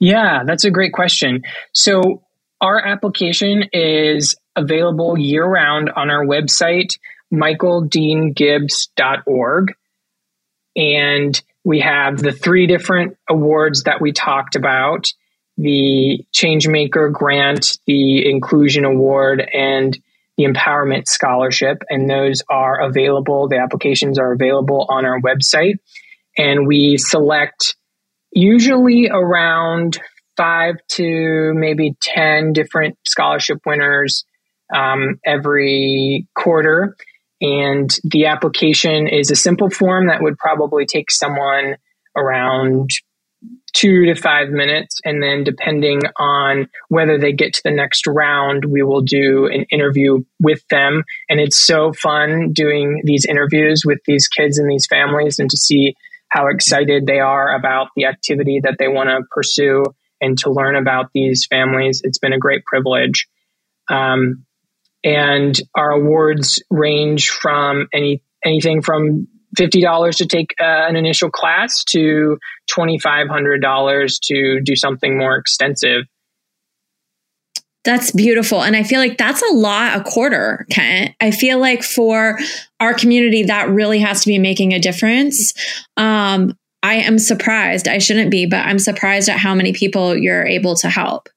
Yeah, 0.00 0.42
that's 0.44 0.64
a 0.64 0.70
great 0.70 0.92
question. 0.92 1.42
So, 1.72 2.24
our 2.60 2.84
application 2.84 3.64
is 3.72 4.34
available 4.54 5.18
year 5.18 5.44
round 5.44 5.90
on 5.94 6.10
our 6.10 6.26
website, 6.26 6.98
michaeldeangibbs.org. 7.32 9.74
And 10.76 11.42
we 11.64 11.80
have 11.80 12.18
the 12.18 12.30
three 12.32 12.66
different 12.66 13.16
awards 13.28 13.84
that 13.84 14.00
we 14.00 14.12
talked 14.12 14.56
about 14.56 15.12
the 15.56 16.24
Changemaker 16.34 17.12
Grant, 17.12 17.78
the 17.86 18.30
Inclusion 18.30 18.84
Award, 18.86 19.46
and 19.52 19.98
the 20.38 20.44
Empowerment 20.44 21.06
Scholarship. 21.06 21.82
And 21.90 22.08
those 22.08 22.42
are 22.48 22.80
available, 22.80 23.48
the 23.48 23.58
applications 23.58 24.18
are 24.18 24.32
available 24.32 24.86
on 24.88 25.04
our 25.04 25.20
website. 25.20 25.74
And 26.38 26.66
we 26.66 26.96
select 26.96 27.76
usually 28.32 29.08
around 29.10 30.00
five 30.36 30.76
to 30.88 31.52
maybe 31.54 31.96
10 32.00 32.52
different 32.52 32.96
scholarship 33.04 33.58
winners 33.66 34.24
um, 34.74 35.20
every 35.24 36.26
quarter. 36.34 36.96
And 37.40 37.90
the 38.04 38.26
application 38.26 39.08
is 39.08 39.30
a 39.30 39.36
simple 39.36 39.70
form 39.70 40.08
that 40.08 40.22
would 40.22 40.38
probably 40.38 40.86
take 40.86 41.10
someone 41.10 41.76
around 42.16 42.90
two 43.72 44.06
to 44.06 44.14
five 44.14 44.50
minutes. 44.50 45.00
And 45.04 45.22
then, 45.22 45.44
depending 45.44 46.00
on 46.18 46.68
whether 46.88 47.18
they 47.18 47.32
get 47.32 47.54
to 47.54 47.62
the 47.64 47.70
next 47.70 48.06
round, 48.06 48.64
we 48.66 48.82
will 48.82 49.00
do 49.00 49.46
an 49.46 49.64
interview 49.70 50.22
with 50.40 50.66
them. 50.68 51.04
And 51.28 51.40
it's 51.40 51.58
so 51.58 51.92
fun 51.92 52.52
doing 52.52 53.02
these 53.04 53.24
interviews 53.24 53.82
with 53.84 54.00
these 54.06 54.28
kids 54.28 54.58
and 54.58 54.70
these 54.70 54.86
families 54.86 55.38
and 55.38 55.48
to 55.50 55.56
see 55.56 55.94
how 56.30 56.46
excited 56.48 57.06
they 57.06 57.20
are 57.20 57.54
about 57.54 57.88
the 57.96 58.06
activity 58.06 58.60
that 58.62 58.76
they 58.78 58.88
want 58.88 59.08
to 59.08 59.22
pursue 59.30 59.84
and 60.20 60.38
to 60.38 60.50
learn 60.50 60.76
about 60.76 61.10
these 61.12 61.46
families. 61.46 62.02
It's 62.04 62.18
been 62.18 62.32
a 62.32 62.38
great 62.38 62.64
privilege. 62.64 63.28
Um, 63.88 64.44
and 65.02 65.58
our 65.74 65.90
awards 65.90 66.62
range 66.70 67.30
from 67.30 67.88
any 67.92 68.22
anything 68.44 68.82
from 68.82 69.28
fifty 69.56 69.80
dollars 69.80 70.16
to 70.16 70.26
take 70.26 70.54
uh, 70.60 70.86
an 70.88 70.96
initial 70.96 71.30
class 71.30 71.84
to 71.84 72.38
twenty 72.66 72.98
five 72.98 73.28
hundred 73.28 73.62
dollars 73.62 74.18
to 74.24 74.60
do 74.62 74.76
something 74.76 75.18
more 75.18 75.36
extensive. 75.36 76.04
That's 77.84 78.10
beautiful. 78.10 78.62
And 78.62 78.76
I 78.76 78.82
feel 78.82 79.00
like 79.00 79.16
that's 79.16 79.42
a 79.42 79.54
lot 79.54 79.98
a 79.98 80.04
quarter, 80.04 80.66
Kent. 80.70 81.14
I 81.20 81.30
feel 81.30 81.58
like 81.58 81.82
for 81.82 82.38
our 82.78 82.92
community, 82.92 83.44
that 83.44 83.70
really 83.70 84.00
has 84.00 84.20
to 84.22 84.26
be 84.26 84.38
making 84.38 84.74
a 84.74 84.78
difference. 84.78 85.54
Um, 85.96 86.54
I 86.82 86.96
am 86.96 87.18
surprised. 87.18 87.88
I 87.88 87.98
shouldn't 87.98 88.30
be, 88.30 88.46
but 88.46 88.66
I'm 88.66 88.78
surprised 88.78 89.28
at 89.28 89.38
how 89.38 89.54
many 89.54 89.72
people 89.72 90.16
you're 90.16 90.46
able 90.46 90.76
to 90.76 90.90
help. 90.90 91.28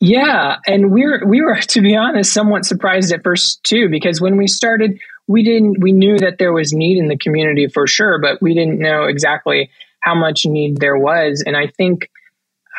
Yeah, 0.00 0.56
and 0.66 0.92
we're 0.92 1.26
we 1.26 1.40
were 1.40 1.56
to 1.60 1.80
be 1.80 1.96
honest 1.96 2.32
somewhat 2.32 2.64
surprised 2.64 3.12
at 3.12 3.22
first 3.22 3.62
too 3.64 3.88
because 3.88 4.20
when 4.20 4.36
we 4.36 4.46
started 4.46 5.00
we 5.26 5.42
didn't 5.42 5.80
we 5.80 5.92
knew 5.92 6.18
that 6.18 6.38
there 6.38 6.52
was 6.52 6.72
need 6.72 6.98
in 6.98 7.08
the 7.08 7.18
community 7.18 7.68
for 7.68 7.86
sure, 7.86 8.20
but 8.20 8.40
we 8.40 8.54
didn't 8.54 8.78
know 8.78 9.04
exactly 9.04 9.70
how 10.00 10.14
much 10.14 10.46
need 10.46 10.78
there 10.78 10.96
was 10.96 11.42
and 11.46 11.56
I 11.56 11.66
think 11.66 12.08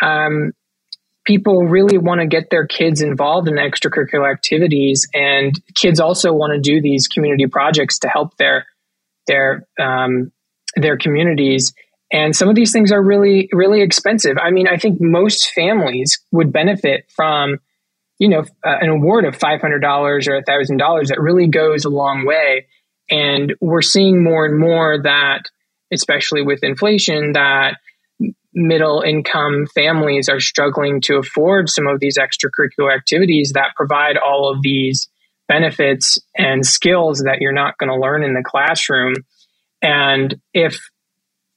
um, 0.01 0.53
people 1.29 1.61
really 1.61 1.99
want 1.99 2.19
to 2.19 2.25
get 2.25 2.49
their 2.49 2.65
kids 2.65 3.03
involved 3.03 3.47
in 3.47 3.53
extracurricular 3.53 4.31
activities 4.31 5.07
and 5.13 5.53
kids 5.75 5.99
also 5.99 6.33
want 6.33 6.53
to 6.53 6.59
do 6.59 6.81
these 6.81 7.07
community 7.07 7.45
projects 7.45 7.99
to 7.99 8.07
help 8.09 8.35
their 8.37 8.65
their 9.27 9.67
um, 9.79 10.31
their 10.75 10.97
communities. 10.97 11.71
And 12.11 12.35
some 12.35 12.49
of 12.49 12.55
these 12.55 12.71
things 12.71 12.91
are 12.91 13.01
really 13.01 13.47
really 13.53 13.83
expensive. 13.83 14.37
I 14.41 14.49
mean 14.49 14.67
i 14.67 14.77
think 14.77 14.97
most 14.99 15.51
families 15.53 16.19
would 16.31 16.51
benefit 16.51 17.05
from 17.15 17.59
you 18.17 18.27
know 18.27 18.39
uh, 18.65 18.77
an 18.81 18.89
award 18.89 19.23
of 19.23 19.37
$500 19.37 19.61
or 19.61 20.41
$1000 20.41 21.07
that 21.09 21.19
really 21.19 21.47
goes 21.47 21.85
a 21.85 21.89
long 21.89 22.25
way. 22.25 22.65
And 23.11 23.53
we're 23.61 23.83
seeing 23.83 24.23
more 24.23 24.45
and 24.45 24.57
more 24.57 24.99
that 25.03 25.43
especially 25.93 26.41
with 26.41 26.63
inflation 26.63 27.33
that 27.33 27.77
middle 28.59 29.01
income 29.01 29.65
families 29.73 30.27
are 30.27 30.41
struggling 30.41 30.99
to 30.99 31.15
afford 31.15 31.69
some 31.69 31.87
of 31.87 31.99
these 31.99 32.17
extracurricular 32.17 32.93
activities 32.93 33.53
that 33.55 33.73
provide 33.75 34.17
all 34.17 34.51
of 34.51 34.61
these 34.61 35.07
benefits 35.47 36.19
and 36.37 36.65
skills 36.65 37.19
that 37.19 37.37
you're 37.39 37.53
not 37.53 37.77
going 37.77 37.89
to 37.89 37.99
learn 37.99 38.21
in 38.21 38.33
the 38.33 38.43
classroom. 38.43 39.15
And 39.81 40.39
if 40.53 40.89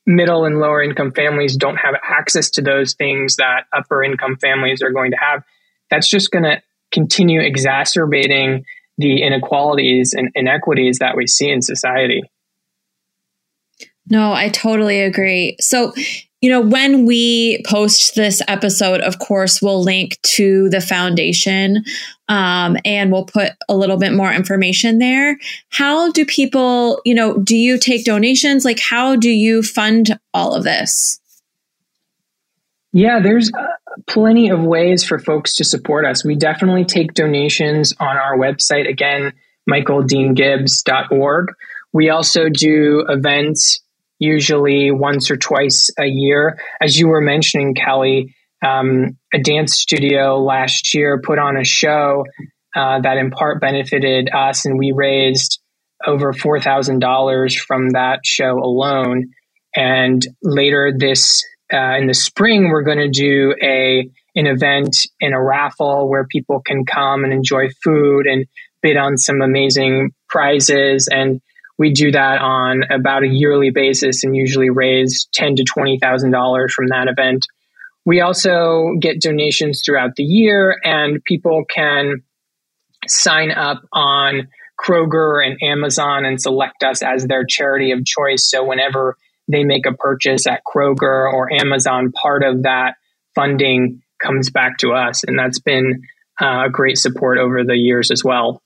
middle 0.06 0.44
and 0.44 0.60
lower 0.60 0.80
income 0.80 1.12
families 1.12 1.56
don't 1.56 1.76
have 1.76 1.94
access 2.02 2.50
to 2.50 2.62
those 2.62 2.94
things 2.94 3.36
that 3.36 3.64
upper 3.76 4.02
income 4.02 4.36
families 4.40 4.80
are 4.80 4.92
going 4.92 5.10
to 5.10 5.18
have, 5.18 5.42
that's 5.90 6.08
just 6.08 6.30
going 6.30 6.44
to 6.44 6.62
continue 6.92 7.40
exacerbating 7.40 8.64
the 8.96 9.22
inequalities 9.22 10.14
and 10.16 10.30
inequities 10.34 10.98
that 11.00 11.16
we 11.16 11.26
see 11.26 11.50
in 11.50 11.62
society. 11.62 12.22
No, 14.08 14.32
I 14.32 14.48
totally 14.50 15.00
agree. 15.00 15.56
So, 15.60 15.92
you 16.42 16.50
know, 16.50 16.60
when 16.60 17.06
we 17.06 17.62
post 17.64 18.16
this 18.16 18.42
episode, 18.48 19.00
of 19.00 19.20
course, 19.20 19.62
we'll 19.62 19.82
link 19.82 20.20
to 20.22 20.68
the 20.70 20.80
foundation 20.80 21.84
um, 22.28 22.76
and 22.84 23.12
we'll 23.12 23.24
put 23.24 23.52
a 23.68 23.76
little 23.76 23.96
bit 23.96 24.12
more 24.12 24.32
information 24.32 24.98
there. 24.98 25.38
How 25.68 26.10
do 26.10 26.26
people, 26.26 27.00
you 27.04 27.14
know, 27.14 27.38
do 27.38 27.56
you 27.56 27.78
take 27.78 28.04
donations? 28.04 28.64
Like, 28.64 28.80
how 28.80 29.14
do 29.14 29.30
you 29.30 29.62
fund 29.62 30.18
all 30.34 30.54
of 30.54 30.64
this? 30.64 31.20
Yeah, 32.92 33.20
there's 33.22 33.50
uh, 33.56 33.66
plenty 34.08 34.50
of 34.50 34.64
ways 34.64 35.04
for 35.04 35.20
folks 35.20 35.54
to 35.56 35.64
support 35.64 36.04
us. 36.04 36.24
We 36.24 36.34
definitely 36.34 36.84
take 36.84 37.14
donations 37.14 37.94
on 38.00 38.16
our 38.16 38.36
website, 38.36 38.88
again, 38.88 39.32
michaeldeangibbs.org. 39.70 41.54
We 41.92 42.10
also 42.10 42.48
do 42.48 43.06
events 43.08 43.80
usually 44.22 44.92
once 44.92 45.30
or 45.30 45.36
twice 45.36 45.90
a 45.98 46.06
year. 46.06 46.58
As 46.80 46.96
you 46.98 47.08
were 47.08 47.20
mentioning, 47.20 47.74
Kelly, 47.74 48.34
um, 48.64 49.18
a 49.34 49.38
dance 49.40 49.74
studio 49.74 50.38
last 50.38 50.94
year 50.94 51.20
put 51.20 51.40
on 51.40 51.56
a 51.56 51.64
show 51.64 52.24
uh, 52.76 53.00
that 53.00 53.18
in 53.18 53.30
part 53.30 53.60
benefited 53.60 54.30
us, 54.32 54.64
and 54.64 54.78
we 54.78 54.92
raised 54.94 55.60
over 56.06 56.32
$4,000 56.32 57.58
from 57.58 57.90
that 57.90 58.20
show 58.24 58.58
alone. 58.58 59.30
And 59.74 60.24
later 60.42 60.92
this 60.96 61.44
uh, 61.72 61.96
in 61.98 62.06
the 62.06 62.14
spring, 62.14 62.68
we're 62.68 62.82
going 62.82 62.98
to 62.98 63.08
do 63.08 63.54
a 63.60 64.08
an 64.34 64.46
event 64.46 64.96
in 65.20 65.34
a 65.34 65.42
raffle 65.42 66.08
where 66.08 66.26
people 66.26 66.62
can 66.64 66.86
come 66.86 67.24
and 67.24 67.34
enjoy 67.34 67.68
food 67.84 68.26
and 68.26 68.46
bid 68.82 68.96
on 68.96 69.18
some 69.18 69.42
amazing 69.42 70.12
prizes. 70.28 71.06
And 71.10 71.42
we 71.78 71.92
do 71.92 72.12
that 72.12 72.40
on 72.40 72.82
about 72.90 73.24
a 73.24 73.28
yearly 73.28 73.70
basis 73.70 74.24
and 74.24 74.36
usually 74.36 74.70
raise 74.70 75.28
ten 75.32 75.56
to 75.56 75.64
twenty 75.64 75.98
thousand 75.98 76.30
dollars 76.30 76.72
from 76.72 76.88
that 76.88 77.08
event. 77.08 77.46
We 78.04 78.20
also 78.20 78.94
get 79.00 79.20
donations 79.20 79.82
throughout 79.84 80.16
the 80.16 80.24
year, 80.24 80.76
and 80.84 81.22
people 81.24 81.64
can 81.64 82.22
sign 83.06 83.50
up 83.50 83.82
on 83.92 84.48
Kroger 84.80 85.44
and 85.44 85.62
Amazon 85.62 86.24
and 86.24 86.40
select 86.40 86.82
us 86.82 87.02
as 87.02 87.26
their 87.26 87.44
charity 87.44 87.92
of 87.92 88.04
choice. 88.04 88.48
So 88.48 88.64
whenever 88.64 89.16
they 89.48 89.64
make 89.64 89.86
a 89.86 89.92
purchase 89.92 90.46
at 90.46 90.62
Kroger 90.64 91.32
or 91.32 91.52
Amazon, 91.52 92.12
part 92.12 92.42
of 92.42 92.62
that 92.62 92.94
funding 93.34 94.02
comes 94.20 94.50
back 94.50 94.78
to 94.78 94.92
us. 94.92 95.24
And 95.24 95.38
that's 95.38 95.60
been 95.60 96.02
uh, 96.40 96.64
a 96.66 96.70
great 96.70 96.96
support 96.96 97.38
over 97.38 97.64
the 97.64 97.76
years 97.76 98.10
as 98.10 98.24
well. 98.24 98.62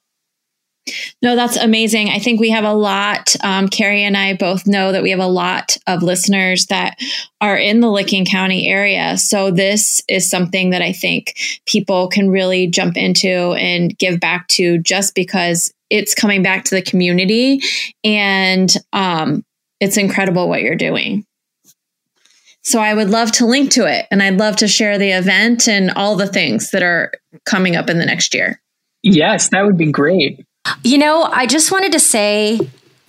No, 1.20 1.34
that's 1.34 1.56
amazing. 1.56 2.10
I 2.10 2.18
think 2.18 2.40
we 2.40 2.50
have 2.50 2.64
a 2.64 2.72
lot. 2.72 3.34
Um, 3.42 3.68
Carrie 3.68 4.04
and 4.04 4.16
I 4.16 4.34
both 4.34 4.66
know 4.66 4.92
that 4.92 5.02
we 5.02 5.10
have 5.10 5.20
a 5.20 5.26
lot 5.26 5.76
of 5.86 6.02
listeners 6.02 6.66
that 6.66 6.96
are 7.40 7.56
in 7.56 7.80
the 7.80 7.90
Licking 7.90 8.24
County 8.24 8.68
area. 8.68 9.18
So 9.18 9.50
this 9.50 10.02
is 10.08 10.30
something 10.30 10.70
that 10.70 10.82
I 10.82 10.92
think 10.92 11.36
people 11.66 12.08
can 12.08 12.30
really 12.30 12.68
jump 12.68 12.96
into 12.96 13.54
and 13.54 13.98
give 13.98 14.20
back 14.20 14.46
to 14.48 14.78
just 14.78 15.14
because 15.14 15.72
it's 15.90 16.14
coming 16.14 16.42
back 16.42 16.64
to 16.64 16.74
the 16.74 16.82
community 16.82 17.60
and 18.04 18.72
um, 18.92 19.44
it's 19.80 19.96
incredible 19.96 20.48
what 20.48 20.62
you're 20.62 20.76
doing. 20.76 21.26
So 22.62 22.80
I 22.80 22.94
would 22.94 23.10
love 23.10 23.30
to 23.32 23.46
link 23.46 23.70
to 23.72 23.86
it 23.86 24.06
and 24.10 24.22
I'd 24.22 24.38
love 24.38 24.56
to 24.56 24.68
share 24.68 24.98
the 24.98 25.10
event 25.10 25.68
and 25.68 25.92
all 25.92 26.16
the 26.16 26.26
things 26.26 26.72
that 26.72 26.82
are 26.82 27.12
coming 27.44 27.76
up 27.76 27.88
in 27.88 27.98
the 27.98 28.06
next 28.06 28.34
year. 28.34 28.60
Yes, 29.04 29.50
that 29.50 29.64
would 29.64 29.76
be 29.76 29.92
great. 29.92 30.44
You 30.82 30.98
know, 30.98 31.22
I 31.22 31.46
just 31.46 31.70
wanted 31.72 31.92
to 31.92 32.00
say 32.00 32.58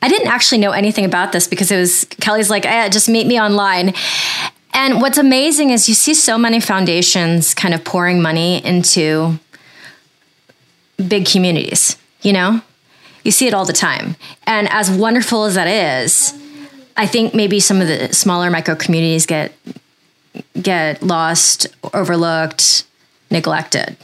I 0.02 0.10
didn't 0.10 0.28
actually 0.28 0.60
know 0.60 0.72
anything 0.72 1.06
about 1.06 1.32
this 1.32 1.48
because 1.48 1.72
it 1.72 1.78
was 1.78 2.06
Kelly's 2.22 2.50
like, 2.50 2.66
eh, 2.66 2.90
just 2.90 3.10
meet 3.10 3.26
me 3.28 3.40
online. 3.40 3.94
And 4.74 5.02
what's 5.02 5.18
amazing 5.18 5.72
is 5.72 5.90
you 5.90 5.96
see 5.96 6.14
so 6.14 6.38
many 6.38 6.60
foundations 6.60 7.56
kind 7.56 7.74
of 7.74 7.84
pouring 7.84 8.22
money 8.22 8.64
into 8.64 9.40
big 11.08 11.26
communities, 11.26 11.98
you 12.22 12.32
know? 12.32 12.62
You 13.24 13.32
see 13.32 13.48
it 13.48 13.54
all 13.54 13.66
the 13.66 13.74
time. 13.74 14.16
And 14.46 14.70
as 14.70 14.92
wonderful 14.92 15.46
as 15.46 15.56
that 15.56 15.68
is, 15.68 16.34
I 16.96 17.08
think 17.08 17.34
maybe 17.34 17.60
some 17.60 17.82
of 17.82 17.88
the 17.88 18.14
smaller 18.14 18.50
micro 18.52 18.76
communities 18.76 19.26
get 19.26 19.52
get 20.62 21.02
lost, 21.02 21.68
overlooked, 21.94 22.84
neglected 23.32 23.98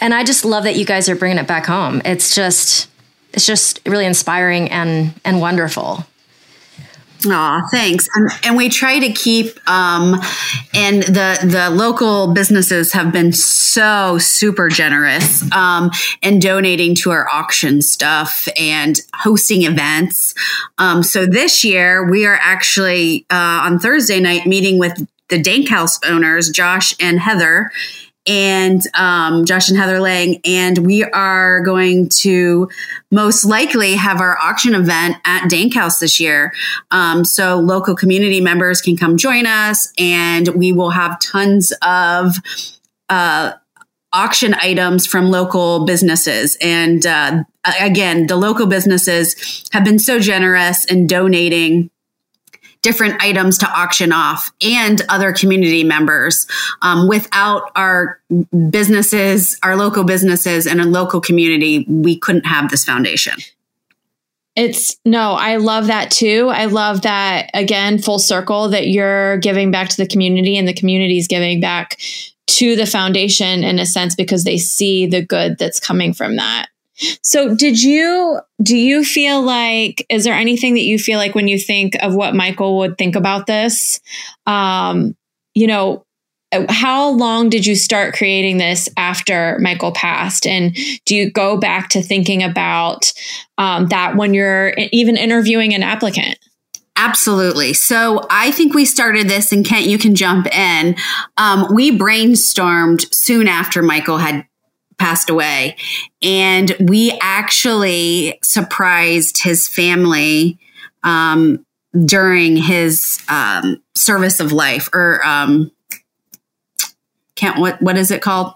and 0.00 0.14
I 0.14 0.24
just 0.24 0.44
love 0.44 0.64
that 0.64 0.76
you 0.76 0.84
guys 0.84 1.08
are 1.08 1.16
bringing 1.16 1.38
it 1.38 1.46
back 1.46 1.66
home. 1.66 2.02
It's 2.04 2.34
just 2.34 2.88
it's 3.32 3.46
just 3.46 3.80
really 3.86 4.06
inspiring 4.06 4.70
and 4.70 5.12
and 5.24 5.40
wonderful. 5.40 6.04
Aw, 7.26 7.68
thanks. 7.70 8.08
And, 8.14 8.30
and, 8.44 8.56
we 8.56 8.70
try 8.70 8.98
to 8.98 9.12
keep, 9.12 9.48
um, 9.68 10.14
and 10.72 11.02
the 11.02 11.38
the 11.44 11.68
local 11.70 12.32
businesses 12.32 12.94
have 12.94 13.12
been 13.12 13.32
so 13.32 14.16
super 14.16 14.70
generous 14.70 15.50
um, 15.52 15.90
in 16.22 16.38
donating 16.38 16.94
to 16.96 17.10
our 17.10 17.28
auction 17.28 17.82
stuff 17.82 18.48
and 18.58 18.98
hosting 19.14 19.64
events. 19.64 20.34
Um, 20.78 21.02
so 21.02 21.26
this 21.26 21.62
year 21.62 22.08
we 22.08 22.24
are 22.24 22.38
actually 22.40 23.26
uh, 23.30 23.64
on 23.64 23.78
Thursday 23.78 24.18
night 24.18 24.46
meeting 24.46 24.78
with 24.78 25.06
the 25.28 25.40
Dank 25.40 25.68
House 25.68 25.98
owners, 26.04 26.48
Josh 26.48 26.94
and 27.00 27.20
Heather, 27.20 27.70
and 28.26 28.82
um, 28.94 29.44
Josh 29.44 29.68
and 29.68 29.78
Heather 29.78 30.00
Lang, 30.00 30.40
and 30.44 30.78
we 30.78 31.04
are 31.04 31.60
going 31.60 32.08
to 32.20 32.68
most 33.10 33.44
likely 33.44 33.94
have 33.94 34.20
our 34.20 34.38
auction 34.38 34.74
event 34.74 35.16
at 35.24 35.48
Dank 35.48 35.74
House 35.74 35.98
this 35.98 36.20
year. 36.20 36.52
Um, 36.90 37.24
so 37.24 37.56
local 37.56 37.96
community 37.96 38.40
members 38.40 38.80
can 38.80 38.96
come 38.96 39.16
join 39.16 39.46
us, 39.46 39.92
and 39.98 40.48
we 40.48 40.72
will 40.72 40.90
have 40.90 41.18
tons 41.20 41.72
of 41.82 42.36
uh, 43.08 43.52
auction 44.12 44.54
items 44.54 45.06
from 45.06 45.30
local 45.30 45.84
businesses. 45.84 46.56
And 46.60 47.06
uh, 47.06 47.44
again, 47.80 48.26
the 48.26 48.36
local 48.36 48.66
businesses 48.66 49.68
have 49.72 49.84
been 49.84 49.98
so 49.98 50.18
generous 50.18 50.84
in 50.84 51.06
donating 51.06 51.90
different 52.82 53.22
items 53.22 53.58
to 53.58 53.68
auction 53.68 54.12
off 54.12 54.50
and 54.62 55.02
other 55.08 55.32
community 55.32 55.84
members. 55.84 56.46
Um, 56.82 57.08
without 57.08 57.70
our 57.76 58.20
businesses, 58.70 59.58
our 59.62 59.76
local 59.76 60.04
businesses, 60.04 60.66
and 60.66 60.80
a 60.80 60.86
local 60.86 61.20
community, 61.20 61.84
we 61.88 62.18
couldn't 62.18 62.46
have 62.46 62.70
this 62.70 62.84
foundation. 62.84 63.34
It's 64.56 64.96
no, 65.04 65.32
I 65.32 65.56
love 65.56 65.86
that 65.86 66.10
too. 66.10 66.50
I 66.52 66.64
love 66.66 67.02
that 67.02 67.50
again, 67.54 67.98
full 67.98 68.18
circle 68.18 68.70
that 68.70 68.88
you're 68.88 69.38
giving 69.38 69.70
back 69.70 69.88
to 69.90 69.96
the 69.96 70.08
community 70.08 70.58
and 70.58 70.66
the 70.66 70.74
community 70.74 71.18
is 71.18 71.28
giving 71.28 71.60
back 71.60 72.00
to 72.46 72.74
the 72.74 72.86
foundation 72.86 73.62
in 73.62 73.78
a 73.78 73.86
sense 73.86 74.14
because 74.16 74.42
they 74.44 74.58
see 74.58 75.06
the 75.06 75.24
good 75.24 75.56
that's 75.56 75.78
coming 75.78 76.12
from 76.12 76.36
that. 76.36 76.68
So, 77.22 77.54
did 77.54 77.82
you, 77.82 78.40
do 78.62 78.76
you 78.76 79.04
feel 79.04 79.42
like, 79.42 80.04
is 80.08 80.24
there 80.24 80.34
anything 80.34 80.74
that 80.74 80.84
you 80.84 80.98
feel 80.98 81.18
like 81.18 81.34
when 81.34 81.48
you 81.48 81.58
think 81.58 81.96
of 82.02 82.14
what 82.14 82.34
Michael 82.34 82.78
would 82.78 82.98
think 82.98 83.16
about 83.16 83.46
this? 83.46 84.00
Um, 84.46 85.16
you 85.54 85.66
know, 85.66 86.04
how 86.68 87.10
long 87.10 87.48
did 87.48 87.64
you 87.64 87.76
start 87.76 88.14
creating 88.14 88.58
this 88.58 88.88
after 88.96 89.58
Michael 89.60 89.92
passed? 89.92 90.46
And 90.46 90.76
do 91.06 91.14
you 91.14 91.30
go 91.30 91.56
back 91.56 91.90
to 91.90 92.02
thinking 92.02 92.42
about 92.42 93.12
um, 93.56 93.86
that 93.88 94.16
when 94.16 94.34
you're 94.34 94.70
even 94.92 95.16
interviewing 95.16 95.74
an 95.74 95.82
applicant? 95.82 96.38
Absolutely. 96.96 97.72
So 97.72 98.26
I 98.28 98.50
think 98.50 98.74
we 98.74 98.84
started 98.84 99.28
this, 99.28 99.52
and 99.52 99.64
Kent, 99.64 99.86
you 99.86 99.96
can 99.96 100.14
jump 100.14 100.46
in. 100.48 100.96
Um, 101.38 101.72
we 101.72 101.96
brainstormed 101.96 103.06
soon 103.14 103.48
after 103.48 103.82
Michael 103.82 104.18
had 104.18 104.44
passed 105.00 105.30
away. 105.30 105.76
And 106.22 106.76
we 106.78 107.18
actually 107.22 108.38
surprised 108.42 109.42
his 109.42 109.66
family 109.66 110.58
um, 111.02 111.64
during 112.04 112.56
his 112.56 113.18
um, 113.28 113.82
service 113.96 114.38
of 114.38 114.52
life, 114.52 114.90
or 114.92 115.26
um, 115.26 115.72
can't 117.34 117.58
what 117.58 117.80
what 117.82 117.96
is 117.96 118.10
it 118.10 118.20
called? 118.20 118.52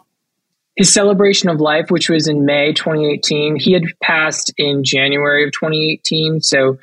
His 0.77 0.93
celebration 0.93 1.49
of 1.49 1.61
life, 1.61 1.91
which 1.91 2.11
was 2.11 2.29
in 2.29 2.45
May 2.45 2.73
2018. 2.73 3.57
He 3.57 3.73
had 3.73 3.85
passed 4.03 4.53
in 4.59 4.85
January 4.85 5.45
of 5.45 5.53
2018. 5.53 6.41
So 6.41 6.79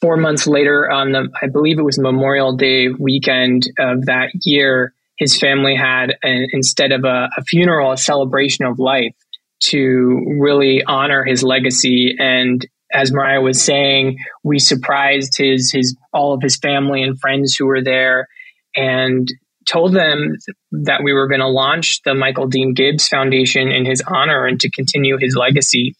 four 0.00 0.16
months 0.16 0.46
later, 0.46 0.90
on 0.90 1.12
the 1.12 1.28
I 1.42 1.48
believe 1.48 1.78
it 1.78 1.82
was 1.82 1.98
Memorial 1.98 2.56
Day 2.56 2.88
weekend 2.88 3.68
of 3.78 4.06
that 4.06 4.30
year, 4.46 4.94
his 5.18 5.38
family 5.38 5.74
had 5.74 6.14
instead 6.22 6.92
of 6.92 7.04
a, 7.04 7.28
a 7.36 7.42
funeral, 7.42 7.92
a 7.92 7.96
celebration 7.96 8.64
of 8.66 8.78
life 8.78 9.14
to 9.58 10.36
really 10.38 10.82
honor 10.84 11.24
his 11.24 11.42
legacy 11.42 12.14
and 12.18 12.66
as 12.92 13.12
Mariah 13.12 13.40
was 13.40 13.62
saying, 13.62 14.18
we 14.44 14.58
surprised 14.58 15.36
his 15.36 15.72
his 15.72 15.96
all 16.12 16.32
of 16.32 16.42
his 16.42 16.56
family 16.56 17.02
and 17.02 17.18
friends 17.18 17.56
who 17.56 17.66
were 17.66 17.82
there, 17.82 18.28
and 18.74 19.28
told 19.66 19.92
them 19.92 20.36
that 20.70 21.02
we 21.02 21.12
were 21.12 21.26
going 21.26 21.40
to 21.40 21.48
launch 21.48 22.00
the 22.04 22.14
Michael 22.14 22.46
Dean 22.46 22.74
Gibbs 22.74 23.08
Foundation 23.08 23.72
in 23.72 23.84
his 23.84 24.02
honor 24.06 24.46
and 24.46 24.60
to 24.60 24.70
continue 24.70 25.18
his 25.18 25.36
legacy. 25.36 25.96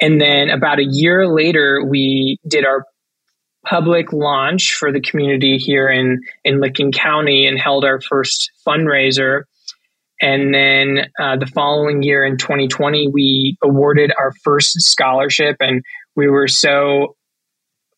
And 0.00 0.20
then 0.20 0.50
about 0.50 0.78
a 0.78 0.86
year 0.88 1.28
later, 1.28 1.82
we 1.86 2.38
did 2.48 2.64
our 2.64 2.84
public 3.68 4.12
launch 4.12 4.74
for 4.78 4.92
the 4.92 5.00
community 5.00 5.58
here 5.58 5.88
in 5.88 6.20
in 6.44 6.60
Licking 6.60 6.92
County 6.92 7.46
and 7.46 7.58
held 7.58 7.84
our 7.84 8.00
first 8.00 8.50
fundraiser. 8.66 9.42
And 10.20 10.54
then 10.54 11.10
uh, 11.20 11.36
the 11.36 11.46
following 11.46 12.02
year 12.02 12.24
in 12.24 12.38
2020, 12.38 13.08
we 13.08 13.58
awarded 13.62 14.12
our 14.18 14.32
first 14.44 14.80
scholarship, 14.80 15.56
and 15.60 15.82
we 16.14 16.28
were 16.28 16.48
so 16.48 17.16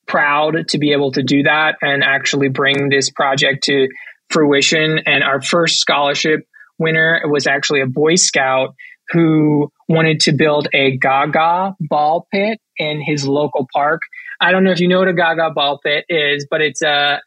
proud 0.08 0.68
to 0.68 0.78
be 0.78 0.92
able 0.92 1.12
to 1.12 1.22
do 1.22 1.44
that 1.44 1.76
and 1.80 2.02
actually 2.02 2.48
bring 2.48 2.88
this 2.88 3.10
project 3.10 3.64
to 3.64 3.88
fruition. 4.30 5.00
And 5.06 5.22
our 5.22 5.40
first 5.40 5.78
scholarship 5.78 6.40
winner 6.78 7.20
was 7.26 7.46
actually 7.46 7.82
a 7.82 7.86
Boy 7.86 8.16
Scout 8.16 8.74
who 9.10 9.70
wanted 9.88 10.20
to 10.20 10.32
build 10.32 10.68
a 10.74 10.96
Gaga 10.96 11.74
ball 11.80 12.26
pit 12.32 12.58
in 12.76 13.00
his 13.00 13.26
local 13.26 13.66
park. 13.72 14.00
I 14.40 14.52
don't 14.52 14.64
know 14.64 14.70
if 14.70 14.80
you 14.80 14.88
know 14.88 15.00
what 15.00 15.08
a 15.08 15.14
Gaga 15.14 15.50
ball 15.50 15.78
pit 15.78 16.04
is, 16.08 16.46
but 16.50 16.60
it's 16.60 16.82
a, 16.82 17.20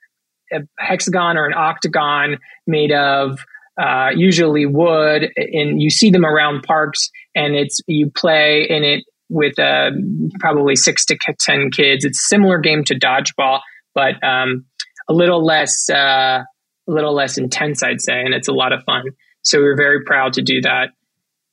a 0.52 0.60
hexagon 0.80 1.38
or 1.38 1.46
an 1.46 1.54
octagon 1.54 2.38
made 2.66 2.92
of 2.92 3.40
uh, 3.82 4.10
usually 4.16 4.66
wood, 4.66 5.30
and 5.36 5.82
you 5.82 5.90
see 5.90 6.10
them 6.10 6.26
around 6.26 6.64
parks. 6.64 7.10
And 7.36 7.56
it's 7.56 7.80
you 7.88 8.12
play 8.12 8.66
in 8.70 8.84
it 8.84 9.04
with 9.30 9.58
uh, 9.60 9.92
probably 10.40 10.76
six 10.76 11.06
to 11.06 11.18
ten 11.40 11.72
kids. 11.72 12.06
It's 12.06 12.20
a 12.20 12.28
similar 12.28 12.60
game 12.60 12.84
to 12.86 12.96
dodgeball, 12.96 13.62
but 13.96 14.22
um, 14.24 14.66
a 15.10 15.14
little 15.14 15.44
less 15.44 15.90
uh, 15.90 16.44
a 16.88 16.92
little 16.92 17.14
less 17.14 17.38
intense, 17.38 17.84
I'd 17.84 18.02
say, 18.02 18.20
and 18.20 18.34
it's 18.34 18.48
a 18.48 18.54
lot 18.54 18.74
of 18.74 18.84
fun. 18.84 19.04
So 19.44 19.60
we 19.60 19.66
are 19.66 19.78
very 19.78 20.04
proud 20.04 20.34
to 20.34 20.42
do 20.42 20.62
that. 20.62 20.90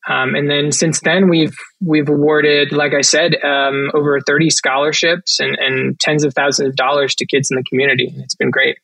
Um, 0.06 0.34
and 0.34 0.50
then 0.50 0.72
since 0.72 1.00
then, 1.00 1.28
we've 1.28 1.56
we've 1.80 2.08
awarded, 2.08 2.72
like 2.72 2.94
I 2.94 3.02
said, 3.02 3.34
um, 3.42 3.90
over 3.94 4.20
30 4.20 4.50
scholarships 4.50 5.40
and, 5.40 5.56
and 5.58 5.98
tens 6.00 6.24
of 6.24 6.34
thousands 6.34 6.70
of 6.70 6.76
dollars 6.76 7.14
to 7.16 7.26
kids 7.26 7.50
in 7.50 7.56
the 7.56 7.64
community. 7.64 8.12
It's 8.16 8.34
been 8.34 8.50
great. 8.50 8.78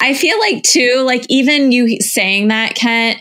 I 0.00 0.14
feel 0.14 0.38
like 0.38 0.62
too, 0.62 1.02
like 1.04 1.26
even 1.28 1.72
you 1.72 2.00
saying 2.00 2.48
that, 2.48 2.74
Kent, 2.74 3.20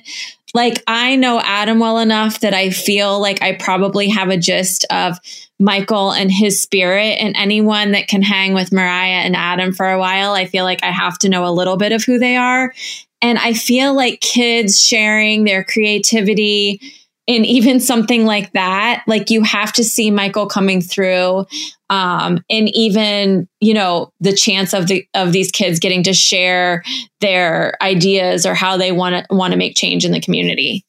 like 0.54 0.82
I 0.88 1.16
know 1.16 1.39
Adam 1.39 1.80
well 1.80 2.00
enough 2.00 2.39
that 2.39 2.54
I 2.54 2.70
feel 2.70 3.20
like 3.20 3.41
I 3.41 3.54
probably 3.54 4.10
have 4.10 4.30
a 4.30 4.38
gist 4.38 4.86
of 4.89 5.20
Michael 5.60 6.12
and 6.12 6.32
his 6.32 6.62
spirit 6.62 7.18
and 7.20 7.36
anyone 7.36 7.91
that 7.91 8.08
can 8.08 8.22
hang 8.22 8.54
with 8.54 8.72
Mariah 8.72 9.22
and 9.24 9.36
Adam 9.36 9.74
for 9.74 9.89
a 9.89 10.00
while. 10.00 10.32
I 10.32 10.45
feel 10.45 10.64
like 10.64 10.84
I 10.84 10.91
have 10.91 11.20
to 11.20 11.30
know 11.30 11.45
a 11.45 11.52
little 11.52 11.76
bit 11.76 11.91
of 11.91 12.04
who 12.04 12.18
they 12.18 12.38
are. 12.38 12.74
And 13.22 13.38
I 13.38 13.53
feel 13.53 13.93
like 13.93 14.22
kids 14.22 14.80
sharing 14.80 15.43
their 15.43 15.63
creativity 15.63 16.80
and 17.28 17.45
even 17.45 17.80
something 17.80 18.26
like 18.26 18.51
that, 18.53 19.03
like 19.05 19.30
you 19.30 19.43
have 19.43 19.72
to 19.74 19.84
see 19.84 20.09
Michael 20.09 20.47
coming 20.47 20.82
through. 20.82 21.45
Um, 21.91 22.43
and 22.49 22.70
even, 22.70 23.47
you 23.59 23.76
know, 23.76 24.11
the 24.20 24.34
chance 24.34 24.74
of 24.74 24.88
the 24.88 25.05
of 25.13 25.32
these 25.32 25.51
kids 25.51 25.80
getting 25.80 26.03
to 26.03 26.13
share 26.13 26.84
their 27.20 27.78
ideas 27.84 28.45
or 28.45 28.55
how 28.55 28.78
they 28.78 28.91
want 28.91 29.28
to 29.28 29.36
want 29.36 29.51
to 29.51 29.57
make 29.57 29.76
change 29.76 30.05
in 30.05 30.11
the 30.11 30.22
community. 30.22 30.86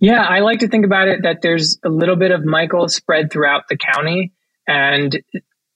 Yeah, 0.00 0.22
I 0.22 0.40
like 0.40 0.60
to 0.60 0.68
think 0.68 0.86
about 0.86 1.08
it 1.08 1.22
that 1.22 1.42
there's 1.42 1.78
a 1.84 1.88
little 1.88 2.16
bit 2.16 2.30
of 2.30 2.44
Michael 2.44 2.88
spread 2.88 3.32
throughout 3.32 3.64
the 3.68 3.76
county, 3.76 4.32
and 4.66 5.20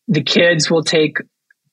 the 0.08 0.22
kids 0.22 0.70
will 0.70 0.84
take 0.84 1.18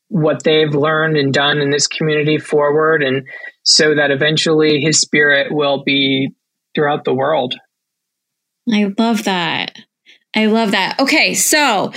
what 0.09 0.43
they've 0.43 0.73
learned 0.73 1.15
and 1.17 1.33
done 1.33 1.59
in 1.59 1.69
this 1.69 1.87
community 1.87 2.37
forward, 2.37 3.01
and 3.01 3.27
so 3.63 3.95
that 3.95 4.11
eventually 4.11 4.81
his 4.81 4.99
spirit 4.99 5.53
will 5.53 5.83
be 5.83 6.31
throughout 6.75 7.05
the 7.05 7.13
world. 7.13 7.55
I 8.71 8.91
love 8.97 9.23
that. 9.23 9.77
I 10.35 10.45
love 10.45 10.71
that. 10.71 10.99
Okay, 10.99 11.33
so, 11.33 11.91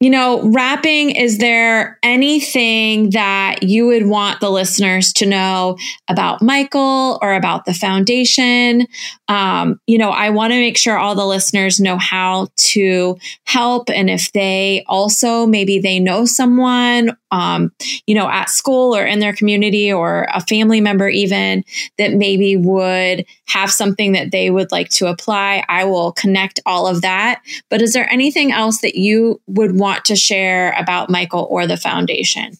you 0.00 0.08
know, 0.08 0.42
wrapping, 0.42 1.10
is 1.10 1.36
there 1.36 1.98
anything 2.02 3.10
that 3.10 3.62
you 3.62 3.86
would 3.86 4.06
want 4.06 4.40
the 4.40 4.50
listeners 4.50 5.12
to 5.14 5.26
know 5.26 5.76
about 6.08 6.40
Michael 6.40 7.18
or 7.20 7.34
about 7.34 7.66
the 7.66 7.74
foundation? 7.74 8.86
Um, 9.28 9.80
you 9.86 9.98
know, 9.98 10.10
I 10.10 10.30
want 10.30 10.52
to 10.54 10.58
make 10.58 10.78
sure 10.78 10.96
all 10.96 11.14
the 11.14 11.26
listeners 11.26 11.78
know 11.78 11.98
how 11.98 12.48
to 12.56 13.18
help. 13.44 13.90
And 13.90 14.08
if 14.08 14.32
they 14.32 14.82
also, 14.86 15.44
maybe 15.44 15.78
they 15.78 16.00
know 16.00 16.24
someone, 16.24 17.14
um, 17.30 17.70
you 18.06 18.14
know, 18.14 18.28
at 18.28 18.48
school 18.48 18.96
or 18.96 19.04
in 19.04 19.18
their 19.18 19.34
community 19.34 19.92
or 19.92 20.26
a 20.32 20.40
family 20.40 20.80
member 20.80 21.08
even 21.08 21.64
that 21.98 22.14
maybe 22.14 22.56
would 22.56 23.26
have 23.46 23.70
something 23.70 24.12
that 24.12 24.30
they 24.30 24.50
would 24.50 24.72
like 24.72 24.88
to 24.88 25.06
apply, 25.06 25.64
I 25.68 25.84
will 25.84 26.12
connect 26.12 26.60
all 26.64 26.86
of 26.86 27.02
that. 27.02 27.42
But 27.70 27.73
is 27.82 27.92
there 27.92 28.10
anything 28.10 28.52
else 28.52 28.80
that 28.80 28.94
you 28.94 29.40
would 29.46 29.78
want 29.78 30.06
to 30.06 30.16
share 30.16 30.74
about 30.78 31.10
Michael 31.10 31.46
or 31.50 31.66
the 31.66 31.76
foundation? 31.76 32.52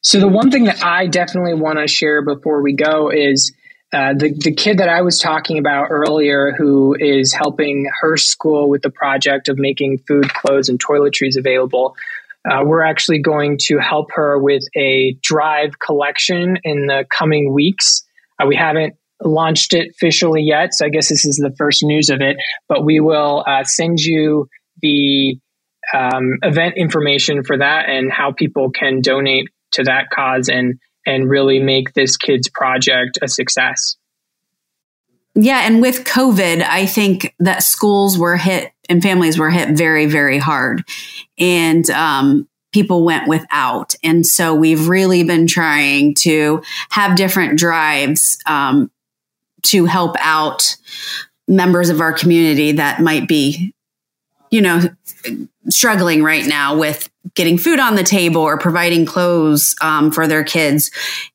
So, 0.00 0.20
the 0.20 0.28
one 0.28 0.50
thing 0.50 0.64
that 0.64 0.84
I 0.84 1.06
definitely 1.06 1.54
want 1.54 1.78
to 1.78 1.88
share 1.88 2.22
before 2.22 2.60
we 2.60 2.74
go 2.74 3.10
is 3.10 3.54
uh, 3.94 4.12
the, 4.12 4.32
the 4.32 4.52
kid 4.52 4.78
that 4.78 4.88
I 4.88 5.02
was 5.02 5.18
talking 5.18 5.58
about 5.58 5.86
earlier, 5.90 6.52
who 6.52 6.96
is 6.98 7.32
helping 7.32 7.88
her 8.00 8.16
school 8.16 8.68
with 8.68 8.82
the 8.82 8.90
project 8.90 9.48
of 9.48 9.56
making 9.56 9.98
food, 9.98 10.28
clothes, 10.28 10.68
and 10.68 10.82
toiletries 10.82 11.38
available. 11.38 11.96
Uh, 12.48 12.62
we're 12.64 12.82
actually 12.82 13.20
going 13.20 13.56
to 13.58 13.78
help 13.78 14.10
her 14.12 14.38
with 14.38 14.64
a 14.76 15.16
drive 15.22 15.78
collection 15.78 16.58
in 16.64 16.86
the 16.86 17.06
coming 17.08 17.54
weeks. 17.54 18.04
Uh, 18.38 18.46
we 18.46 18.56
haven't 18.56 18.96
launched 19.24 19.74
it 19.74 19.90
officially 19.90 20.42
yet. 20.42 20.74
So 20.74 20.86
I 20.86 20.88
guess 20.90 21.08
this 21.08 21.24
is 21.24 21.36
the 21.36 21.54
first 21.56 21.82
news 21.82 22.10
of 22.10 22.20
it, 22.20 22.36
but 22.68 22.84
we 22.84 23.00
will 23.00 23.44
uh, 23.46 23.64
send 23.64 23.98
you 23.98 24.48
the 24.82 25.38
um, 25.92 26.38
event 26.42 26.76
information 26.76 27.42
for 27.44 27.58
that 27.58 27.88
and 27.88 28.12
how 28.12 28.32
people 28.32 28.70
can 28.70 29.00
donate 29.00 29.48
to 29.72 29.84
that 29.84 30.10
cause 30.10 30.48
and 30.48 30.78
and 31.06 31.28
really 31.28 31.58
make 31.58 31.92
this 31.92 32.16
kid's 32.16 32.48
project 32.48 33.18
a 33.20 33.28
success. 33.28 33.96
Yeah, 35.34 35.66
and 35.66 35.82
with 35.82 36.04
COVID, 36.04 36.62
I 36.62 36.86
think 36.86 37.34
that 37.40 37.62
schools 37.62 38.16
were 38.16 38.36
hit 38.36 38.72
and 38.88 39.02
families 39.02 39.38
were 39.38 39.50
hit 39.50 39.76
very, 39.76 40.06
very 40.06 40.38
hard, 40.38 40.84
and 41.38 41.88
um, 41.90 42.48
people 42.72 43.04
went 43.04 43.28
without. 43.28 43.94
And 44.02 44.26
so 44.26 44.54
we've 44.54 44.88
really 44.88 45.24
been 45.24 45.46
trying 45.46 46.14
to 46.20 46.62
have 46.90 47.16
different 47.16 47.58
drives 47.58 48.38
um, 48.46 48.90
to 49.64 49.84
help 49.84 50.16
out 50.20 50.76
members 51.46 51.90
of 51.90 52.00
our 52.00 52.12
community 52.12 52.72
that 52.72 53.00
might 53.00 53.28
be, 53.28 53.74
you 54.50 54.60
know, 54.60 54.80
struggling 55.68 56.22
right 56.22 56.46
now 56.46 56.76
with 56.76 57.10
getting 57.34 57.58
food 57.58 57.80
on 57.80 57.96
the 57.96 58.02
table 58.02 58.42
or 58.42 58.58
providing 58.58 59.06
clothes 59.06 59.74
um, 59.82 60.10
for 60.10 60.26
their 60.26 60.44
kids. 60.44 60.90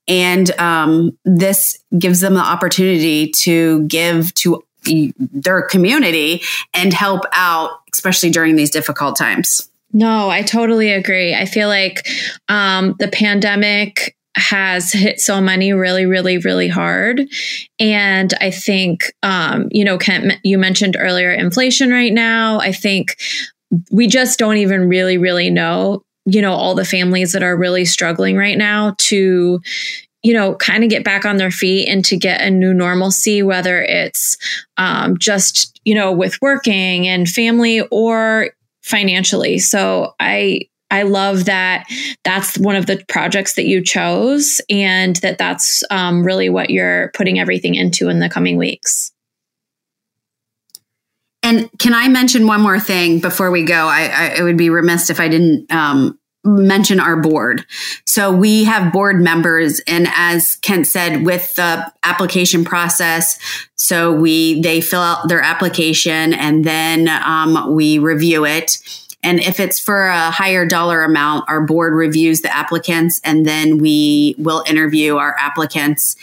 And 0.08 0.50
um, 0.60 1.18
this 1.26 1.84
gives 1.98 2.20
them 2.20 2.36
the 2.36 2.42
opportunity 2.42 3.32
to 3.32 3.86
give 3.88 4.34
to 4.36 4.64
their 4.86 5.64
community 5.64 6.42
and 6.74 6.94
help 6.94 7.24
out, 7.34 7.72
especially 7.94 8.30
during 8.30 8.56
these 8.56 8.70
difficult 8.70 9.18
times. 9.18 9.70
No, 9.92 10.30
I 10.30 10.44
totally 10.44 10.92
agree. 10.92 11.34
I 11.34 11.46
feel 11.46 11.68
like 11.68 12.08
um, 12.48 12.96
the 13.00 13.08
pandemic 13.08 14.16
has 14.36 14.92
hit 14.92 15.20
so 15.20 15.42
many 15.42 15.74
really, 15.74 16.06
really, 16.06 16.38
really 16.38 16.68
hard. 16.68 17.28
And 17.80 18.34
I 18.40 18.52
think, 18.52 19.12
um, 19.24 19.68
you 19.72 19.84
know, 19.84 19.98
Kent, 19.98 20.34
you 20.44 20.58
mentioned 20.58 20.96
earlier 21.00 21.32
inflation 21.32 21.92
right 21.92 22.14
now. 22.14 22.60
I 22.60 22.72
think 22.72 23.18
we 23.92 24.08
just 24.08 24.40
don't 24.40 24.58
even 24.58 24.88
really, 24.88 25.18
really 25.18 25.50
know, 25.50 26.04
you 26.26 26.42
know, 26.42 26.54
all 26.54 26.76
the 26.76 26.86
families 26.86 27.32
that 27.34 27.44
are 27.44 27.58
really 27.58 27.86
struggling 27.86 28.38
right 28.38 28.58
now 28.58 28.96
to, 28.98 29.60
you 30.22 30.34
know, 30.34 30.56
kind 30.56 30.84
of 30.84 30.90
get 30.90 31.04
back 31.04 31.26
on 31.26 31.38
their 31.38 31.52
feet 31.52 31.88
and 31.88 32.04
to 32.06 32.18
get 32.18 32.42
a 32.42 32.50
new 32.50 32.74
normalcy, 32.74 33.42
whether 33.42 33.82
it's 33.82 34.38
um, 34.78 35.18
just, 35.18 35.80
you 35.86 35.96
know, 35.96 36.12
with 36.12 36.42
working 36.42 37.08
and 37.08 37.28
family 37.28 37.82
or 37.90 38.52
financially. 38.84 39.60
So 39.60 40.14
I, 40.20 40.69
I 40.92 41.04
love 41.04 41.46
that 41.46 41.88
that's 42.24 42.58
one 42.58 42.76
of 42.76 42.86
the 42.86 43.04
projects 43.08 43.56
that 43.56 43.66
you 43.66 43.84
chose 43.84 44.60
and 44.70 45.16
that 45.18 45.38
that's 45.38 45.84
um, 45.92 46.24
really 46.24 46.50
what 46.50 46.70
you're 46.70 47.12
putting 47.14 47.40
everything 47.40 47.76
into 47.76 48.10
in 48.10 48.20
the 48.20 48.30
coming 48.30 48.58
weeks. 48.58 49.12
And 51.42 51.70
can 51.80 51.94
I 51.94 52.08
mention 52.10 52.48
one 52.48 52.62
more 52.62 52.80
thing 52.80 53.20
before 53.20 53.50
we 53.50 53.64
go? 53.64 53.88
I, 53.88 54.08
I 54.08 54.26
it 54.40 54.44
would 54.44 54.58
be 54.58 54.70
remiss 54.70 55.10
if 55.10 55.20
I 55.20 55.30
didn't 55.30 55.72
um, 55.72 56.20
mention 56.44 57.00
our 57.00 57.16
board. 57.16 57.66
So 58.06 58.32
we 58.32 58.64
have 58.66 58.94
board 58.94 59.22
members 59.22 59.82
and 59.88 60.08
as 60.14 60.56
Kent 60.58 60.88
said 60.88 61.26
with 61.26 61.56
the 61.56 61.92
application 62.04 62.66
process, 62.66 63.40
so 63.76 64.14
we 64.14 64.62
they 64.62 64.82
fill 64.82 65.02
out 65.02 65.28
their 65.28 65.42
application 65.42 66.34
and 66.34 66.66
then 66.66 67.08
um, 67.08 67.74
we 67.74 68.00
review 68.00 68.46
it. 68.46 68.78
And 69.22 69.40
if 69.40 69.60
it's 69.60 69.80
for 69.80 70.08
a 70.08 70.32
higher 70.32 70.66
dollar 70.66 71.04
amount, 71.04 71.50
our 71.50 71.62
board 71.62 71.94
reviews 71.94 72.42
the 72.42 72.56
applicants 72.56 73.20
and 73.24 73.46
then 73.46 73.78
we 73.78 74.36
will 74.38 74.64
interview 74.68 75.18
our 75.18 75.36
applicants. 75.38 76.16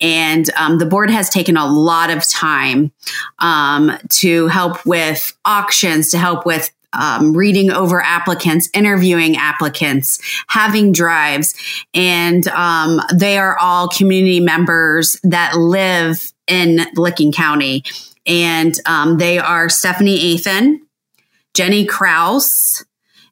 And 0.00 0.50
um, 0.56 0.78
the 0.78 0.86
board 0.86 1.10
has 1.10 1.28
taken 1.28 1.56
a 1.56 1.66
lot 1.66 2.10
of 2.10 2.28
time 2.28 2.90
um, 3.38 3.96
to 4.10 4.48
help 4.48 4.84
with 4.84 5.36
auctions, 5.44 6.10
to 6.10 6.18
help 6.18 6.44
with 6.44 6.70
um, 6.92 7.36
reading 7.36 7.70
over 7.70 8.02
applicants, 8.02 8.68
interviewing 8.74 9.36
applicants, 9.36 10.18
having 10.48 10.92
drives, 10.92 11.54
and 11.94 12.48
um, 12.48 13.00
they 13.14 13.38
are 13.38 13.56
all 13.58 13.88
community 13.88 14.40
members 14.40 15.18
that 15.22 15.56
live 15.56 16.32
in 16.46 16.80
Licking 16.96 17.32
County. 17.32 17.84
And 18.26 18.74
um, 18.86 19.18
they 19.18 19.38
are 19.38 19.68
Stephanie 19.68 20.36
Athan, 20.36 20.80
Jenny 21.54 21.84
Kraus, 21.84 22.84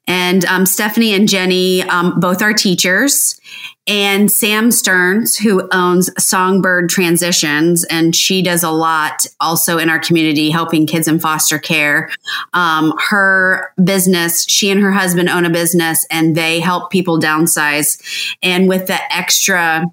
and 0.09 0.43
um, 0.45 0.65
Stephanie 0.65 1.13
and 1.13 1.29
Jenny 1.29 1.83
um, 1.83 2.19
both 2.19 2.41
are 2.41 2.51
teachers. 2.51 3.39
And 3.85 4.31
Sam 4.31 4.71
Stearns, 4.71 5.37
who 5.37 5.67
owns 5.71 6.11
Songbird 6.23 6.89
Transitions, 6.89 7.83
and 7.85 8.15
she 8.15 8.41
does 8.41 8.63
a 8.63 8.71
lot 8.71 9.25
also 9.39 9.77
in 9.77 9.89
our 9.89 9.99
community 9.99 10.49
helping 10.49 10.85
kids 10.85 11.07
in 11.07 11.19
foster 11.19 11.57
care. 11.57 12.09
Um, 12.53 12.93
her 13.09 13.71
business, 13.83 14.45
she 14.45 14.69
and 14.69 14.81
her 14.81 14.91
husband 14.91 15.29
own 15.29 15.45
a 15.45 15.49
business 15.49 16.05
and 16.11 16.35
they 16.35 16.59
help 16.59 16.91
people 16.91 17.19
downsize. 17.19 18.35
And 18.43 18.67
with 18.67 18.87
the 18.87 18.99
extra 19.15 19.85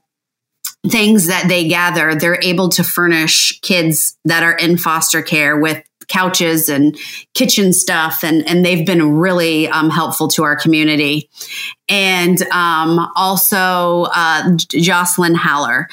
things 0.89 1.27
that 1.27 1.49
they 1.49 1.68
gather, 1.68 2.14
they're 2.14 2.41
able 2.43 2.68
to 2.70 2.85
furnish 2.85 3.61
kids 3.61 4.16
that 4.24 4.43
are 4.43 4.57
in 4.57 4.77
foster 4.77 5.22
care 5.22 5.57
with 5.59 5.83
couches 6.09 6.68
and 6.68 6.96
kitchen 7.34 7.72
stuff 7.72 8.22
and 8.22 8.46
and 8.48 8.64
they've 8.64 8.86
been 8.86 9.16
really 9.16 9.68
um, 9.68 9.90
helpful 9.90 10.28
to 10.28 10.44
our 10.44 10.57
community. 10.57 11.28
And 11.88 12.40
um, 12.50 13.09
also 13.14 14.07
uh, 14.14 14.57
jocelyn 14.68 15.34
haller. 15.34 15.88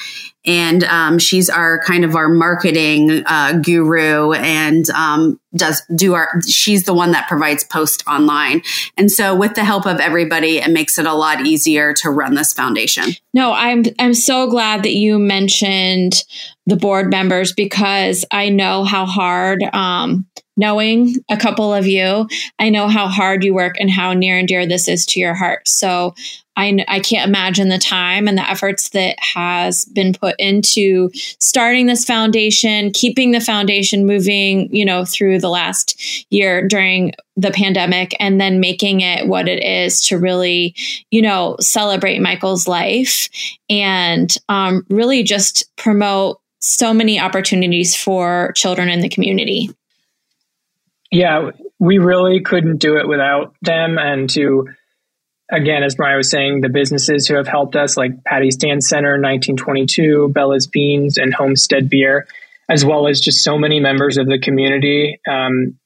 And 0.46 0.84
um, 0.84 1.18
she's 1.18 1.48
our 1.48 1.80
kind 1.84 2.04
of 2.04 2.16
our 2.16 2.28
marketing 2.28 3.22
uh, 3.24 3.60
guru 3.64 4.32
and 4.32 4.88
um, 4.90 5.40
does 5.56 5.82
do 5.94 6.14
our 6.14 6.40
she's 6.46 6.84
the 6.84 6.92
one 6.92 7.12
that 7.12 7.28
provides 7.28 7.64
post 7.64 8.06
online. 8.06 8.62
And 8.98 9.10
so 9.10 9.34
with 9.34 9.54
the 9.54 9.64
help 9.64 9.86
of 9.86 10.00
everybody 10.00 10.58
it 10.58 10.70
makes 10.70 10.98
it 10.98 11.06
a 11.06 11.14
lot 11.14 11.46
easier 11.46 11.94
to 11.94 12.10
run 12.10 12.34
this 12.34 12.52
foundation. 12.52 13.04
No 13.32 13.52
i'm 13.52 13.84
i'm 13.98 14.14
so 14.14 14.48
glad 14.48 14.82
that 14.82 14.94
you 14.94 15.18
mentioned 15.18 16.24
the 16.66 16.76
board 16.76 17.10
members 17.10 17.52
because 17.52 18.24
i 18.30 18.48
know 18.48 18.84
how 18.84 19.06
hard 19.06 19.62
um, 19.72 20.26
knowing 20.56 21.14
a 21.30 21.36
couple 21.36 21.72
of 21.72 21.86
you 21.86 22.28
i 22.58 22.70
know 22.70 22.88
how 22.88 23.08
hard 23.08 23.44
you 23.44 23.54
work 23.54 23.76
and 23.78 23.90
how 23.90 24.12
near 24.12 24.38
and 24.38 24.48
dear 24.48 24.66
this 24.66 24.88
is 24.88 25.06
to 25.06 25.20
your 25.20 25.34
heart. 25.34 25.66
So 25.66 26.14
I, 26.56 26.84
I 26.86 27.00
can't 27.00 27.28
imagine 27.28 27.68
the 27.68 27.78
time 27.78 28.28
and 28.28 28.38
the 28.38 28.48
efforts 28.48 28.90
that 28.90 29.16
has 29.18 29.84
been 29.86 30.12
put 30.12 30.36
into 30.38 31.10
starting 31.40 31.86
this 31.86 32.04
foundation, 32.04 32.92
keeping 32.92 33.32
the 33.32 33.40
foundation 33.40 34.06
moving, 34.06 34.74
you 34.74 34.84
know, 34.84 35.04
through 35.04 35.40
the 35.40 35.48
last 35.48 36.32
year 36.32 36.66
during 36.66 37.12
the 37.36 37.50
pandemic, 37.50 38.14
and 38.20 38.40
then 38.40 38.60
making 38.60 39.00
it 39.00 39.26
what 39.26 39.48
it 39.48 39.64
is 39.64 40.00
to 40.02 40.18
really, 40.18 40.76
you 41.10 41.20
know, 41.20 41.56
celebrate 41.58 42.20
Michael's 42.20 42.68
life 42.68 43.28
and 43.68 44.36
um, 44.48 44.86
really 44.88 45.24
just 45.24 45.64
promote 45.76 46.40
so 46.64 46.94
many 46.94 47.20
opportunities 47.20 47.94
for 47.94 48.52
children 48.54 48.88
in 48.88 49.00
the 49.00 49.08
community. 49.08 49.70
Yeah, 51.10 51.50
we 51.78 51.98
really 51.98 52.40
couldn't 52.40 52.78
do 52.78 52.96
it 52.96 53.06
without 53.06 53.54
them 53.62 53.98
and 53.98 54.28
to 54.30 54.68
again, 55.50 55.82
as 55.82 55.98
Mariah 55.98 56.16
was 56.16 56.30
saying, 56.30 56.60
the 56.60 56.68
businesses 56.68 57.26
who 57.26 57.36
have 57.36 57.46
helped 57.46 57.76
us, 57.76 57.96
like 57.96 58.24
Patty's 58.24 58.56
Dance 58.56 58.88
Center, 58.88 59.12
1922, 59.12 60.30
Bella's 60.34 60.66
Beans, 60.66 61.18
and 61.18 61.34
Homestead 61.34 61.88
Beer, 61.88 62.26
as 62.68 62.84
well 62.84 63.08
as 63.08 63.20
just 63.20 63.44
so 63.44 63.58
many 63.58 63.80
members 63.80 64.16
of 64.16 64.26
the 64.26 64.38
community. 64.38 65.20
Um, 65.28 65.78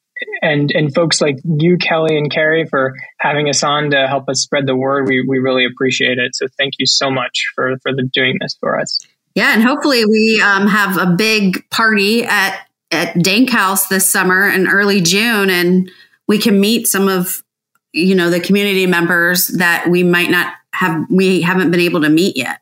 and 0.43 0.73
and 0.73 0.93
folks 0.93 1.21
like 1.21 1.37
you, 1.45 1.77
Kelly 1.79 2.17
and 2.17 2.31
Carrie, 2.31 2.67
for 2.67 2.95
having 3.21 3.49
us 3.49 3.63
on 3.63 3.91
to 3.91 4.07
help 4.09 4.29
us 4.29 4.41
spread 4.41 4.67
the 4.67 4.77
word. 4.77 5.07
We 5.07 5.25
we 5.27 5.39
really 5.39 5.65
appreciate 5.65 6.19
it. 6.19 6.35
So 6.35 6.47
thank 6.59 6.75
you 6.79 6.87
so 6.87 7.11
much 7.11 7.53
for 7.55 7.77
for 7.83 7.93
the, 7.95 8.03
doing 8.03 8.39
this 8.41 8.57
for 8.59 8.81
us. 8.81 8.99
Yeah, 9.35 9.55
and 9.55 9.63
hopefully 9.63 10.05
we 10.05 10.43
um, 10.45 10.67
have 10.67 10.97
a 10.97 11.15
big 11.15 11.69
party 11.71 12.25
at 12.25 12.61
at 12.91 13.23
Dank 13.23 13.51
House 13.51 13.89
this 13.89 14.11
summer 14.11 14.49
in 14.49 14.67
early 14.67 15.01
June, 15.01 15.51
and 15.51 15.91
we 16.27 16.39
can 16.39 16.61
meet 16.61 16.87
some 16.87 17.09
of 17.09 17.43
you 17.93 18.15
know 18.15 18.31
the 18.31 18.41
community 18.41 18.87
members 18.87 19.49
that 19.49 19.89
we 19.89 20.03
might 20.03 20.31
not 20.31 20.55
have 20.73 21.07
we 21.11 21.43
haven't 21.43 21.71
been 21.71 21.81
able 21.81 22.01
to 22.03 22.09
meet 22.09 22.37
yet 22.37 22.61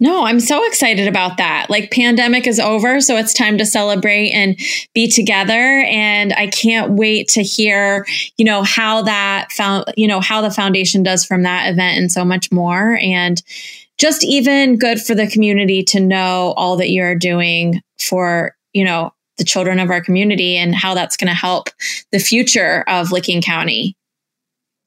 no, 0.00 0.24
I'm 0.24 0.38
so 0.38 0.64
excited 0.64 1.08
about 1.08 1.38
that. 1.38 1.66
Like 1.68 1.90
pandemic 1.90 2.46
is 2.46 2.60
over, 2.60 3.00
so 3.00 3.16
it's 3.16 3.34
time 3.34 3.58
to 3.58 3.66
celebrate 3.66 4.30
and 4.30 4.56
be 4.94 5.08
together 5.08 5.52
and 5.52 6.32
I 6.34 6.46
can't 6.46 6.92
wait 6.92 7.28
to 7.30 7.42
hear, 7.42 8.06
you 8.36 8.44
know, 8.44 8.62
how 8.62 9.02
that 9.02 9.50
found, 9.50 9.86
you 9.96 10.06
know, 10.06 10.20
how 10.20 10.40
the 10.40 10.52
foundation 10.52 11.02
does 11.02 11.24
from 11.24 11.42
that 11.42 11.72
event 11.72 11.98
and 11.98 12.12
so 12.12 12.24
much 12.24 12.52
more 12.52 12.96
and 13.02 13.42
just 13.98 14.24
even 14.24 14.78
good 14.78 15.00
for 15.00 15.14
the 15.14 15.26
community 15.26 15.82
to 15.84 16.00
know 16.00 16.54
all 16.56 16.76
that 16.76 16.90
you're 16.90 17.14
doing 17.14 17.82
for, 17.98 18.56
you 18.72 18.84
know, 18.84 19.12
the 19.38 19.44
children 19.44 19.78
of 19.78 19.90
our 19.90 20.00
community 20.00 20.56
and 20.56 20.74
how 20.74 20.94
that's 20.94 21.16
going 21.16 21.28
to 21.28 21.34
help 21.34 21.68
the 22.10 22.18
future 22.18 22.84
of 22.88 23.12
Licking 23.12 23.42
County 23.42 23.96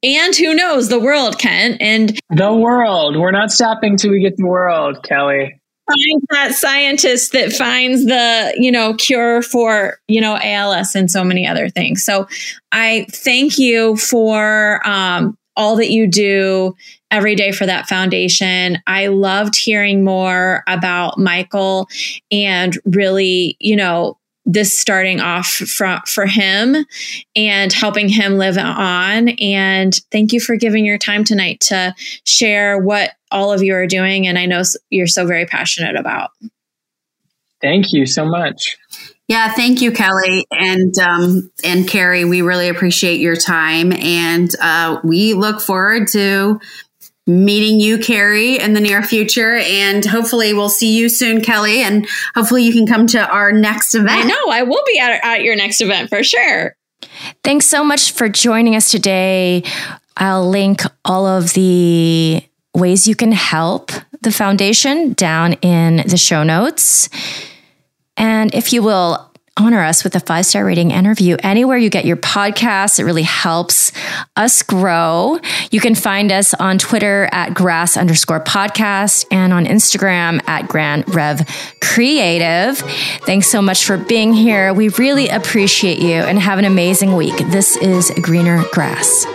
and 0.03 0.35
who 0.35 0.55
knows 0.55 0.89
the 0.89 0.99
world, 0.99 1.37
Kent. 1.37 1.77
And 1.79 2.19
the 2.29 2.53
world. 2.53 3.17
We're 3.17 3.31
not 3.31 3.51
stopping 3.51 3.97
till 3.97 4.11
we 4.11 4.21
get 4.21 4.37
the 4.37 4.47
world, 4.47 5.03
Kelly. 5.03 5.59
Find 5.87 6.23
that 6.31 6.53
scientist 6.53 7.33
that 7.33 7.51
finds 7.51 8.05
the, 8.05 8.53
you 8.57 8.71
know, 8.71 8.93
cure 8.95 9.41
for, 9.41 9.99
you 10.07 10.21
know, 10.21 10.39
ALS 10.41 10.95
and 10.95 11.11
so 11.11 11.23
many 11.23 11.45
other 11.45 11.69
things. 11.69 12.03
So 12.03 12.27
I 12.71 13.05
thank 13.11 13.59
you 13.59 13.97
for 13.97 14.81
um, 14.87 15.37
all 15.55 15.75
that 15.75 15.91
you 15.91 16.07
do 16.07 16.75
every 17.11 17.35
day 17.35 17.51
for 17.51 17.65
that 17.65 17.87
foundation. 17.87 18.79
I 18.87 19.07
loved 19.07 19.55
hearing 19.55 20.03
more 20.03 20.63
about 20.67 21.19
Michael 21.19 21.87
and 22.31 22.77
really, 22.85 23.57
you 23.59 23.75
know, 23.75 24.17
this 24.45 24.77
starting 24.77 25.19
off 25.19 25.47
for, 25.47 25.99
for 26.07 26.25
him 26.25 26.75
and 27.35 27.71
helping 27.71 28.09
him 28.09 28.37
live 28.37 28.57
on. 28.57 29.29
And 29.29 29.93
thank 30.11 30.33
you 30.33 30.39
for 30.39 30.55
giving 30.55 30.83
your 30.85 30.97
time 30.97 31.23
tonight 31.23 31.59
to 31.67 31.93
share 32.25 32.79
what 32.79 33.11
all 33.29 33.53
of 33.53 33.61
you 33.61 33.75
are 33.75 33.85
doing. 33.85 34.27
And 34.27 34.39
I 34.39 34.47
know 34.47 34.63
you're 34.89 35.05
so 35.05 35.27
very 35.27 35.45
passionate 35.45 35.95
about. 35.95 36.31
Thank 37.61 37.93
you 37.93 38.07
so 38.07 38.25
much. 38.25 38.77
Yeah, 39.27 39.53
thank 39.53 39.81
you, 39.81 39.91
Kelly 39.91 40.45
and 40.51 40.93
um, 40.99 41.51
and 41.63 41.87
Carrie. 41.87 42.25
We 42.25 42.41
really 42.41 42.67
appreciate 42.67 43.21
your 43.21 43.37
time, 43.37 43.93
and 43.93 44.49
uh, 44.59 44.99
we 45.05 45.35
look 45.35 45.61
forward 45.61 46.09
to 46.09 46.59
meeting 47.27 47.79
you, 47.79 47.97
Carrie, 47.97 48.57
in 48.59 48.73
the 48.73 48.79
near 48.79 49.03
future. 49.03 49.55
And 49.57 50.03
hopefully 50.03 50.53
we'll 50.53 50.69
see 50.69 50.97
you 50.97 51.07
soon, 51.09 51.41
Kelly. 51.41 51.81
And 51.81 52.07
hopefully 52.35 52.63
you 52.63 52.73
can 52.73 52.87
come 52.87 53.07
to 53.07 53.25
our 53.27 53.51
next 53.51 53.95
event. 53.95 54.25
I 54.25 54.27
know, 54.27 54.49
I 54.49 54.63
will 54.63 54.83
be 54.87 54.99
at, 54.99 55.23
at 55.23 55.43
your 55.43 55.55
next 55.55 55.81
event 55.81 56.09
for 56.09 56.23
sure. 56.23 56.75
Thanks 57.43 57.65
so 57.65 57.83
much 57.83 58.11
for 58.11 58.29
joining 58.29 58.75
us 58.75 58.91
today. 58.91 59.63
I'll 60.17 60.49
link 60.49 60.81
all 61.05 61.25
of 61.25 61.53
the 61.53 62.43
ways 62.75 63.07
you 63.07 63.15
can 63.15 63.31
help 63.31 63.91
the 64.21 64.31
foundation 64.31 65.13
down 65.13 65.53
in 65.53 65.97
the 66.07 66.17
show 66.17 66.43
notes. 66.43 67.09
And 68.17 68.53
if 68.53 68.71
you 68.71 68.83
will, 68.83 69.30
honor 69.57 69.83
us 69.83 70.03
with 70.03 70.15
a 70.15 70.19
five 70.19 70.45
star 70.45 70.63
rating 70.65 70.93
and 70.93 71.07
review 71.07 71.37
anywhere 71.43 71.77
you 71.77 71.89
get 71.89 72.05
your 72.05 72.17
podcasts. 72.17 72.99
It 72.99 73.03
really 73.03 73.23
helps 73.23 73.91
us 74.35 74.63
grow. 74.63 75.39
You 75.71 75.79
can 75.79 75.95
find 75.95 76.31
us 76.31 76.53
on 76.53 76.77
Twitter 76.77 77.27
at 77.31 77.53
grass 77.53 77.97
underscore 77.97 78.39
podcast 78.39 79.25
and 79.31 79.51
on 79.51 79.65
Instagram 79.65 80.41
at 80.47 80.67
Grand 80.67 81.13
Rev 81.13 81.47
Creative. 81.81 82.77
Thanks 83.25 83.47
so 83.47 83.61
much 83.61 83.85
for 83.85 83.97
being 83.97 84.33
here. 84.33 84.73
We 84.73 84.89
really 84.89 85.27
appreciate 85.27 85.99
you 85.99 86.15
and 86.15 86.39
have 86.39 86.59
an 86.59 86.65
amazing 86.65 87.15
week. 87.15 87.37
This 87.49 87.75
is 87.77 88.11
Greener 88.21 88.63
Grass. 88.71 89.25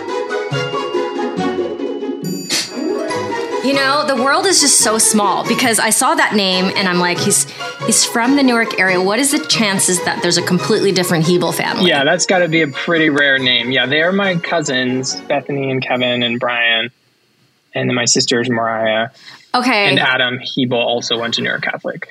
You 3.67 3.73
know, 3.73 4.05
the 4.07 4.15
world 4.15 4.45
is 4.45 4.61
just 4.61 4.79
so 4.79 4.97
small 4.97 5.45
because 5.45 5.77
I 5.77 5.89
saw 5.89 6.15
that 6.15 6.35
name 6.35 6.71
and 6.77 6.87
I'm 6.87 6.99
like, 6.99 7.17
he's 7.17 7.43
he's 7.85 8.05
from 8.05 8.37
the 8.37 8.41
Newark 8.43 8.79
area. 8.79 9.01
What 9.01 9.19
is 9.19 9.31
the 9.31 9.45
chances 9.45 10.01
that 10.05 10.21
there's 10.21 10.37
a 10.37 10.41
completely 10.41 10.93
different 10.93 11.27
Hebel 11.27 11.51
family? 11.51 11.89
Yeah, 11.89 12.05
that's 12.05 12.25
got 12.25 12.39
to 12.39 12.47
be 12.47 12.61
a 12.61 12.69
pretty 12.69 13.09
rare 13.09 13.37
name. 13.37 13.71
Yeah, 13.73 13.85
they 13.85 14.01
are 14.03 14.13
my 14.13 14.35
cousins, 14.37 15.19
Bethany 15.19 15.69
and 15.69 15.83
Kevin 15.83 16.23
and 16.23 16.39
Brian, 16.39 16.91
and 17.73 17.89
then 17.89 17.93
my 17.93 18.05
sister's 18.05 18.49
Mariah 18.49 19.09
Okay. 19.53 19.89
and 19.89 19.99
Adam 19.99 20.39
Hebel 20.39 20.79
also 20.79 21.19
went 21.19 21.33
to 21.33 21.41
Newark 21.41 21.63
Catholic. 21.63 22.07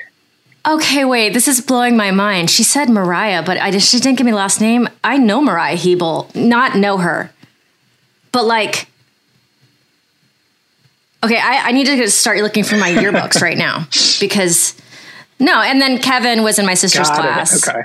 Okay, 0.69 1.07
wait, 1.07 1.33
this 1.33 1.49
is 1.49 1.63
blowing 1.63 1.97
my 1.97 2.11
mind. 2.11 2.51
She 2.51 2.65
said 2.65 2.91
Mariah, 2.91 3.43
but 3.43 3.57
I 3.57 3.71
just 3.71 3.91
she 3.91 3.99
didn't 3.99 4.19
give 4.19 4.27
me 4.27 4.35
last 4.35 4.61
name. 4.61 4.91
I 5.03 5.17
know 5.17 5.41
Mariah 5.41 5.77
Hebel, 5.77 6.29
not 6.35 6.77
know 6.77 6.99
her. 6.99 7.31
But 8.31 8.45
like 8.45 8.89
Okay, 11.27 11.39
I, 11.39 11.69
I 11.69 11.73
need 11.73 11.87
to 11.87 12.11
start 12.11 12.39
looking 12.39 12.63
for 12.63 12.77
my 12.77 12.91
yearbooks 12.91 13.43
right 13.43 13.59
now 13.59 13.89
because 14.21 14.75
no, 15.41 15.61
and 15.61 15.81
then 15.81 15.99
Kevin 15.99 16.43
was 16.45 16.59
in 16.59 16.67
my 16.67 16.75
sister's 16.75 17.09
Got 17.09 17.19
it. 17.19 17.23
class. 17.23 17.69
Okay. 17.69 17.81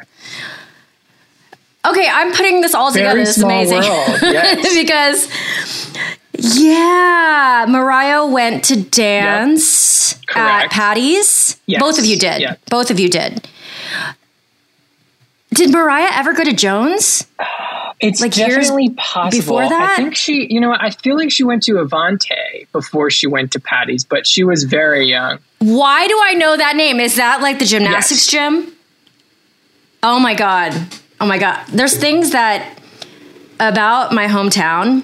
Okay, 1.83 2.07
I'm 2.07 2.31
putting 2.31 2.61
this 2.61 2.75
all 2.75 2.91
together. 2.91 3.13
Very 3.15 3.25
This 3.25 3.37
is 3.37 3.43
amazing. 3.43 3.81
yes. 3.83 4.75
because 4.75 5.27
yeah, 6.59 7.65
Mariah 7.67 8.27
went 8.27 8.63
to 8.65 8.79
dance 8.83 10.19
at 10.35 10.69
Patty's. 10.69 11.59
Yes. 11.65 11.81
Both 11.81 11.97
of 11.97 12.05
you 12.05 12.19
did. 12.19 12.41
Yeah. 12.41 12.55
Both 12.69 12.91
of 12.91 12.99
you 12.99 13.09
did. 13.09 13.47
Did 15.53 15.71
Mariah 15.71 16.11
ever 16.13 16.33
go 16.33 16.43
to 16.43 16.53
Jones? 16.53 17.25
It's 18.01 18.19
Like 18.19 18.33
definitely 18.33 18.89
possible. 18.91 19.29
before 19.57 19.69
that? 19.69 19.91
I 19.91 19.95
think 19.95 20.15
she, 20.15 20.51
you 20.51 20.59
know, 20.59 20.73
I 20.77 20.89
feel 20.89 21.15
like 21.15 21.31
she 21.31 21.43
went 21.43 21.61
to 21.63 21.73
Avante 21.73 22.67
before 22.71 23.11
she 23.11 23.27
went 23.27 23.51
to 23.51 23.59
Patty's, 23.59 24.03
but 24.03 24.25
she 24.25 24.43
was 24.43 24.63
very 24.63 25.05
young. 25.05 25.37
Why 25.59 26.07
do 26.07 26.19
I 26.23 26.33
know 26.33 26.57
that 26.57 26.75
name? 26.75 26.99
Is 26.99 27.15
that 27.17 27.41
like 27.41 27.59
the 27.59 27.65
gymnastics 27.65 28.31
Yes. 28.33 28.49
gym? 28.49 28.73
Oh 30.03 30.19
my 30.19 30.33
god. 30.33 30.73
Oh 31.19 31.27
my 31.27 31.37
god. 31.37 31.63
There's 31.67 31.95
things 31.95 32.31
that 32.31 32.79
about 33.59 34.11
my 34.13 34.25
hometown 34.27 35.03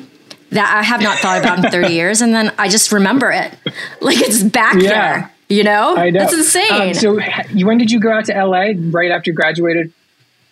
that 0.49 0.73
I 0.75 0.81
have 0.81 1.01
not 1.01 1.19
thought 1.19 1.39
about 1.39 1.63
in 1.63 1.69
30 1.69 1.93
years 1.93 2.21
and 2.21 2.33
then 2.33 2.51
I 2.57 2.67
just 2.69 2.91
remember 2.91 3.29
it. 3.31 3.53
Like 4.01 4.17
it's 4.19 4.41
back 4.41 4.75
Yeah. 4.81 4.89
there. 4.89 5.31
You 5.49 5.63
know? 5.63 5.95
I 5.95 6.09
know. 6.09 6.21
That's 6.21 6.33
insane. 6.33 6.71
Um, 6.89 6.93
so, 6.93 7.19
when 7.63 7.77
did 7.77 7.89
you 7.91 7.99
go 8.01 8.11
out 8.11 8.25
to 8.25 8.33
LA? 8.33 8.73
Right 8.91 9.11
after 9.11 9.29
you 9.31 9.35
graduated 9.35 9.93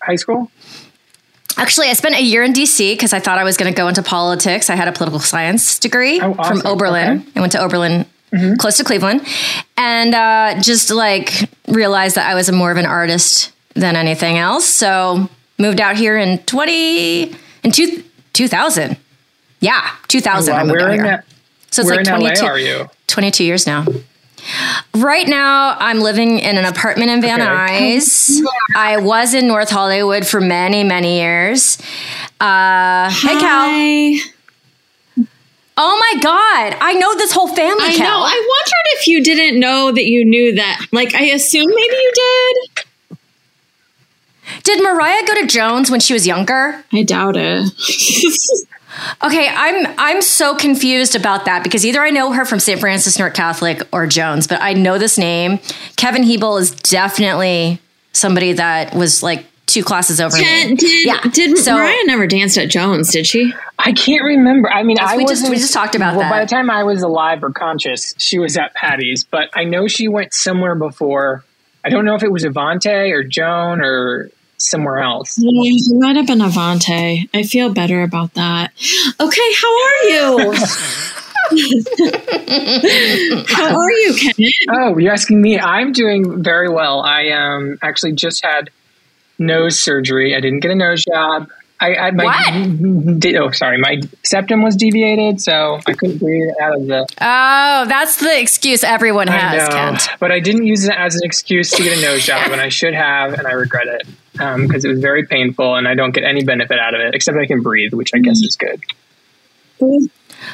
high 0.02 0.16
school? 0.16 0.50
Actually, 1.58 1.88
I 1.88 1.94
spent 1.94 2.16
a 2.16 2.22
year 2.22 2.44
in 2.44 2.54
DC 2.54 2.94
because 2.94 3.14
I 3.14 3.20
thought 3.20 3.38
I 3.38 3.44
was 3.44 3.56
going 3.58 3.72
to 3.74 3.78
go 3.78 3.88
into 3.88 4.04
politics. 4.04 4.70
I 4.70 4.76
had 4.76 4.88
a 4.88 4.92
political 4.92 5.20
science 5.20 5.80
degree 5.80 6.20
Oh, 6.22 6.36
awesome. 6.38 6.60
from 6.62 6.68
Oberlin. 6.72 7.20
Okay. 7.22 7.30
I 7.36 7.40
went 7.40 7.52
to 7.54 7.60
Oberlin, 7.60 8.06
close 8.58 8.78
to 8.78 8.84
Cleveland, 8.84 9.26
and 9.78 10.14
uh, 10.14 10.60
just 10.62 10.92
like 10.92 11.50
realized 11.68 12.16
that 12.16 12.30
I 12.30 12.36
was 12.36 12.52
more 12.52 12.72
of 12.72 12.78
an 12.78 12.86
artist 12.86 13.54
than 13.74 13.96
anything 13.96 14.38
else. 14.38 14.66
So 14.66 15.30
moved 15.58 15.80
out 15.80 15.96
here 15.96 16.18
in 16.18 16.40
twenty 16.40 17.34
in 17.64 17.72
two, 17.72 18.04
2000. 18.34 18.98
Yeah, 19.62 19.90
two 20.10 20.20
thousand. 20.22 20.54
I 20.54 20.58
Wow, 20.58 20.64
moved 20.66 20.72
where 20.82 20.90
out 20.90 20.94
here. 20.94 21.04
that, 21.04 21.26
so 21.72 21.82
it's 21.82 21.90
like 21.92 22.06
22, 22.06 22.46
are 22.46 22.60
you? 22.60 22.90
22 23.08 23.44
years 23.46 23.66
now. 23.66 23.86
Right 24.96 25.28
now, 25.28 25.76
I'm 25.80 26.00
living 26.00 26.40
in 26.40 26.58
an 26.58 26.66
apartment 26.66 27.10
in 27.12 27.22
Van 27.22 27.42
Okay. 27.42 27.98
Nuys. 27.98 28.42
I 28.76 28.98
was 28.98 29.34
in 29.34 29.48
North 29.48 29.70
Hollywood 29.70 30.26
for 30.28 30.40
many, 30.40 30.84
many 30.84 31.20
years. 31.20 31.78
Uh, 32.40 33.10
hey, 33.10 33.40
Cal. 33.40 34.32
Oh 35.78 35.98
my 36.00 36.22
God. 36.22 36.78
I 36.80 36.94
know 36.94 37.16
this 37.16 37.32
whole 37.34 37.48
family, 37.48 37.84
I 37.86 37.96
Cal. 37.96 38.20
know. 38.20 38.26
I 38.26 38.32
wondered 38.34 39.00
if 39.00 39.08
you 39.08 39.24
didn't 39.24 39.60
know 39.60 39.92
that 39.92 40.06
you 40.06 40.24
knew 40.26 40.56
that. 40.56 40.86
Like, 40.92 41.14
I 41.16 41.26
assume 41.26 41.68
maybe 41.68 41.96
you 41.96 42.12
did. 42.16 42.58
Did 44.64 44.84
Mariah 44.84 45.26
go 45.28 45.34
to 45.42 45.48
Jones 45.48 45.90
when 45.92 46.00
she 46.00 46.14
was 46.14 46.26
younger? 46.28 46.84
I 46.94 47.04
doubt 47.04 47.36
it. 47.36 47.72
Okay, 49.24 49.48
I'm 49.50 49.94
I'm 49.98 50.22
so 50.22 50.56
confused 50.56 51.16
about 51.16 51.46
that 51.46 51.64
because 51.64 51.86
either 51.86 52.02
I 52.02 52.10
know 52.10 52.32
her 52.32 52.46
from 52.46 52.60
St. 52.60 52.80
Francis 52.80 53.18
North 53.20 53.34
Catholic 53.34 53.82
or 53.92 54.08
Jones, 54.08 54.48
but 54.48 54.62
I 54.62 54.74
know 54.74 54.98
this 54.98 55.18
name. 55.18 55.60
Kevin 55.96 56.24
Hebel 56.24 56.58
is 56.58 56.72
definitely 56.72 57.80
somebody 58.14 58.54
that 58.54 58.94
was 58.96 59.22
like 59.24 59.46
two 59.66 59.84
classes 59.84 60.22
over 60.22 60.38
did 60.38 60.70
me. 60.72 60.76
did, 60.78 61.06
Yeah. 61.08 61.22
did 61.32 61.58
So- 61.58 61.74
Mariah 61.74 61.96
never 62.06 62.28
danced 62.28 62.58
at 62.58 62.70
Jones? 62.70 63.12
Did 63.12 63.26
she? 63.28 63.52
I 63.80 63.92
can't 63.94 64.24
remember. 64.24 64.72
I 64.72 64.84
mean, 64.84 64.98
I 65.00 65.18
we 65.18 65.24
just- 65.24 65.32
wasn't- 65.42 65.50
we 65.50 65.56
just 65.58 65.74
talked 65.74 65.96
about 65.96 66.16
well, 66.16 66.30
By 66.30 66.40
the 66.42 66.46
time 66.50 66.70
I 66.70 66.84
was 66.84 67.02
alive 67.02 67.44
or 67.44 67.52
conscious, 67.52 68.14
she 68.18 68.38
was 68.40 68.58
at 68.58 68.74
Patty's, 68.76 69.26
but 69.30 69.50
I 69.56 69.64
know 69.64 69.88
she 69.88 70.08
went 70.08 70.34
somewhere 70.34 70.76
before. 70.76 71.44
I 71.84 71.90
don't 71.90 72.06
know 72.06 72.16
if 72.16 72.24
it 72.24 72.32
was 72.32 72.44
Avante 72.46 73.12
or 73.12 73.24
Joan 73.24 73.82
or 73.82 74.30
somewhere 74.58 75.00
else. 75.00 75.38
Yeah, 75.38 75.50
it 75.64 76.00
might 76.00 76.16
have 76.16 76.28
been 76.28 76.40
Avante. 76.40 77.28
I 77.34 77.44
feel 77.44 77.74
better 77.74 78.04
about 78.04 78.34
that. 78.36 78.72
Okay, 79.20 79.54
how 79.62 79.84
are 79.84 80.04
you? 80.10 80.54
how 83.48 83.78
are 83.78 83.92
you, 83.92 84.16
Kent? 84.16 84.38
Oh, 84.72 84.98
you're 84.98 85.14
asking 85.14 85.42
me. 85.42 85.60
I'm 85.60 85.92
doing 85.92 86.44
very 86.44 86.70
well. 86.70 87.02
I 87.02 87.30
um 87.30 87.78
actually 87.82 88.14
just 88.14 88.44
had 88.44 88.70
nose 89.38 89.80
surgery. 89.80 90.36
I 90.36 90.40
didn't 90.40 90.62
get 90.62 90.72
a 90.72 90.76
nose 90.76 91.04
job. 91.06 91.50
I, 91.78 91.94
I 91.96 92.12
my 92.12 92.24
What? 92.24 93.20
Di- 93.20 93.38
oh, 93.38 93.52
sorry, 93.52 93.78
my 93.78 94.00
septum 94.24 94.64
was 94.64 94.78
deviated, 94.78 95.42
so 95.42 95.80
I 95.86 95.94
couldn't 95.94 96.20
breathe 96.20 96.50
out 96.62 96.78
of 96.78 96.88
the. 96.88 97.06
Oh, 97.20 97.86
that's 97.88 98.18
the 98.18 98.40
excuse 98.40 98.84
everyone 98.84 99.28
I 99.28 99.34
has, 99.34 99.70
know, 99.70 99.76
Kent. 99.76 100.08
but 100.20 100.32
I 100.32 100.40
didn't 100.40 100.66
use 100.66 100.86
it 100.86 100.96
as 100.98 101.16
an 101.16 101.22
excuse 101.24 101.72
to 101.72 101.84
get 101.84 101.98
a 101.98 102.02
nose 102.02 102.26
job, 102.26 102.52
and 102.52 102.62
I 102.62 102.70
should 102.70 102.94
have, 102.94 103.34
and 103.34 103.46
I 103.46 103.52
regret 103.52 103.88
it 103.88 104.08
Um, 104.40 104.68
because 104.68 104.84
it 104.84 104.90
was 104.90 105.00
very 105.00 105.26
painful, 105.26 105.76
and 105.76 105.88
I 105.88 105.96
don't 105.96 106.12
get 106.12 106.26
any 106.26 106.44
benefit 106.44 106.78
out 106.78 106.94
of 106.94 107.02
it 107.02 107.16
except 107.16 107.38
I 107.38 107.46
can 107.46 107.62
breathe, 107.62 107.94
which 107.94 108.12
I 108.14 108.20
guess 108.20 108.42
mm. 108.42 108.48
is 108.48 108.58
good. 108.58 108.82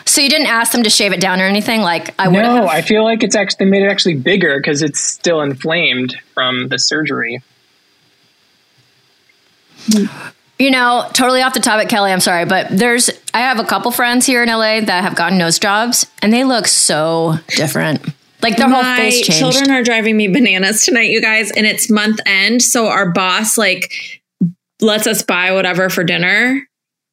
So 0.06 0.22
you 0.22 0.30
didn't 0.30 0.48
ask 0.48 0.72
them 0.72 0.84
to 0.84 0.90
shave 0.90 1.14
it 1.14 1.22
down 1.22 1.42
or 1.42 1.46
anything? 1.46 1.82
Like 1.82 2.14
I 2.20 2.28
would 2.28 2.42
No. 2.42 2.68
I 2.68 2.82
feel 2.82 3.04
like 3.04 3.24
it's 3.24 3.36
actually 3.36 3.66
they 3.66 3.72
made 3.72 3.84
it 3.84 3.92
actually 3.92 4.16
bigger 4.16 4.60
because 4.60 4.82
it's 4.82 5.00
still 5.00 5.42
inflamed 5.42 6.16
from 6.34 6.68
the 6.68 6.78
surgery. 6.78 7.42
You 10.60 10.70
know, 10.70 11.10
totally 11.14 11.42
off 11.42 11.54
the 11.54 11.60
topic, 11.60 11.90
Kelly. 11.90 12.12
I'm 12.12 12.20
sorry, 12.20 12.46
but 12.46 12.68
there's 12.70 13.10
I 13.34 13.40
have 13.40 13.60
a 13.60 13.64
couple 13.64 13.92
friends 13.92 14.26
here 14.26 14.44
in 14.44 14.50
LA 14.50 14.82
that 14.82 15.04
have 15.04 15.16
gotten 15.16 15.38
nose 15.38 15.58
jobs, 15.58 16.06
and 16.22 16.32
they 16.32 16.44
look 16.44 16.68
so 16.68 17.36
different. 17.56 18.02
Like 18.42 18.58
their 18.58 18.70
whole 18.70 18.82
My 18.82 18.96
face 18.98 19.22
changed. 19.22 19.40
children 19.40 19.72
are 19.72 19.84
driving 19.84 20.18
me 20.18 20.28
bananas 20.28 20.86
tonight, 20.86 21.10
you 21.10 21.22
guys, 21.22 21.52
and 21.52 21.66
it's 21.66 21.90
month 21.90 22.20
end. 22.26 22.62
So 22.62 22.88
our 22.88 23.12
boss 23.12 23.58
like 23.58 23.92
lets 24.82 25.08
us 25.08 25.22
buy 25.22 25.52
whatever 25.52 25.90
for 25.90 26.04
dinner, 26.04 26.68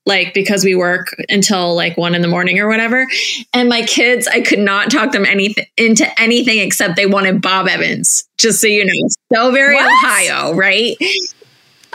like 0.06 0.32
because 0.32 0.64
we 0.64 0.74
work 0.74 1.14
until 1.28 1.74
like 1.74 1.96
one 1.98 2.14
in 2.14 2.22
the 2.22 2.28
morning 2.28 2.58
or 2.58 2.68
whatever. 2.68 3.06
And 3.52 3.68
my 3.68 3.82
kids, 3.82 4.26
I 4.26 4.40
could 4.40 4.58
not 4.58 4.90
talk 4.90 5.12
them 5.12 5.26
anything 5.26 5.66
into 5.76 6.06
anything 6.20 6.58
except 6.60 6.96
they 6.96 7.06
wanted 7.06 7.42
Bob 7.42 7.68
Evans. 7.68 8.26
Just 8.38 8.60
so 8.60 8.66
you 8.66 8.84
know, 8.86 9.08
so 9.32 9.50
very 9.52 9.74
What? 9.74 10.04
Ohio, 10.04 10.54
right? 10.54 10.96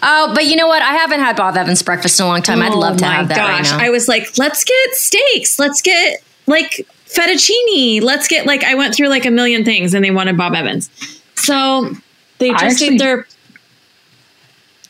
oh, 0.03 0.31
but 0.35 0.45
you 0.45 0.55
know 0.55 0.67
what? 0.67 0.81
I 0.83 0.93
haven't 0.93 1.21
had 1.21 1.35
Bob 1.35 1.57
Evans 1.57 1.81
breakfast 1.81 2.19
in 2.19 2.25
a 2.25 2.29
long 2.29 2.43
time. 2.43 2.61
I'd 2.61 2.73
Oh 2.73 2.79
love 2.79 2.97
to 2.97 3.05
have 3.05 3.29
that 3.29 3.37
right 3.37 3.63
now. 3.63 3.79
I 3.79 3.89
was 3.89 4.07
like, 4.07 4.37
let's 4.37 4.63
get 4.63 4.93
steaks. 4.93 5.57
Let's 5.57 5.81
get 5.81 6.23
like 6.45 6.85
fettuccine. 7.13 8.01
Let's 8.01 8.27
get 8.27 8.45
like 8.45 8.63
I 8.63 8.75
went 8.75 8.95
through 8.95 9.07
like 9.09 9.25
a 9.25 9.31
million 9.31 9.63
things 9.65 9.93
and 9.93 10.03
they 10.03 10.11
wanted 10.11 10.37
Bob 10.37 10.53
Evans. 10.53 10.89
So 11.35 11.91
they 12.39 12.49
just 12.51 12.63
actually- 12.63 12.95
ate 12.95 12.99
their 12.99 13.27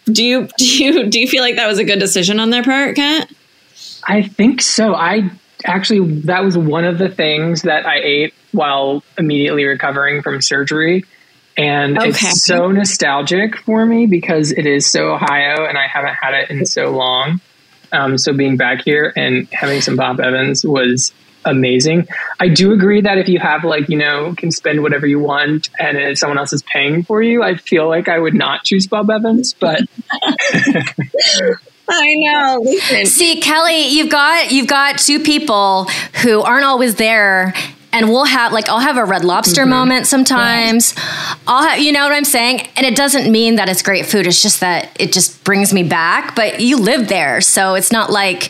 do 0.05 0.23
you 0.23 0.47
do 0.57 0.65
you 0.65 1.09
do 1.09 1.19
you 1.19 1.27
feel 1.27 1.41
like 1.41 1.55
that 1.55 1.67
was 1.67 1.79
a 1.79 1.83
good 1.83 1.99
decision 1.99 2.39
on 2.39 2.49
their 2.49 2.63
part, 2.63 2.95
Kent? 2.95 3.31
I 4.07 4.21
think 4.21 4.61
so. 4.61 4.93
I 4.95 5.29
actually 5.65 6.21
that 6.21 6.43
was 6.43 6.57
one 6.57 6.83
of 6.83 6.97
the 6.97 7.09
things 7.09 7.61
that 7.63 7.85
I 7.85 7.99
ate 7.99 8.33
while 8.51 9.03
immediately 9.17 9.65
recovering 9.65 10.21
from 10.21 10.41
surgery. 10.41 11.05
And 11.55 11.97
Okay. 11.99 12.09
it's 12.09 12.43
so 12.43 12.71
nostalgic 12.71 13.57
for 13.57 13.85
me 13.85 14.07
because 14.07 14.51
it 14.51 14.65
is 14.65 14.89
so 14.89 15.13
Ohio 15.13 15.65
and 15.65 15.77
I 15.77 15.87
haven't 15.87 16.15
had 16.15 16.33
it 16.33 16.49
in 16.49 16.65
so 16.65 16.89
long. 16.89 17.39
Um, 17.91 18.17
so 18.17 18.33
being 18.33 18.57
back 18.57 18.81
here 18.83 19.13
and 19.15 19.47
having 19.51 19.79
some 19.79 19.95
Bob 19.95 20.19
Evans 20.19 20.65
was 20.65 21.13
amazing. 21.45 22.07
I 22.39 22.47
do 22.49 22.71
agree 22.73 23.01
that 23.01 23.17
if 23.17 23.27
you 23.27 23.39
have 23.39 23.63
like, 23.63 23.89
you 23.89 23.97
know, 23.97 24.33
can 24.35 24.51
spend 24.51 24.81
whatever 24.83 25.05
you 25.07 25.19
want 25.19 25.69
and 25.79 25.97
if 25.97 26.17
someone 26.17 26.37
else 26.37 26.53
is 26.53 26.63
paying 26.63 27.03
for 27.03 27.21
you, 27.21 27.43
I 27.43 27.55
feel 27.55 27.87
like 27.87 28.07
I 28.07 28.19
would 28.19 28.33
not 28.33 28.63
choose 28.63 28.87
Bob 28.87 29.09
Evans, 29.09 29.53
but 29.53 29.81
I 31.89 32.15
know. 32.15 32.59
Listen. 32.63 33.05
See, 33.05 33.41
Kelly, 33.41 33.87
you've 33.89 34.09
got 34.09 34.51
you've 34.51 34.67
got 34.67 34.97
two 34.99 35.19
people 35.19 35.85
who 36.23 36.41
aren't 36.41 36.65
always 36.65 36.95
there. 36.95 37.53
And 37.95 38.09
we'll 38.09 38.25
have 38.25 38.51
like 38.51 38.69
I'll 38.69 38.79
have 38.79 38.97
a 38.97 39.05
red 39.05 39.23
lobster 39.23 39.61
Mm-hmm. 39.61 39.69
moment 39.69 40.07
sometimes. 40.07 40.95
I'll 41.45 41.61
have 41.61 41.79
you 41.79 41.91
know 41.91 42.01
what 42.03 42.11
I'm 42.11 42.25
saying? 42.25 42.67
And 42.75 42.87
it 42.87 42.95
doesn't 42.95 43.31
mean 43.31 43.57
that 43.57 43.69
it's 43.69 43.83
great 43.83 44.07
food. 44.07 44.25
It's 44.25 44.41
just 44.41 44.61
that 44.61 44.89
it 44.99 45.13
just 45.13 45.43
brings 45.43 45.71
me 45.71 45.83
back. 45.83 46.35
But 46.35 46.59
you 46.59 46.77
live 46.77 47.07
there, 47.07 47.39
so 47.39 47.75
it's 47.75 47.91
not 47.91 48.09
like 48.09 48.49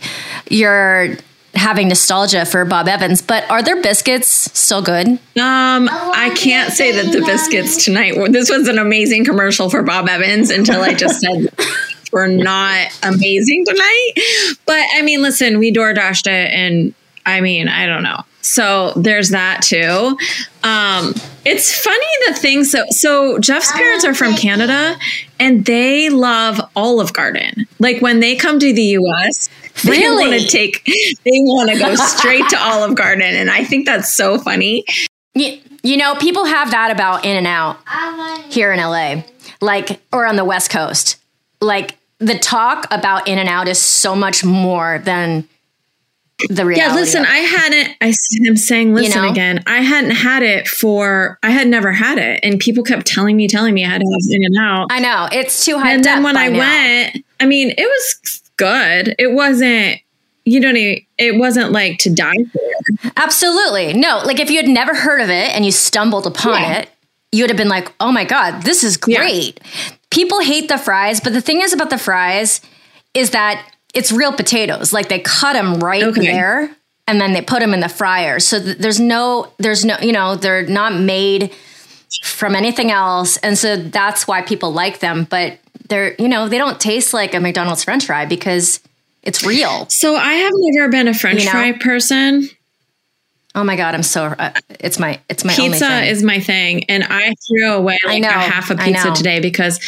you're 0.49 1.17
having 1.53 1.87
nostalgia 1.87 2.45
for 2.45 2.65
Bob 2.65 2.87
Evans, 2.87 3.21
but 3.21 3.49
are 3.49 3.61
their 3.61 3.81
biscuits 3.81 4.27
still 4.27 4.81
good? 4.81 5.07
Um, 5.07 5.19
I 5.35 6.33
can't 6.35 6.73
say 6.73 6.91
that 6.91 7.11
the 7.11 7.21
biscuits 7.25 7.85
tonight. 7.85 8.15
This 8.31 8.49
was 8.49 8.67
an 8.67 8.79
amazing 8.79 9.25
commercial 9.25 9.69
for 9.69 9.83
Bob 9.83 10.07
Evans 10.07 10.49
until 10.49 10.81
I 10.81 10.93
just 10.93 11.21
said 11.21 11.53
we're 12.11 12.27
not 12.27 12.87
amazing 13.03 13.65
tonight. 13.65 14.11
But 14.65 14.83
I 14.95 15.01
mean, 15.03 15.21
listen, 15.21 15.59
we 15.59 15.71
door 15.71 15.93
dashed 15.93 16.27
it, 16.27 16.51
and 16.51 16.93
I 17.25 17.41
mean, 17.41 17.67
I 17.67 17.85
don't 17.85 18.03
know. 18.03 18.23
So 18.41 18.91
there's 18.97 19.29
that 19.29 19.61
too. 19.61 20.17
Um, 20.63 21.13
it's 21.45 21.73
funny 21.81 22.05
the 22.27 22.33
things 22.33 22.73
that 22.73 22.93
so 22.93 23.39
Jeff's 23.39 23.71
parents 23.71 24.03
are 24.03 24.13
from 24.13 24.33
Canada 24.33 24.97
and 25.39 25.65
they 25.65 26.09
love 26.09 26.59
Olive 26.75 27.13
Garden. 27.13 27.67
Like 27.79 28.01
when 28.01 28.19
they 28.19 28.35
come 28.35 28.59
to 28.59 28.73
the 28.73 28.97
US, 28.99 29.49
they 29.83 29.89
Really? 29.91 30.27
want 30.29 30.41
to 30.41 30.47
take 30.47 30.83
they 30.85 31.39
want 31.41 31.69
to 31.71 31.77
go 31.79 31.95
straight 31.95 32.47
to 32.49 32.59
Olive 32.61 32.95
Garden 32.95 33.23
and 33.23 33.49
I 33.49 33.63
think 33.63 33.85
that's 33.85 34.13
so 34.13 34.37
funny. 34.37 34.85
You, 35.35 35.59
you 35.81 35.97
know, 35.97 36.15
people 36.15 36.45
have 36.45 36.71
that 36.71 36.91
about 36.91 37.25
In 37.25 37.35
and 37.35 37.47
Out 37.47 37.77
here 38.51 38.71
in 38.71 38.79
LA, 38.79 39.23
like, 39.61 39.99
or 40.11 40.25
on 40.27 40.35
the 40.35 40.45
West 40.45 40.69
Coast. 40.69 41.17
Like, 41.59 41.97
the 42.19 42.37
talk 42.37 42.85
about 42.91 43.27
In 43.27 43.39
and 43.39 43.49
Out 43.49 43.67
is 43.67 43.79
so 43.79 44.15
much 44.15 44.45
more 44.45 44.99
than 44.99 45.47
the 46.49 46.65
reality. 46.65 46.81
Yeah, 46.87 46.93
listen. 46.95 47.25
I 47.25 47.37
hadn't 47.37 47.95
I 48.01 48.13
am 48.47 48.55
saying 48.57 48.93
listen 48.93 49.23
know? 49.23 49.29
again. 49.29 49.63
I 49.65 49.77
hadn't 49.81 50.11
had 50.11 50.43
it 50.43 50.67
for 50.67 51.39
I 51.43 51.49
had 51.51 51.67
never 51.67 51.91
had 51.91 52.17
it 52.17 52.39
and 52.43 52.59
people 52.59 52.83
kept 52.83 53.05
telling 53.05 53.35
me 53.37 53.47
telling 53.47 53.73
me 53.73 53.85
I 53.85 53.89
had 53.89 54.01
to 54.01 54.07
have 54.07 54.35
In 54.35 54.43
and 54.45 54.57
Out. 54.57 54.87
I 54.89 54.99
know 54.99 55.27
it's 55.31 55.63
too 55.65 55.77
high. 55.79 55.93
and 55.93 56.03
then 56.03 56.21
when 56.23 56.35
I 56.37 56.49
went, 56.49 57.25
I 57.39 57.45
mean, 57.45 57.69
it 57.77 57.85
was 57.85 58.41
good. 58.57 59.15
It 59.19 59.31
wasn't, 59.33 59.99
you 60.45 60.61
don't 60.61 60.77
even, 60.77 61.03
it 61.17 61.35
wasn't 61.37 61.71
like 61.71 61.97
to 61.99 62.09
die 62.13 62.33
for. 62.51 63.11
absolutely 63.17 63.93
no. 63.93 64.21
Like, 64.25 64.39
if 64.39 64.49
you 64.49 64.57
had 64.57 64.67
never 64.67 64.93
heard 64.93 65.21
of 65.21 65.29
it 65.29 65.55
and 65.55 65.65
you 65.65 65.71
stumbled 65.71 66.27
upon 66.27 66.61
Yeah. 66.61 66.79
it, 66.79 66.89
you 67.31 67.43
would 67.43 67.49
have 67.49 67.57
been 67.57 67.69
like, 67.69 67.91
"Oh 67.99 68.11
my 68.11 68.25
god, 68.25 68.61
this 68.63 68.83
is 68.83 68.99
Yeah. 69.07 69.17
great." 69.19 69.59
People 70.11 70.39
hate 70.41 70.67
the 70.67 70.77
fries, 70.77 71.19
but 71.19 71.33
the 71.33 71.41
thing 71.41 71.61
is 71.61 71.73
about 71.73 71.89
the 71.89 71.97
fries 71.97 72.61
is 73.15 73.31
that 73.31 73.65
it's 73.95 74.11
real 74.11 74.31
potatoes. 74.33 74.93
Like 74.93 75.09
they 75.09 75.19
cut 75.19 75.53
them 75.53 75.79
right 75.79 76.03
Okay. 76.03 76.21
there 76.27 76.69
and 77.07 77.19
then 77.19 77.33
they 77.33 77.41
put 77.41 77.59
them 77.61 77.73
in 77.73 77.79
the 77.79 77.89
fryer. 77.89 78.39
So 78.39 78.59
th- 78.61 78.77
there's 78.77 78.99
no, 78.99 79.51
there's 79.57 79.83
no, 79.83 79.97
you 80.01 80.11
know, 80.11 80.35
they're 80.35 80.65
not 80.67 80.93
made 80.93 81.51
from 82.23 82.55
anything 82.55 82.91
else. 82.91 83.37
And 83.37 83.57
so 83.57 83.75
that's 83.77 84.27
why 84.27 84.41
people 84.43 84.71
like 84.71 84.99
them. 84.99 85.25
But 85.29 85.57
they're, 85.93 86.15
you 86.17 86.27
know, 86.27 86.49
they 86.49 86.57
don't 86.57 86.81
taste 86.81 87.13
like 87.13 87.35
a 87.35 87.39
McDonald's 87.39 87.83
french 87.83 88.07
fry 88.07 88.25
because 88.25 88.79
it's 89.21 89.45
real. 89.45 89.87
So 89.89 90.15
I 90.15 90.33
have 90.33 90.51
never 90.55 90.89
been 90.89 91.07
a 91.07 91.13
French 91.13 91.41
You 91.41 91.45
know? 91.45 91.51
fry 91.51 91.71
person. 91.73 92.49
Oh 93.53 93.63
my 93.63 93.75
God, 93.75 93.93
I'm 93.93 94.01
so, 94.01 94.25
uh, 94.25 94.53
it's 94.79 94.97
my, 94.97 95.19
it's 95.29 95.45
my 95.45 95.53
only 95.53 95.69
Pizza 95.69 96.01
is 96.01 96.23
my 96.23 96.39
thing. 96.39 96.85
And 96.85 97.03
I 97.03 97.35
threw 97.47 97.73
away 97.73 97.99
like 98.07 98.23
know, 98.23 98.29
a 98.29 98.31
half 98.31 98.71
a 98.71 98.75
pizza 98.75 99.11
today 99.11 99.39
because 99.39 99.79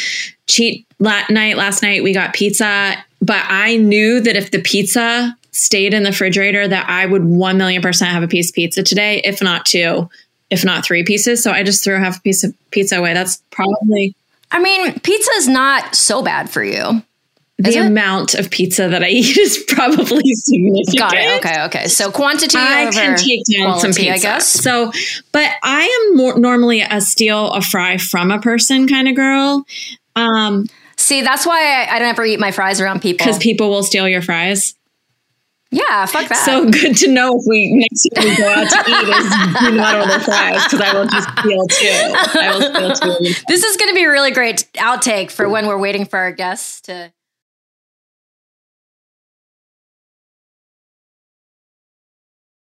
cheat 0.46 0.86
la- 1.00 1.24
night, 1.28 1.56
last 1.56 1.82
night 1.82 2.04
we 2.04 2.12
got 2.12 2.32
pizza, 2.32 2.94
but 3.20 3.44
I 3.48 3.76
knew 3.76 4.20
that 4.20 4.36
if 4.36 4.52
the 4.52 4.60
pizza 4.60 5.36
stayed 5.50 5.92
in 5.92 6.04
the 6.04 6.10
refrigerator 6.10 6.68
that 6.68 6.88
I 6.88 7.06
would 7.06 7.24
1 7.24 7.58
million 7.58 7.82
percent 7.82 8.12
have 8.12 8.22
a 8.22 8.28
piece 8.28 8.50
of 8.50 8.54
pizza 8.54 8.84
today, 8.84 9.20
if 9.24 9.42
not 9.42 9.66
two, 9.66 10.08
if 10.50 10.64
not 10.64 10.84
three 10.84 11.02
pieces. 11.02 11.42
So 11.42 11.50
I 11.50 11.64
just 11.64 11.82
threw 11.82 11.98
half 11.98 12.18
a 12.18 12.20
piece 12.20 12.44
of 12.44 12.54
pizza 12.70 12.96
away. 12.96 13.12
That's 13.14 13.42
probably 13.50 14.14
I 14.50 14.60
mean, 14.60 15.00
pizza 15.00 15.30
is 15.36 15.48
not 15.48 15.94
so 15.94 16.22
bad 16.22 16.48
for 16.50 16.62
you. 16.62 17.02
the 17.58 17.70
it? 17.78 17.86
amount 17.86 18.34
of 18.34 18.50
pizza 18.50 18.88
that 18.88 19.02
I 19.02 19.08
eat 19.10 19.36
is 19.36 19.64
probably 19.68 20.22
significant. 20.34 20.98
Got 20.98 21.14
it. 21.14 21.44
Okay. 21.44 21.64
Okay. 21.64 21.88
So 21.88 22.10
quantity 22.10 22.56
I 22.58 22.90
can 22.92 23.16
take 23.18 23.42
down 23.52 23.80
some 23.80 23.92
quality, 23.92 24.10
pizza. 24.10 24.12
I 24.12 24.18
guess. 24.18 24.48
So, 24.48 24.92
but 25.32 25.50
I 25.62 26.08
am 26.10 26.16
more 26.16 26.38
normally 26.38 26.80
a 26.82 27.00
steal 27.00 27.50
a 27.52 27.60
fry 27.60 27.96
from 27.98 28.30
a 28.30 28.40
person 28.40 28.86
kind 28.88 29.08
of 29.08 29.14
girl. 29.16 29.66
Um, 30.14 30.66
See, 30.98 31.20
that's 31.20 31.44
why 31.44 31.60
I, 31.84 31.96
I 31.96 31.98
don't 31.98 32.08
ever 32.08 32.24
eat 32.24 32.40
my 32.40 32.52
fries 32.52 32.80
around 32.80 33.02
people. 33.02 33.18
because 33.18 33.38
people 33.38 33.68
will 33.68 33.82
steal 33.82 34.08
your 34.08 34.22
fries. 34.22 34.74
Yeah, 35.76 36.06
fuck 36.06 36.28
that. 36.28 36.44
So 36.44 36.70
good 36.70 36.96
to 36.96 37.08
know 37.08 37.38
if 37.38 37.44
we 37.46 37.70
next 37.74 38.08
time 38.14 38.24
we 38.24 38.36
go 38.36 38.48
out 38.48 38.70
to 38.70 38.90
eat 38.90 39.08
is 39.08 39.60
do 39.60 39.76
not 39.76 40.00
order 40.00 40.18
fries 40.20 40.64
because 40.64 40.80
I 40.80 40.94
will 40.94 41.06
just 41.06 41.28
feel 41.40 41.66
too. 41.66 42.40
I 42.40 42.52
will 42.54 42.94
steal 42.94 43.18
two. 43.18 43.34
this 43.48 43.62
is 43.62 43.76
going 43.76 43.90
to 43.90 43.94
be 43.94 44.04
a 44.04 44.10
really 44.10 44.30
great 44.30 44.66
outtake 44.74 45.30
for 45.30 45.48
when 45.48 45.66
we're 45.66 45.78
waiting 45.78 46.06
for 46.06 46.18
our 46.18 46.32
guests 46.32 46.80
to 46.82 47.12